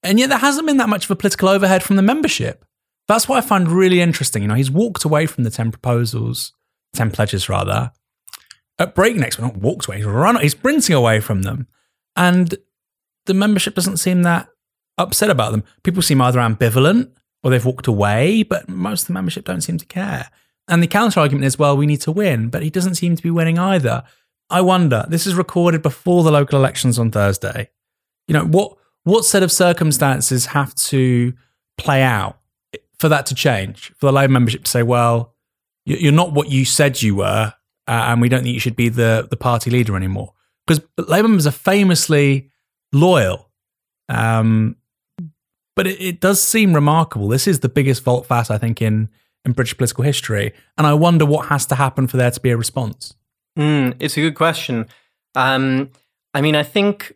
And 0.02 0.20
yet 0.20 0.30
there 0.30 0.38
hasn't 0.38 0.68
been 0.68 0.78
that 0.78 0.90
much 0.90 1.06
of 1.06 1.12
a 1.12 1.16
political 1.16 1.50
overhead 1.50 1.84
from 1.84 1.96
the 1.96 2.02
membership. 2.02 2.66
That's 3.07 3.27
what 3.27 3.38
I 3.38 3.48
find 3.48 3.68
really 3.68 4.02
interesting. 4.02 4.41
You 4.41 4.48
know, 4.48 4.56
he's 4.56 4.72
walked 4.72 5.03
away 5.03 5.26
from 5.26 5.44
the 5.44 5.49
10 5.49 5.72
proposals, 5.72 6.53
10 6.94 7.11
pledges 7.11 7.49
rather, 7.49 7.91
at 8.80 8.95
breakneck, 8.95 9.38
well, 9.38 9.48
not 9.48 9.57
walked 9.57 9.88
away, 9.88 9.98
he's 9.98 10.06
run, 10.06 10.40
he's 10.41 10.52
sprinting 10.52 10.95
away 10.95 11.19
from 11.19 11.44
them. 11.44 11.68
And 12.15 12.56
the 13.26 13.34
membership 13.34 13.76
doesn't 13.76 13.98
seem 13.98 14.23
that 14.23 14.49
upset 14.98 15.30
about 15.30 15.52
them. 15.52 15.64
People 15.84 16.02
seem 16.02 16.22
either 16.22 16.40
ambivalent 16.40 17.11
or 17.44 17.52
they've 17.52 17.65
walked 17.65 17.88
away, 17.88 18.44
but 18.44 18.68
most 18.68 19.03
of 19.03 19.07
the 19.07 19.14
membership 19.14 19.45
don't 19.45 19.61
seem 19.61 19.77
to 19.77 19.86
care. 19.86 20.30
And 20.68 20.82
the 20.82 20.88
counter 20.88 21.19
argument 21.19 21.45
is, 21.45 21.60
well, 21.60 21.77
we 21.77 21.86
need 21.86 22.02
to 22.02 22.11
win, 22.11 22.49
but 22.49 22.64
he 22.64 22.69
doesn't 22.69 22.95
seem 22.95 23.15
to 23.15 23.23
be 23.23 23.30
winning 23.30 23.60
either. 23.60 24.03
I 24.49 24.61
wonder, 24.61 25.06
this 25.07 25.27
is 25.27 25.36
recorded 25.36 25.82
before 25.82 26.23
the 26.23 26.32
local 26.32 26.57
elections 26.57 26.98
on 26.98 27.11
Thursday. 27.11 27.69
You 28.27 28.34
know, 28.34 28.45
what 28.45 28.77
what 29.03 29.23
set 29.23 29.44
of 29.44 29.52
circumstances 29.52 30.48
have 30.48 30.73
to 30.76 31.34
play 31.77 32.02
out 32.02 32.40
for 33.06 33.10
that 33.10 33.27
to 33.27 33.36
change? 33.36 33.94
For 33.99 34.07
the 34.07 34.11
Labour 34.11 34.34
membership 34.34 34.64
to 34.64 34.72
say, 34.72 34.82
well, 34.82 35.36
you're 35.86 36.11
not 36.11 36.34
what 36.34 36.49
you 36.49 36.65
said 36.65 37.03
you 37.03 37.18
were, 37.18 37.53
uh, 37.88 37.91
and 37.91 38.19
we 38.19 38.30
don't 38.30 38.41
think 38.41 38.56
you 38.56 38.60
should 38.60 38.76
be 38.76 38.90
the, 38.90 39.27
the 39.30 39.38
party 39.38 39.69
leader 39.69 39.95
anymore. 39.95 40.34
Because 40.65 40.84
Labour 40.98 41.27
members 41.27 41.45
are 41.45 41.52
famously 41.52 42.49
loyal. 42.91 43.52
Um, 44.10 44.77
but 45.76 45.86
it, 45.86 46.02
it, 46.02 46.19
does 46.19 46.41
seem 46.41 46.73
remarkable. 46.73 47.27
This 47.27 47.48
is 47.48 47.60
the 47.60 47.69
biggest 47.69 48.03
volte 48.03 48.26
face, 48.27 48.49
I 48.49 48.57
think, 48.57 48.82
in, 48.82 49.10
in 49.45 49.52
British 49.52 49.77
political 49.77 50.03
history. 50.03 50.52
And 50.76 50.88
I 50.88 50.95
wonder 50.95 51.27
what 51.27 51.49
has 51.49 51.68
to 51.68 51.76
happen 51.76 52.07
for 52.07 52.18
there 52.18 52.32
to 52.32 52.40
be 52.40 52.49
a 52.49 52.57
response. 52.57 53.14
Mm, 53.56 53.98
it's 53.99 54.18
a 54.18 54.22
good 54.22 54.36
question. 54.36 54.88
Um, 55.36 55.91
I 56.34 56.41
mean, 56.41 56.56
I 56.56 56.64
think 56.64 57.14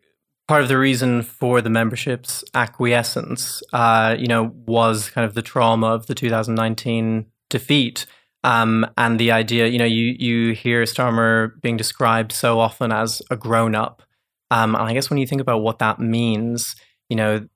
part 0.49 0.63
of 0.63 0.67
the 0.67 0.79
reason 0.79 1.21
for 1.21 1.61
the 1.61 1.69
membership's 1.69 2.43
acquiescence, 2.55 3.61
uh, 3.71 4.15
you 4.17 4.25
know, 4.25 4.51
was 4.65 5.11
kind 5.11 5.23
of 5.23 5.35
the 5.35 5.43
trauma 5.43 5.85
of 5.85 6.07
the 6.07 6.15
2019 6.15 7.27
defeat. 7.51 8.07
Um, 8.43 8.87
and 8.97 9.19
the 9.19 9.31
idea, 9.31 9.67
you 9.67 9.77
know, 9.77 9.85
you 9.85 10.15
you 10.17 10.53
hear 10.55 10.81
Starmer 10.85 11.61
being 11.61 11.77
described 11.77 12.31
so 12.31 12.59
often 12.59 12.91
as 12.91 13.21
a 13.29 13.37
grown 13.37 13.75
up, 13.75 14.01
um, 14.49 14.73
and 14.73 14.85
I 14.85 14.93
guess 14.93 15.11
when 15.11 15.19
you 15.19 15.27
think 15.27 15.39
about 15.39 15.61
what 15.61 15.77
that 15.79 15.99
means, 15.99 16.75
you 17.09 17.15
know, 17.15 17.47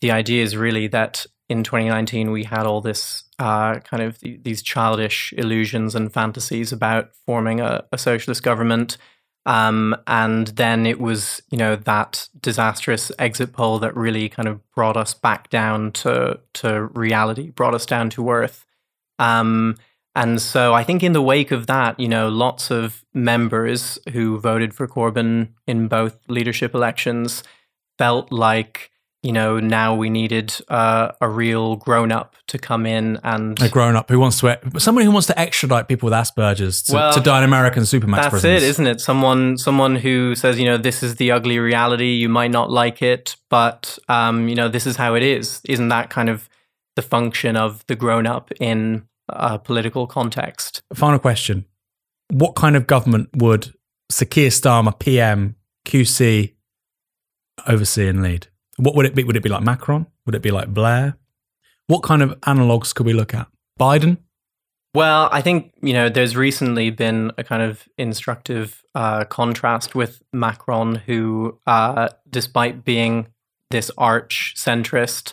the 0.00 0.10
idea 0.10 0.42
is 0.42 0.56
really 0.56 0.88
that 0.88 1.26
in 1.48 1.62
2019 1.62 2.32
we 2.32 2.42
had 2.42 2.66
all 2.66 2.80
this 2.80 3.22
uh, 3.38 3.78
kind 3.80 4.02
of 4.02 4.18
th- 4.18 4.40
these 4.42 4.60
childish 4.60 5.32
illusions 5.36 5.94
and 5.94 6.12
fantasies 6.12 6.72
about 6.72 7.10
forming 7.26 7.60
a, 7.60 7.84
a 7.92 7.98
socialist 7.98 8.42
government 8.42 8.96
um, 9.46 9.96
and 10.06 10.48
then 10.48 10.86
it 10.86 11.00
was, 11.00 11.42
you 11.50 11.56
know, 11.56 11.76
that 11.76 12.28
disastrous 12.40 13.10
exit 13.18 13.52
poll 13.52 13.78
that 13.78 13.96
really 13.96 14.28
kind 14.28 14.48
of 14.48 14.60
brought 14.72 14.96
us 14.96 15.14
back 15.14 15.48
down 15.50 15.92
to 15.92 16.38
to 16.54 16.86
reality, 16.86 17.50
brought 17.50 17.74
us 17.74 17.86
down 17.86 18.10
to 18.10 18.30
earth. 18.30 18.66
Um, 19.18 19.76
and 20.14 20.42
so 20.42 20.74
I 20.74 20.82
think 20.82 21.02
in 21.02 21.12
the 21.12 21.22
wake 21.22 21.52
of 21.52 21.66
that, 21.68 21.98
you 22.00 22.08
know, 22.08 22.28
lots 22.28 22.70
of 22.70 23.04
members 23.14 23.98
who 24.12 24.38
voted 24.38 24.74
for 24.74 24.88
Corbyn 24.88 25.50
in 25.66 25.88
both 25.88 26.18
leadership 26.28 26.74
elections 26.74 27.42
felt 27.96 28.32
like 28.32 28.89
you 29.22 29.32
know, 29.32 29.60
now 29.60 29.94
we 29.94 30.08
needed 30.08 30.54
uh, 30.68 31.12
a 31.20 31.28
real 31.28 31.76
grown 31.76 32.10
up 32.10 32.36
to 32.46 32.58
come 32.58 32.86
in 32.86 33.18
and 33.22 33.60
a 33.60 33.68
grown 33.68 33.94
up 33.94 34.08
who 34.08 34.18
wants 34.18 34.40
to 34.40 34.58
someone 34.78 35.04
who 35.04 35.10
wants 35.10 35.26
to 35.26 35.38
extradite 35.38 35.88
people 35.88 36.06
with 36.06 36.14
Asperger's 36.14 36.82
to, 36.84 36.94
well, 36.94 37.12
to 37.12 37.20
die 37.20 37.38
in 37.38 37.44
American 37.44 37.82
supermax 37.82 38.16
that's 38.16 38.28
prisons. 38.30 38.62
it, 38.62 38.62
isn't 38.62 38.86
it? 38.86 39.00
Someone 39.00 39.58
someone 39.58 39.96
who 39.96 40.34
says, 40.34 40.58
you 40.58 40.64
know, 40.64 40.78
this 40.78 41.02
is 41.02 41.16
the 41.16 41.32
ugly 41.32 41.58
reality. 41.58 42.14
You 42.14 42.30
might 42.30 42.50
not 42.50 42.70
like 42.70 43.02
it, 43.02 43.36
but 43.50 43.98
um, 44.08 44.48
you 44.48 44.54
know, 44.54 44.68
this 44.68 44.86
is 44.86 44.96
how 44.96 45.14
it 45.14 45.22
is. 45.22 45.60
Isn't 45.68 45.88
that 45.88 46.08
kind 46.08 46.30
of 46.30 46.48
the 46.96 47.02
function 47.02 47.56
of 47.56 47.84
the 47.88 47.96
grown 47.96 48.26
up 48.26 48.50
in 48.58 49.06
a 49.28 49.58
political 49.58 50.06
context? 50.06 50.82
Final 50.94 51.18
question: 51.18 51.66
What 52.30 52.54
kind 52.54 52.74
of 52.74 52.86
government 52.86 53.28
would 53.36 53.74
Sir 54.10 54.24
Keir 54.24 54.48
Starmer, 54.48 54.98
PM, 54.98 55.56
QC, 55.86 56.54
oversee 57.66 58.08
and 58.08 58.22
lead? 58.22 58.46
What 58.80 58.94
would 58.94 59.06
it 59.06 59.14
be? 59.14 59.24
Would 59.24 59.36
it 59.36 59.42
be 59.42 59.48
like 59.48 59.62
Macron? 59.62 60.06
Would 60.26 60.34
it 60.34 60.42
be 60.42 60.50
like 60.50 60.72
Blair? 60.72 61.16
What 61.86 62.02
kind 62.02 62.22
of 62.22 62.38
analogs 62.40 62.94
could 62.94 63.06
we 63.06 63.12
look 63.12 63.34
at? 63.34 63.46
Biden? 63.78 64.18
Well, 64.94 65.28
I 65.30 65.40
think, 65.40 65.72
you 65.82 65.92
know, 65.92 66.08
there's 66.08 66.36
recently 66.36 66.90
been 66.90 67.30
a 67.38 67.44
kind 67.44 67.62
of 67.62 67.88
instructive 67.96 68.82
uh, 68.94 69.24
contrast 69.24 69.94
with 69.94 70.20
Macron, 70.32 70.96
who, 70.96 71.60
uh, 71.66 72.08
despite 72.28 72.84
being 72.84 73.28
this 73.70 73.90
arch 73.96 74.54
centrist, 74.56 75.32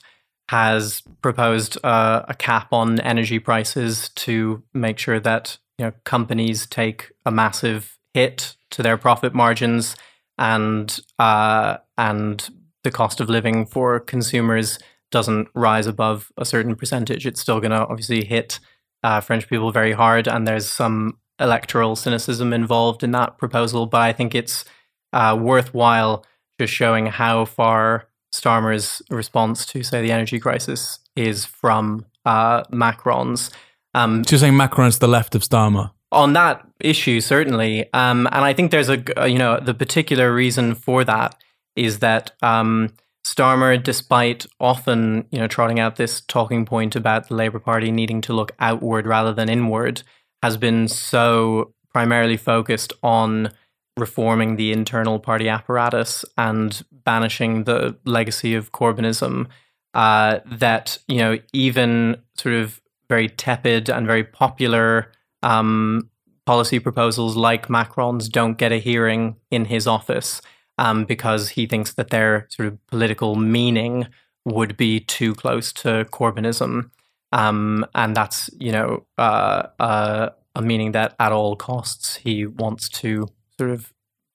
has 0.49 1.01
proposed 1.21 1.77
uh, 1.83 2.23
a 2.27 2.33
cap 2.33 2.71
on 2.71 2.99
energy 2.99 3.39
prices 3.39 4.09
to 4.09 4.63
make 4.73 4.99
sure 4.99 5.19
that 5.19 5.57
you 5.77 5.85
know 5.85 5.91
companies 6.03 6.65
take 6.65 7.11
a 7.25 7.31
massive 7.31 7.97
hit 8.13 8.55
to 8.71 8.81
their 8.81 8.97
profit 8.97 9.33
margins 9.33 9.95
and 10.37 10.99
uh, 11.19 11.77
and 11.97 12.49
the 12.87 12.91
cost 12.97 13.19
of 13.19 13.29
living 13.29 13.65
for 13.65 13.99
consumers 13.99 14.79
doesn't 15.11 15.49
rise 15.53 15.87
above 15.87 16.31
a 16.37 16.45
certain 16.45 16.73
percentage, 16.73 17.27
it's 17.27 17.41
still 17.41 17.59
going 17.59 17.71
to 17.71 17.85
obviously 17.85 18.23
hit 18.23 18.59
uh, 19.03 19.19
French 19.19 19.49
people 19.49 19.71
very 19.71 19.91
hard. 19.91 20.25
And 20.27 20.47
there's 20.47 20.65
some 20.65 21.17
electoral 21.37 21.97
cynicism 21.97 22.53
involved 22.53 23.03
in 23.03 23.11
that 23.11 23.37
proposal. 23.37 23.87
But 23.87 24.01
I 24.01 24.13
think 24.13 24.33
it's 24.33 24.63
uh, 25.11 25.37
worthwhile 25.39 26.25
just 26.59 26.73
showing 26.73 27.07
how 27.07 27.43
far 27.43 28.07
Starmer's 28.33 29.01
response 29.09 29.65
to, 29.67 29.83
say, 29.83 30.01
the 30.01 30.13
energy 30.13 30.39
crisis 30.39 30.99
is 31.15 31.45
from 31.45 32.05
uh, 32.25 32.63
Macron's. 32.71 33.51
Um, 33.93 34.23
so 34.23 34.33
you're 34.33 34.39
saying 34.39 34.55
Macron's 34.55 34.99
the 34.99 35.07
left 35.07 35.35
of 35.35 35.41
Starmer? 35.41 35.91
On 36.13 36.31
that 36.33 36.65
issue, 36.79 37.19
certainly. 37.19 37.91
Um, 37.93 38.27
and 38.31 38.45
I 38.45 38.53
think 38.53 38.71
there's 38.71 38.89
a, 38.89 39.03
you 39.27 39.37
know, 39.37 39.59
the 39.59 39.73
particular 39.73 40.33
reason 40.33 40.73
for 40.73 41.03
that 41.03 41.35
is 41.77 41.99
that 41.99 42.31
um, 42.41 42.89
Starmer, 43.25 43.81
despite 43.81 44.45
often 44.59 45.25
you 45.31 45.39
know 45.39 45.47
trotting 45.47 45.79
out 45.79 45.95
this 45.95 46.21
talking 46.21 46.65
point 46.65 46.95
about 46.95 47.27
the 47.27 47.35
Labour 47.35 47.59
Party 47.59 47.91
needing 47.91 48.21
to 48.21 48.33
look 48.33 48.51
outward 48.59 49.05
rather 49.05 49.33
than 49.33 49.49
inward, 49.49 50.03
has 50.43 50.57
been 50.57 50.87
so 50.87 51.73
primarily 51.93 52.37
focused 52.37 52.93
on 53.03 53.51
reforming 53.97 54.55
the 54.55 54.71
internal 54.71 55.19
party 55.19 55.49
apparatus 55.49 56.23
and 56.37 56.85
banishing 56.91 57.63
the 57.63 57.97
legacy 58.05 58.53
of 58.53 58.71
Corbynism 58.71 59.47
uh, 59.93 60.39
that 60.45 60.97
you 61.07 61.17
know 61.17 61.37
even 61.53 62.17
sort 62.35 62.55
of 62.55 62.81
very 63.09 63.29
tepid 63.29 63.89
and 63.89 64.05
very 64.05 64.23
popular 64.23 65.11
um, 65.43 66.09
policy 66.45 66.79
proposals 66.79 67.35
like 67.35 67.69
Macron's 67.69 68.29
don't 68.29 68.57
get 68.57 68.71
a 68.71 68.77
hearing 68.77 69.35
in 69.51 69.65
his 69.65 69.85
office 69.87 70.41
um, 70.77 71.05
because 71.05 71.49
he 71.49 71.65
thinks 71.65 71.93
that 71.93 72.09
their 72.09 72.47
sort 72.49 72.67
of 72.67 72.87
political 72.87 73.35
meaning 73.35 74.07
would 74.45 74.77
be 74.77 74.99
too 74.99 75.33
close 75.35 75.73
to 75.73 76.05
Corbynism. 76.11 76.89
Um, 77.33 77.85
and 77.93 78.15
that's, 78.15 78.49
you 78.59 78.71
know, 78.71 79.05
uh, 79.17 79.63
uh, 79.79 80.29
a 80.55 80.61
meaning 80.61 80.93
that 80.93 81.15
at 81.19 81.31
all 81.31 81.55
costs 81.55 82.15
he 82.15 82.45
wants 82.45 82.89
to 82.89 83.27
sort 83.57 83.69
of 83.69 83.93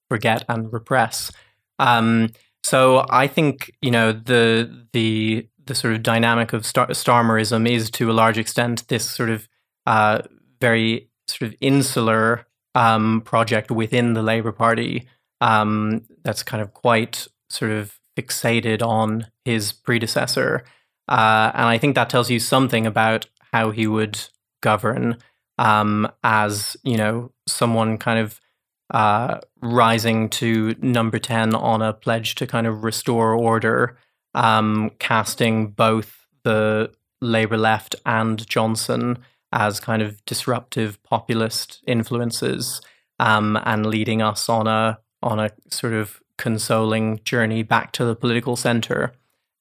forget 0.09 0.44
and 0.48 0.73
repress. 0.73 1.32
Um, 1.78 2.31
so 2.62 3.05
I 3.10 3.27
think 3.27 3.73
you 3.82 3.90
know 3.90 4.12
the 4.12 4.86
the 4.93 5.48
the 5.66 5.74
sort 5.74 5.94
of 5.94 6.02
dynamic 6.02 6.52
of 6.52 6.66
Star- 6.66 6.89
Starmerism 6.89 7.69
is 7.69 7.90
to 7.93 8.10
a 8.10 8.12
large 8.12 8.39
extent 8.39 8.86
this 8.89 9.09
sort 9.09 9.31
of 9.31 9.48
uh, 9.86 10.23
very 10.60 11.09
sort 11.27 11.51
of 11.51 11.56
insular 11.60 12.47
um, 12.74 13.20
project 13.23 13.70
within 13.70 14.14
the 14.14 14.23
Labour 14.23 14.52
Party 14.52 15.09
um, 15.43 16.05
that's 16.23 16.44
kind 16.44 16.62
of 16.62 16.73
quite 16.73 17.27
sort 17.51 17.73
of 17.73 17.98
fixated 18.16 18.81
on 18.81 19.27
his 19.44 19.73
predecessor. 19.73 20.64
Uh, 21.09 21.51
and 21.52 21.66
I 21.66 21.78
think 21.78 21.97
that 21.97 22.09
tells 22.09 22.31
you 22.31 22.39
something 22.39 22.86
about 22.86 23.27
how 23.52 23.73
he 23.73 23.89
would 23.89 24.19
govern 24.62 25.19
um, 25.59 26.09
as, 26.23 26.77
you 26.85 26.97
know, 26.97 27.32
someone 27.48 27.98
kind 27.98 28.20
of 28.20 28.40
uh, 28.94 29.40
rising 29.60 30.28
to 30.28 30.77
number 30.81 31.19
10 31.19 31.56
on 31.56 31.82
a 31.82 31.93
pledge 31.93 32.36
to 32.36 32.47
kind 32.47 32.66
of 32.66 32.85
restore 32.85 33.35
order, 33.35 33.98
um, 34.35 34.93
casting 35.01 35.69
both 35.69 36.24
the 36.44 36.93
Labour 37.20 37.59
left 37.59 37.97
and 38.06 38.47
Johnson 38.48 39.19
as 39.51 39.81
kind 39.81 40.02
of 40.02 40.24
disruptive 40.24 41.02
populist 41.02 41.82
influences 41.86 42.81
um, 43.19 43.59
and 43.64 43.86
leading 43.86 44.23
us 44.23 44.48
on 44.48 44.69
a 44.69 44.98
on 45.22 45.38
a 45.38 45.50
sort 45.70 45.92
of 45.92 46.20
consoling 46.36 47.20
journey 47.24 47.62
back 47.62 47.92
to 47.92 48.04
the 48.04 48.16
political 48.16 48.56
center. 48.56 49.12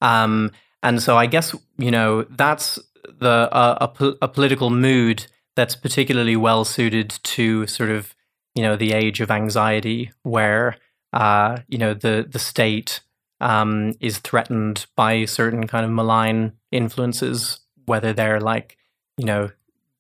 Um, 0.02 0.52
and 0.84 1.02
so 1.02 1.18
I 1.18 1.26
guess 1.28 1.56
you 1.78 1.92
know 1.92 2.24
that's 2.24 2.80
the 3.20 3.50
uh, 3.52 3.88
a, 4.00 4.06
a 4.24 4.28
political 4.28 4.70
mood 4.70 5.28
that's 5.56 5.76
particularly 5.76 6.36
well 6.36 6.66
suited 6.66 7.10
to 7.24 7.68
sort 7.68 7.90
of 7.90 8.16
you 8.56 8.64
know 8.64 8.76
the 8.76 8.94
age 8.94 9.22
of 9.22 9.32
anxiety 9.32 10.12
where 10.24 10.78
uh, 11.14 11.60
you 11.68 11.78
know 11.78 11.94
the 11.94 12.28
the 12.30 12.40
state 12.40 13.02
um, 13.40 13.94
is 14.00 14.20
threatened 14.20 14.86
by 14.96 15.26
certain 15.26 15.68
kind 15.68 15.86
of 15.86 15.92
malign 15.92 16.54
influences, 16.72 17.60
whether 17.86 18.14
they're 18.14 18.40
like 18.40 18.78
you 19.18 19.26
know 19.26 19.50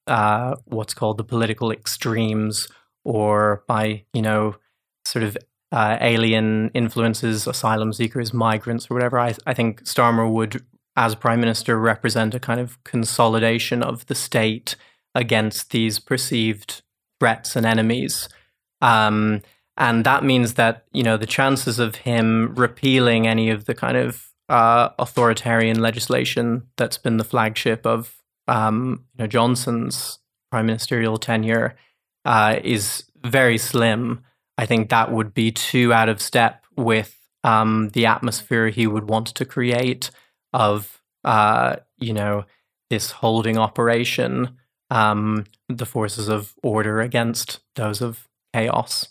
uh, 0.08 0.56
what's 0.66 0.94
called 0.94 1.18
the 1.18 1.24
political 1.24 1.72
extremes, 1.72 2.68
or 3.04 3.64
by 3.68 4.04
you 4.14 4.22
know 4.22 4.56
sort 5.06 5.24
of 5.24 5.38
uh, 5.72 5.98
alien 6.02 6.70
influences, 6.74 7.48
asylum 7.48 7.94
seekers, 7.94 8.34
migrants, 8.34 8.90
or 8.90 8.94
whatever. 8.94 9.20
I, 9.20 9.36
I 9.46 9.54
think 9.54 9.84
Starmer 9.84 10.32
would, 10.32 10.66
as 10.96 11.16
prime 11.16 11.40
minister, 11.40 11.80
represent 11.80 12.36
a 12.36 12.40
kind 12.40 12.60
of 12.60 12.84
consolidation 12.84 13.82
of 13.82 14.06
the 14.08 14.16
state 14.16 14.76
against 15.16 15.72
these 15.72 16.00
perceived 16.00 16.82
threats 17.20 17.56
and 17.56 17.66
enemies. 17.66 18.28
Um, 18.82 19.42
and 19.78 20.06
that 20.06 20.24
means 20.24 20.56
that 20.56 20.86
you 20.92 21.04
know 21.04 21.18
the 21.18 21.26
chances 21.26 21.80
of 21.80 21.96
him 21.96 22.54
repealing 22.56 23.28
any 23.28 23.50
of 23.50 23.66
the 23.66 23.74
kind 23.74 23.98
of 23.98 24.30
uh, 24.50 24.90
authoritarian 25.00 25.80
legislation 25.80 26.68
that's 26.78 26.98
been 26.98 27.18
the 27.18 27.24
flagship 27.24 27.86
of 27.86 28.18
um, 28.48 29.06
you 29.14 29.24
know 29.24 29.28
Johnson's 29.28 30.20
prime 30.52 30.66
ministerial 30.66 31.18
tenure 31.18 31.76
uh, 32.26 32.58
is 32.64 33.06
very 33.24 33.58
slim. 33.58 34.24
I 34.62 34.68
think 34.68 34.90
that 34.90 35.12
would 35.12 35.34
be 35.34 35.52
too 35.52 35.92
out 35.92 36.08
of 36.08 36.22
step 36.22 36.64
with 36.78 37.18
um, 37.44 37.90
the 37.94 38.06
atmosphere 38.06 38.70
he 38.70 38.86
would 38.86 39.10
want 39.10 39.26
to 39.30 39.44
create 39.44 40.12
of 40.54 41.02
uh, 41.24 41.78
you 41.98 42.14
know 42.14 42.46
this 42.92 43.10
holding 43.10 43.58
operation, 43.58 44.56
um, 44.92 45.46
the 45.68 45.88
forces 45.88 46.30
of 46.30 46.54
order 46.62 47.02
against 47.02 47.60
those 47.76 48.02
of 48.02 48.28
chaos. 48.54 49.08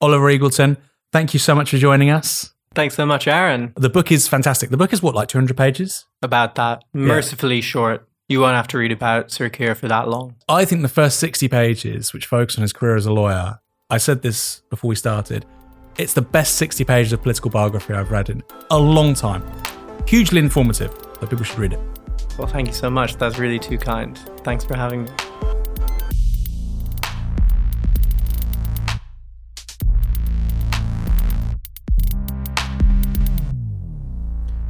Oliver 0.00 0.26
Eagleton, 0.32 0.76
thank 1.12 1.32
you 1.32 1.38
so 1.38 1.54
much 1.54 1.70
for 1.70 1.78
joining 1.78 2.10
us. 2.10 2.52
Thanks 2.74 2.96
so 2.96 3.06
much, 3.06 3.28
Aaron. 3.28 3.74
The 3.76 3.88
book 3.88 4.10
is 4.10 4.26
fantastic. 4.26 4.70
The 4.70 4.76
book 4.76 4.92
is 4.92 5.00
what, 5.00 5.14
like 5.14 5.28
200 5.28 5.56
pages? 5.56 6.06
About 6.22 6.56
that. 6.56 6.82
Mercifully 6.92 7.56
yeah. 7.56 7.62
short. 7.62 8.08
You 8.28 8.40
won't 8.40 8.56
have 8.56 8.68
to 8.68 8.78
read 8.78 8.92
about 8.92 9.30
Sir 9.30 9.48
Keir 9.48 9.76
for 9.76 9.86
that 9.86 10.08
long. 10.08 10.34
I 10.48 10.64
think 10.64 10.82
the 10.82 10.88
first 10.88 11.20
60 11.20 11.46
pages, 11.48 12.12
which 12.12 12.26
focus 12.26 12.58
on 12.58 12.62
his 12.62 12.72
career 12.72 12.96
as 12.96 13.06
a 13.06 13.12
lawyer, 13.12 13.60
I 13.90 13.96
said 13.96 14.20
this 14.20 14.60
before 14.68 14.90
we 14.90 14.96
started, 14.96 15.46
it's 15.96 16.12
the 16.12 16.20
best 16.20 16.56
60 16.56 16.84
pages 16.84 17.14
of 17.14 17.22
political 17.22 17.50
biography 17.50 17.94
I've 17.94 18.10
read 18.10 18.28
in 18.28 18.42
a 18.70 18.78
long 18.78 19.14
time. 19.14 19.42
Hugely 20.06 20.40
informative, 20.40 20.92
so 21.18 21.26
people 21.26 21.42
should 21.42 21.58
read 21.58 21.72
it. 21.72 21.80
Well, 22.36 22.46
thank 22.46 22.68
you 22.68 22.74
so 22.74 22.90
much. 22.90 23.16
That's 23.16 23.38
really 23.38 23.58
too 23.58 23.78
kind. 23.78 24.18
Thanks 24.44 24.62
for 24.62 24.76
having 24.76 25.04
me. 25.04 25.10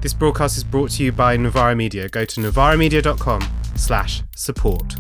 This 0.00 0.14
broadcast 0.14 0.56
is 0.56 0.62
brought 0.62 0.92
to 0.92 1.02
you 1.02 1.10
by 1.10 1.36
Novara 1.36 1.74
Media. 1.74 2.08
Go 2.08 2.24
to 2.24 2.40
novaramedia.com 2.40 3.42
slash 3.74 4.22
support. 4.36 4.94